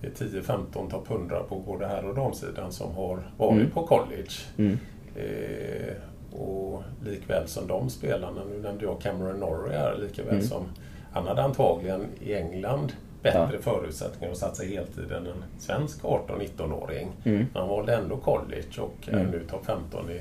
[0.00, 3.70] det är 10-15 topp 100 på både här och damsidan som har varit Mm.
[3.70, 4.30] på college.
[4.56, 4.78] Mm.
[5.16, 5.94] Eh,
[6.40, 10.46] och likväl som de spelarna, nu nämnde jag Cameron Norrie här, likaväl Mm.
[10.46, 10.64] som
[11.12, 12.92] han hade antagligen i England
[13.22, 17.08] bättre förutsättningar att satsa heltid än en svensk 18-19-åring.
[17.24, 17.46] Mm.
[17.54, 19.30] Han valde ändå college och är Mm.
[19.30, 20.20] nu topp 15 i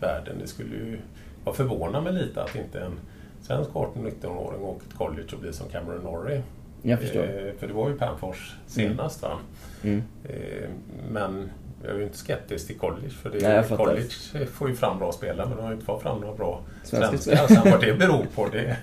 [0.00, 0.36] världen.
[0.40, 0.98] Det skulle ju
[1.44, 2.92] vara förvåna mig lite att inte en
[3.42, 6.42] svensk 18-19-åring åker till college och blir som Cameron Norrie.
[6.82, 7.22] Jag förstår.
[7.22, 9.38] Eh, för det var ju Pernfors senast va?
[9.82, 10.02] Mm.
[10.24, 10.68] Eh,
[11.10, 11.50] men
[11.82, 15.12] jag är ju inte skeptisk till college för det Nej, college får ju fram bra
[15.12, 17.46] spelare men de har ju inte fått fram några bra Svenska svenskar.
[17.46, 18.76] Sen vad det beror på det,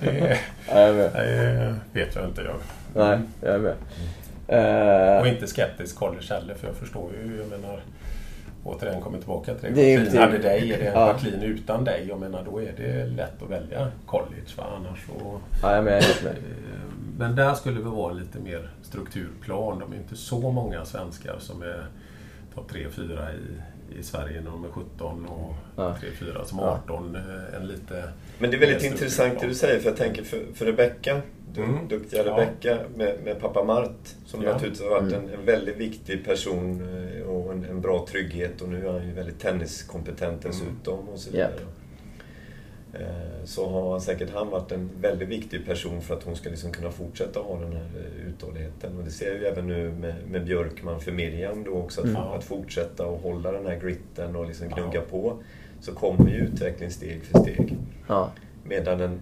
[0.00, 2.56] det Ja, jag eh, vet jag inte jag.
[2.94, 3.74] Nej, jag är med.
[5.20, 7.80] Och Eh, inte skeptisk college heller för jag förstår ju, jag menar
[8.64, 9.82] återigen kommer tillbaka till det.
[9.82, 11.06] Det är hade dig, är det en Ja.
[11.06, 12.06] Jacqueline utan dig?
[12.08, 14.64] Jag menar då är det lätt att välja college va?
[14.76, 16.02] annars så ja, jag med.
[16.02, 16.36] Jag med.
[17.18, 19.78] Men där skulle det vara lite mer strukturplan.
[19.78, 21.86] De är inte så många svenskar som är
[22.68, 25.96] topp 3-4 i, i Sverige när de är 17 och Ja.
[26.20, 26.80] 3-4 som Ja.
[26.84, 27.16] 18.
[27.16, 28.04] eh, En lite
[28.38, 31.20] Men det är väldigt intressant det du säger, för jag tänker för, för Rebecka,
[31.54, 31.88] du, Mm.
[31.88, 32.32] duktiga Ja.
[32.32, 33.96] Rebecka med, med pappa Mart,
[34.26, 34.52] som Ja.
[34.52, 35.24] naturligtvis har varit Mm.
[35.28, 36.80] en, en väldigt viktig person
[37.16, 41.18] eh, och en, en bra trygghet och nu är han ju väldigt tenniskompetent dessutom och
[41.18, 41.48] så vidare.
[41.52, 41.60] Eh,
[43.44, 46.90] Så har säkert han varit en väldigt viktig person för att hon ska liksom kunna
[46.90, 48.98] fortsätta ha den här eh, uthålligheten.
[48.98, 52.06] Och det ser jag ju även nu med, med Björkman för Miriam då också, att,
[52.06, 52.16] Mm.
[52.22, 55.00] att fortsätta och hålla den här gritten och liksom gnugga Ja.
[55.10, 55.36] på.
[55.80, 57.76] Så kommer ju utveckling steg för steg.
[58.06, 58.30] Ja.
[58.64, 59.20] Medan en, en,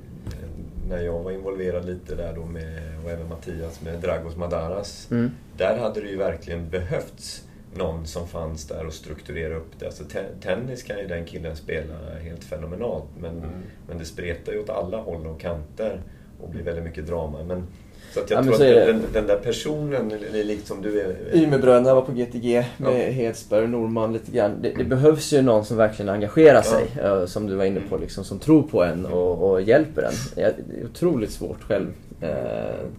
[0.88, 5.08] när jag var involverad lite där då med, och även Mattias med Dragos Madaras.
[5.10, 5.30] Mm.
[5.56, 9.86] Där hade det ju verkligen behövts någon som fanns där och strukturera upp det.
[9.86, 13.50] Alltså te tennis kan ju den killen spela helt fenomenalt men, Mm.
[13.88, 16.00] men det spretar ju åt alla håll och kanter
[16.40, 17.42] och blir väldigt mycket drama.
[17.44, 17.66] Men,
[18.14, 20.82] så att jag Ja, tror så att är den, den där personen, eller likt som
[20.82, 21.14] du är...
[21.32, 23.12] Umeåbröderna var på GTG med Ja.
[23.12, 24.52] Hedsberg och Norman lite grann.
[24.62, 26.84] Det, det behövs ju någon som verkligen engagerar sig.
[27.02, 30.12] eh, Som du var inne på, liksom, som tror på en och, och hjälper en.
[30.42, 31.86] Ja, Det är otroligt svårt själv,
[32.20, 32.28] eh,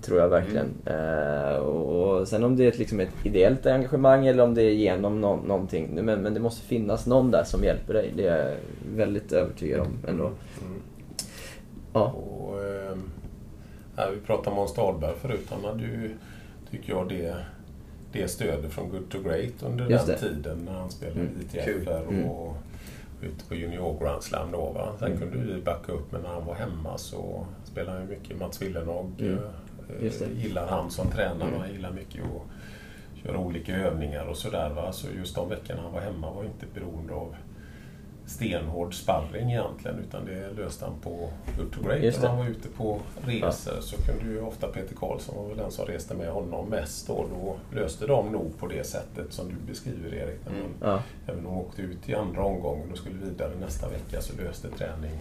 [0.02, 0.66] tror jag verkligen.
[0.86, 4.62] Eh, och, och sen om det är ett, liksom ett ideellt engagemang eller om det
[4.64, 5.90] är genom nå- någonting.
[6.02, 8.14] Men, men det måste finnas någon där som hjälper dig.
[8.16, 8.56] Det är jag
[8.96, 10.24] väldigt övertygad om ändå.
[10.26, 10.82] Mm.
[11.94, 12.12] Ja.
[12.12, 12.98] Och, eh,
[14.00, 15.48] här, vi pratade om Måns Dahlberg förut.
[15.50, 16.16] Han hade ju,
[16.72, 17.36] tycker jag, det,
[18.12, 20.22] det stödet från Good to Great under Just den det.
[20.22, 21.42] tiden när han spelade Mm.
[21.42, 22.30] ITF och Mm.
[23.22, 24.72] ute på Junior Grand Slam då.
[24.72, 24.94] Va?
[25.00, 25.20] Sen Mm.
[25.20, 28.38] kunde vi backa upp men när han var hemma så spelade han mycket.
[28.40, 29.34] Mats Willenhag Mm.
[29.34, 29.40] eh,
[30.20, 30.26] det.
[30.42, 31.48] gillar han som tränare.
[31.50, 31.60] Mm.
[31.60, 34.92] Han gillar mycket att köra olika övningar och sådär.
[34.92, 37.36] Så just de veckorna han var hemma var inte beroende av
[38.30, 42.22] stenhård sparring egentligen utan det löste han på Good to Great.
[42.22, 45.72] När han var ute på resor så kunde ju ofta Peter Karlsson var väl den
[45.72, 47.26] som reste med honom mest då.
[47.32, 50.40] Då löste de nog på det sättet som du beskriver Erik.
[50.46, 51.04] När man, Ja.
[51.28, 54.68] Även om de åkte ut i andra omgången och skulle vidare nästa vecka så löste
[54.70, 55.20] träning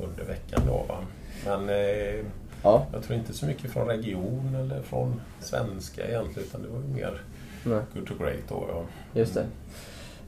[0.00, 0.84] under veckan då.
[0.88, 0.98] Va?
[1.46, 2.24] Men eh,
[2.62, 2.86] Ja.
[2.92, 6.86] jag tror inte så mycket från region eller från svenska egentligen utan det var ju
[6.86, 7.20] mer
[7.64, 7.80] Nej.
[7.94, 8.64] Good to Great då.
[8.72, 8.82] Ja.
[9.20, 9.46] Just det.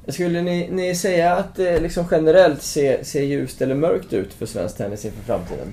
[0.08, 4.46] Skulle ni, ni säga att det liksom generellt ser, ser ljust eller mörkt ut för
[4.46, 5.68] svensk tennis inför framtiden?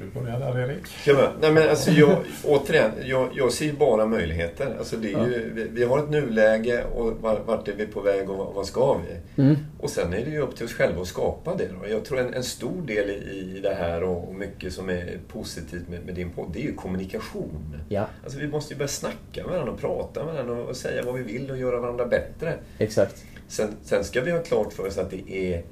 [0.00, 0.82] Du börjar där Erik.
[1.06, 1.30] Börja?
[1.40, 4.74] Nej men alltså jag, återigen, jag, jag ser ju bara möjligheter.
[4.78, 5.26] Alltså det är Ja.
[5.26, 8.54] ju, vi, vi har ett nuläge och var- vart är vi på väg och vad,
[8.54, 9.42] vad ska vi?
[9.42, 9.56] Mm.
[9.80, 11.68] Och sen är det ju upp till oss själva att skapa det.
[11.82, 11.88] Då.
[11.88, 15.18] Jag tror en, en stor del i, i det här och, och mycket som är
[15.28, 17.76] positivt med, med din podd, det är ju kommunikation.
[17.88, 20.76] Ja, Alltså vi måste ju börja snacka med varandra och prata med varandra och, och
[20.76, 22.54] säga vad vi vill och göra varandra bättre.
[22.78, 23.24] exakt.
[23.48, 25.62] Sen, sen ska vi ha klart för oss att det är,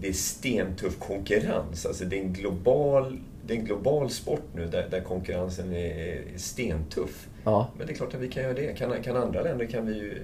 [0.00, 1.86] det är stentuff konkurrens.
[1.86, 6.22] Alltså det är en global, det är en global sport nu där, där konkurrensen är,
[6.36, 7.28] stentuff.
[7.44, 8.78] Ja, Men det är klart att vi kan göra det.
[8.78, 10.14] Kan, kan andra länder kan vi ju,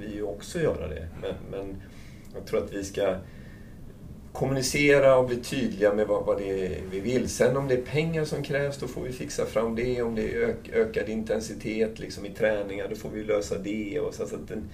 [0.00, 1.08] vi ju också göra det.
[1.20, 1.82] Men, men
[2.34, 3.16] jag tror att vi ska
[4.32, 7.28] kommunicera och bli tydliga med vad, vad det är vi vill.
[7.28, 10.02] Sen om det är pengar som krävs, då får vi fixa fram det.
[10.02, 14.00] Om det är ök, ökad intensitet liksom, i träningar, då får vi lösa det.
[14.00, 14.70] Och så, så att den,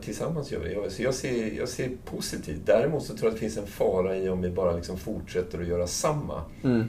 [0.00, 0.90] tillsammans gör vi det.
[0.90, 2.60] Så jag ser, jag ser positivt.
[2.64, 5.60] Däremot så tror jag att det finns en fara i om vi bara liksom fortsätter
[5.60, 6.42] att göra samma.
[6.64, 6.84] Mm.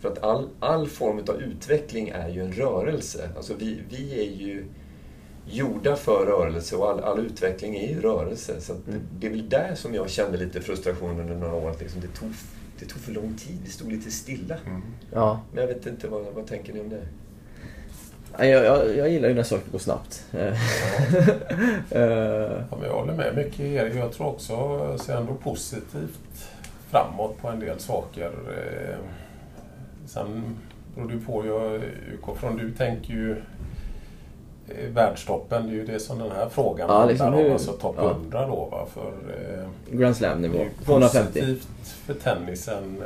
[0.00, 3.30] För att all, all form av utveckling är ju en rörelse.
[3.36, 4.64] Alltså vi, vi är ju
[5.50, 8.60] gjorda för rörelse och all, all utveckling är ju rörelse.
[8.60, 9.00] Så att Mm.
[9.18, 11.70] det är väl där som jag kände lite frustration under några år.
[11.70, 12.28] Att liksom det, tog,
[12.78, 14.56] det tog för lång tid, vi stod lite stilla.
[15.12, 15.40] Ja.
[15.52, 17.02] Men jag vet inte, vad, vad tänker ni om det?
[18.38, 20.24] Ja, Jag, jag, jag gillar ju när saker går snabbt.
[21.90, 22.02] Eh,
[22.70, 23.94] Ja, men jag håller med mycket Erik.
[23.94, 24.52] Jag tror också,
[24.90, 26.48] jag ser ändå positivt
[26.90, 28.24] framåt på en del saker.
[28.30, 28.96] Eh,
[30.06, 30.56] Sen
[30.94, 31.80] beror det på, jag
[32.14, 33.32] utgår från, du tänker ju
[34.68, 37.52] eh, världstoppen, det är ju det som den här frågan Ja, liksom handlar om.
[37.52, 38.10] Alltså topp ja.
[38.10, 38.86] 100 då va.
[38.94, 39.12] För,
[39.90, 40.58] Grand Slam-nivå.
[40.58, 41.26] är ju 250.
[41.40, 41.68] positivt
[42.06, 43.02] för tennisen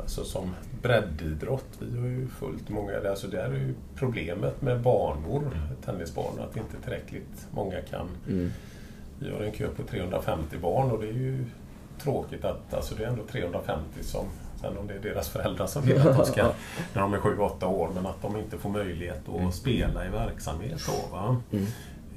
[0.00, 0.54] alltså som
[0.84, 1.68] breddidrott.
[1.78, 5.50] Vi har ju fullt många, alltså det är ju problemet med banor,
[5.84, 8.50] tennisbanor, att inte tillräckligt många kan Mm.
[9.18, 11.44] vi har en kö på 350 barn och det är ju
[11.98, 14.26] tråkigt att alltså det är ändå 350 som
[14.60, 16.42] Sen om det är deras föräldrar som vill att de ska,
[16.94, 20.80] när de är 7-8 år, men att de inte får möjlighet att spela i verksamhet
[20.86, 21.16] då.
[21.16, 21.36] Va?
[21.52, 21.66] Mm.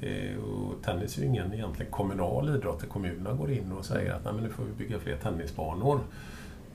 [0.00, 4.12] Eh, och tennis är ju ingen egentligen kommunal idrott där kommunerna går in och säger
[4.12, 6.00] att Nej, men nu får vi bygga fler tennisbanor.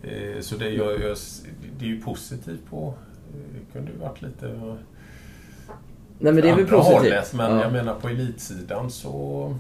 [0.04, 1.18] Eh, så det, jag, jag,
[1.80, 2.94] det är ju positivt på...
[3.34, 4.48] eh, Det kunde ju varit lite
[6.20, 6.94] Nej men det är väl positivt.
[6.98, 7.62] hållet, men ja.
[7.62, 9.56] jag menar på elitsidan så...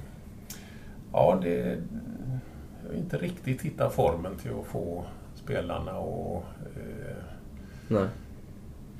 [1.13, 1.77] Ja, det...
[2.83, 5.05] Jag har inte riktigt hittat formen till att få
[5.35, 6.43] spelarna att
[6.75, 7.15] eh,
[7.87, 8.07] Nej.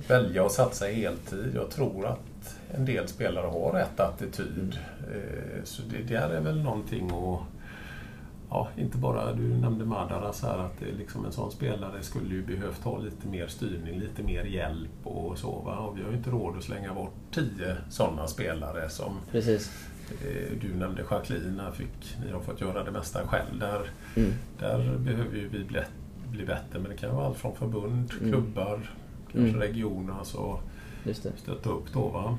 [0.08, 1.52] välja att satsa heltid.
[1.56, 4.78] Jag tror att en del spelare har rätt attityd.
[5.14, 7.40] Eh, så det där är väl någonting att...
[8.56, 12.84] Ja, inte bara, du nämnde Madaras här, att liksom en sån spelare skulle ju behövt
[12.84, 15.52] ha lite mer styrning, lite mer hjälp och så.
[15.60, 15.78] Va?
[15.78, 19.72] Och vi har ju inte råd att slänga bort tio sådana spelare som Precis.
[20.12, 23.60] eh, du nämnde Jacqueline, fick, ni har fått göra det mesta själv.
[23.60, 23.82] Där,
[24.16, 24.32] Mm.
[24.60, 25.82] där behöver ju vi bli,
[26.30, 28.32] bli bättre, men det kan vara allt från förbund, Mm.
[28.32, 28.80] klubbar,
[29.32, 29.60] kanske Mm.
[29.60, 30.16] regioner.
[30.24, 30.60] Så
[31.04, 31.32] Just det.
[31.38, 32.08] stötta upp då.
[32.08, 32.38] Va?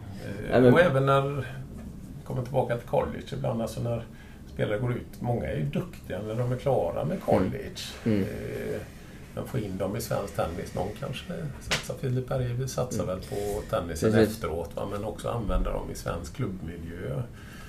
[0.50, 1.46] Eh, men- Och även när,
[2.24, 4.04] kommer tillbaka till college ibland, alltså när
[4.55, 5.20] spelare går ut.
[5.20, 7.81] Många är ju duktiga när de är klara med college.
[8.05, 8.20] Mm.
[8.22, 8.81] Eh,
[9.35, 10.74] men få in dem i svensk tennis.
[10.74, 14.20] Någon kanske satsar, Filip Bergevi satsar väl på tennisen Mm.
[14.20, 14.36] Precis.
[14.36, 14.70] efteråt.
[14.76, 14.82] Va?
[14.93, 17.22] Men också använda dem i svensk klubbmiljö.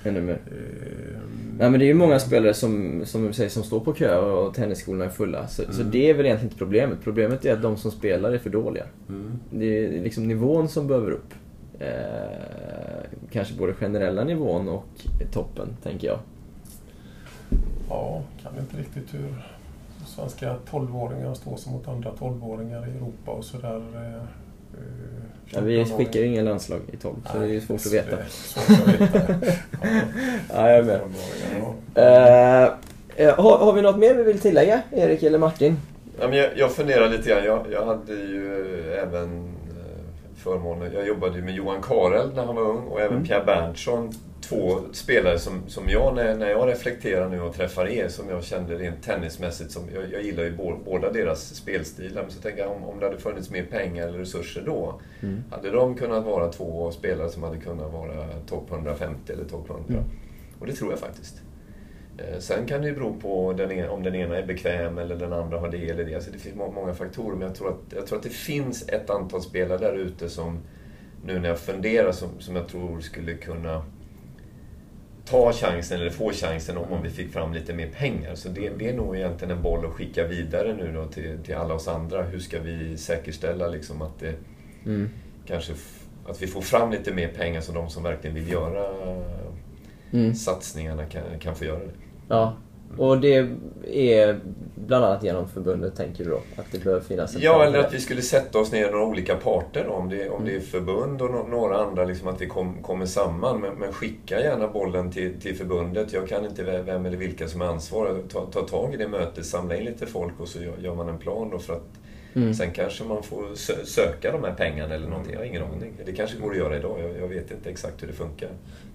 [0.04, 0.32] Ännu mer.
[0.46, 1.18] Eh,
[1.58, 4.54] Nej men det är ju många spelare som, som, säger, som står på kö och
[4.54, 5.46] tennisskolorna är fulla.
[5.48, 5.90] Så, så Mm.
[5.90, 6.98] det är väl egentligen inte problemet.
[7.04, 8.84] Problemet är att de som spelar är för dåliga.
[9.08, 9.38] mm.
[9.50, 11.34] Det är liksom nivån som behöver upp.
[11.78, 14.84] Eh, kanske både generella nivån och
[15.32, 16.18] toppen, tänker jag.
[17.88, 19.34] Ja, kan inte riktigt hur
[20.06, 23.82] svenska 12-åringar står sig mot andra 12-åringar i Europa och sådär.
[23.94, 24.20] eh, eh,
[25.50, 25.96] Ja, vi 14-åringar.
[25.98, 28.16] skickar ju inga landslag i 12, så det är ju svårt att veta.
[28.28, 29.18] Svårt att veta.
[29.82, 29.88] Ja,
[30.54, 31.00] Ja, jag är med.
[31.00, 32.76] 12-åringar, ja.
[33.16, 35.76] Eh, har, har vi något mer vi vill tillägga, Erik eller Martin?
[36.20, 37.44] Ja, men jag, jag funderar lite grann.
[37.44, 38.64] Jag, jag hade ju
[39.02, 39.55] även
[40.36, 40.92] förmånen...
[40.92, 43.26] Jag jobbade med Johan Karel när han var ung och även Mm.
[43.26, 44.12] Pierre Berntsson.
[44.40, 48.44] Två spelare som, som jag, när, när jag reflekterar nu och träffar er, som jag
[48.44, 49.70] kände rent tennismässigt.
[49.72, 52.22] Som, jag, jag gillar ju bå- båda deras spelstilar.
[52.22, 55.00] Men så tänker jag om, om det hade funnits mer pengar eller resurser då.
[55.22, 55.42] Mm.
[55.50, 59.84] Hade de kunnat vara två spelare som hade kunnat vara topp 150 eller topp 100?
[59.88, 60.04] Mm.
[60.60, 61.42] Och det tror jag faktiskt.
[62.18, 65.16] Eh, Sen kan det ju bero på den ena, om den ena är bekväm eller
[65.16, 66.14] den andra har det eller det.
[66.14, 67.36] Alltså det finns må- många faktorer.
[67.36, 70.58] Men jag tror, att, jag tror att det finns ett antal spelare där ute som,
[71.24, 73.84] nu när jag funderar, som, som jag tror skulle kunna
[75.24, 78.34] ta chansen eller få chansen om, om vi fick fram lite mer pengar.
[78.34, 81.54] Så det, det är nog egentligen en boll att skicka vidare nu då till, till
[81.56, 82.22] alla oss andra.
[82.22, 84.34] Hur ska vi säkerställa liksom att det
[84.86, 85.08] Mm.
[85.46, 85.72] kanske
[86.26, 88.92] att vi får fram lite mer pengar så de som verkligen vill göra
[90.12, 90.34] Mm.
[90.34, 91.90] satsningarna kan, kan få göra det.
[92.28, 92.56] Ja.
[92.98, 93.48] Och det
[93.92, 94.38] är
[94.74, 96.36] bland annat genom förbundet, tänker du då?
[96.56, 99.86] Att det behöver finnas Ja, eller att vi skulle sätta oss ner några olika parter,
[99.88, 100.62] om det, om det Mm.
[100.62, 103.60] är förbund och några andra, liksom att vi kom, kommer samman.
[103.60, 106.12] Men, men skicka gärna bollen till, till förbundet.
[106.12, 108.14] Jag kan inte ve- vem eller vilka som är ansvariga.
[108.32, 111.08] Ta, ta tag i det mötet, samla in lite folk och så gör, gör man
[111.08, 111.84] en plan då för att
[112.34, 112.54] Mm.
[112.54, 115.32] Sen kanske man får sö- söka de här pengarna eller någonting.
[115.32, 115.92] Jag har ingen aning.
[116.06, 116.96] Det kanske går att göra idag.
[117.02, 118.48] Jag, jag vet inte exakt hur det funkar.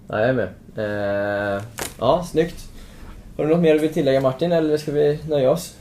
[0.08, 0.48] Ja, jag är med.
[1.56, 1.62] Eh,
[1.98, 2.68] ja, snyggt.
[3.36, 5.76] Har du något mer du vill tillägga Martin, eller ska vi nöja oss?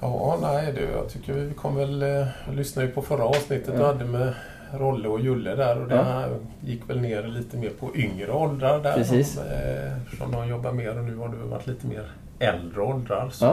[0.00, 2.02] Ja, nej du, jag tycker vi kom väl...
[2.02, 2.08] eh,
[2.46, 3.86] Jag lyssnade ju på förra avsnittet du Ja.
[3.86, 4.32] hade med
[4.72, 6.02] Rolle och Julle där och det Ja.
[6.02, 8.92] här gick väl ner lite mer på yngre åldrar där.
[8.94, 9.38] Precis.
[9.38, 13.44] Eh, Eftersom de jobbar mer och nu har du varit lite mer äldre åldrar så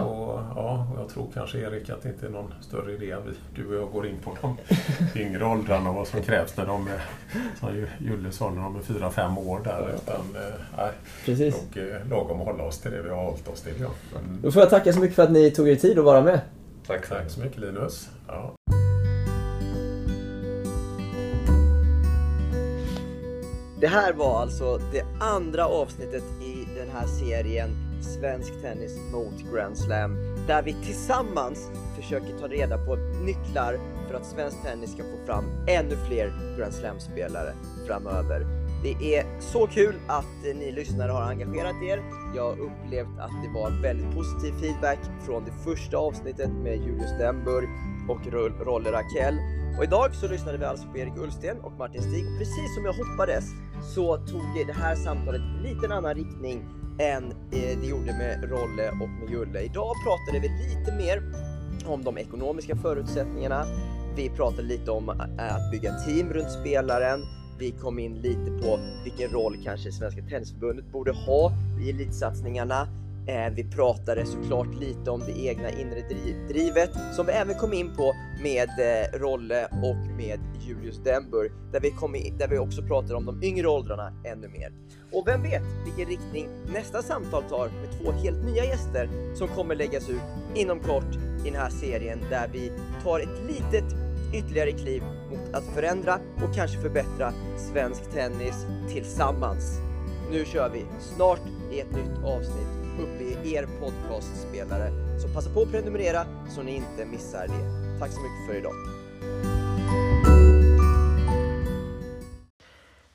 [0.56, 0.88] ja.
[0.98, 3.24] jag tror kanske Erik att det inte är någon större idé att
[3.56, 4.58] du och jag går in på de
[5.22, 7.02] yngre åldrarna och vad som krävs när de är,
[7.60, 9.96] som Julle sa, när de är 4-5 år där.
[9.96, 10.22] Utan,
[10.78, 10.92] nej,
[11.26, 11.56] Precis.
[11.56, 13.74] Nog eh, lagom att hålla oss till det vi har hållit oss till.
[13.82, 13.90] Ja.
[14.14, 16.22] Men, Då får jag tacka så mycket för att ni tog er tid att vara
[16.22, 16.40] med.
[16.88, 18.10] Tack tack så mycket Linus.
[18.28, 18.56] Ja.
[23.80, 29.78] Det här var alltså det andra avsnittet i den här serien Svensk Tennis mot Grand
[29.78, 30.16] Slam
[30.48, 32.96] där vi tillsammans försöker ta reda på
[33.26, 37.54] nycklar för att svensk tennis ska få fram ännu fler Grand Slam-spelare
[37.88, 38.46] framöver.
[38.84, 42.04] Det är så kul att eh, ni lyssnare har engagerat er.
[42.36, 47.18] Jag har upplevt att det var väldigt positiv feedback från det första avsnittet med Julius
[47.20, 47.70] Denburg
[48.10, 48.28] och
[48.66, 49.38] Rolle Rakell.
[49.78, 52.26] Och idag så lyssnade vi alltså på Erik Ullsten och Martin Stig.
[52.40, 53.46] Precis som jag hoppades
[53.96, 56.66] så tog det här samtalet lite en annan riktning
[57.00, 59.60] än eh, det gjorde med Rolle och med Julle.
[59.62, 61.22] Idag pratade vi lite mer
[61.86, 63.66] om de ekonomiska förutsättningarna.
[64.16, 67.20] Vi pratade lite om eh, att bygga team runt spelaren.
[67.60, 71.52] Vi kom in lite på vilken roll kanske Svenska Tennisförbundet borde ha
[71.82, 72.88] i elitsatsningarna.
[73.28, 76.02] Eh, vi pratade såklart lite om det egna inre
[76.48, 81.80] drivet som vi även kom in på med eh, Rolle och med Julius Denburg där
[81.80, 84.74] vi, kom in, där vi också pratade om de yngre åldrarna ännu mer.
[85.12, 89.76] Och vem vet vilken riktning nästa samtal tar med två helt nya gäster som kommer
[89.76, 90.22] läggas ut
[90.56, 91.16] inom kort
[91.46, 92.72] i den här serien där vi
[93.04, 93.96] tar ett litet
[94.34, 99.80] ytterligare kliv mot att förändra och kanske förbättra svensk tennis tillsammans.
[100.32, 101.42] Nu kör vi snart
[101.72, 104.92] i ett nytt avsnitt uppe i er podcastspelare.
[105.22, 108.00] Så passa på att prenumerera så ni inte missar det.
[108.00, 108.74] Tack så mycket för idag.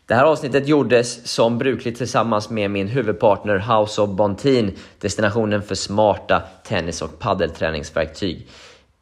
[0.08, 5.74] Det här avsnittet gjordes som brukligt tillsammans med min huvudpartner House of Bontin, destinationen för
[5.74, 8.48] smarta tennis och paddelträningsverktyg.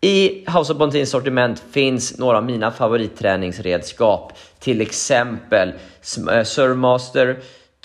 [0.01, 5.73] I House of Bontins sortiment finns några av mina favoritträningsredskap, till exempel
[6.03, 7.39] Sm- eh, Surmaster,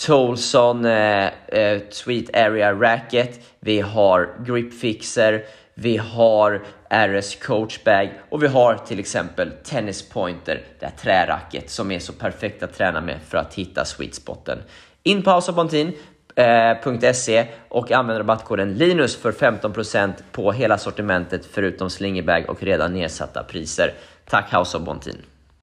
[0.06, 8.44] Tolson eh, eh, Sweet Area Racket, vi har Grip Fixer, vi har RS Coachbag och
[8.44, 13.02] vi har till exempel Tennis Pointer, det här träracket som är så perfekt att träna
[13.02, 14.58] med för att hitta sweet spoten.
[15.04, 22.50] In på houseofbontin.se eh, och använd rabattkoden LINUS för 15% på hela sortimentet förutom slingerbag
[22.50, 23.94] och redan nedsatta priser.
[24.26, 25.18] Tack House of Bontin!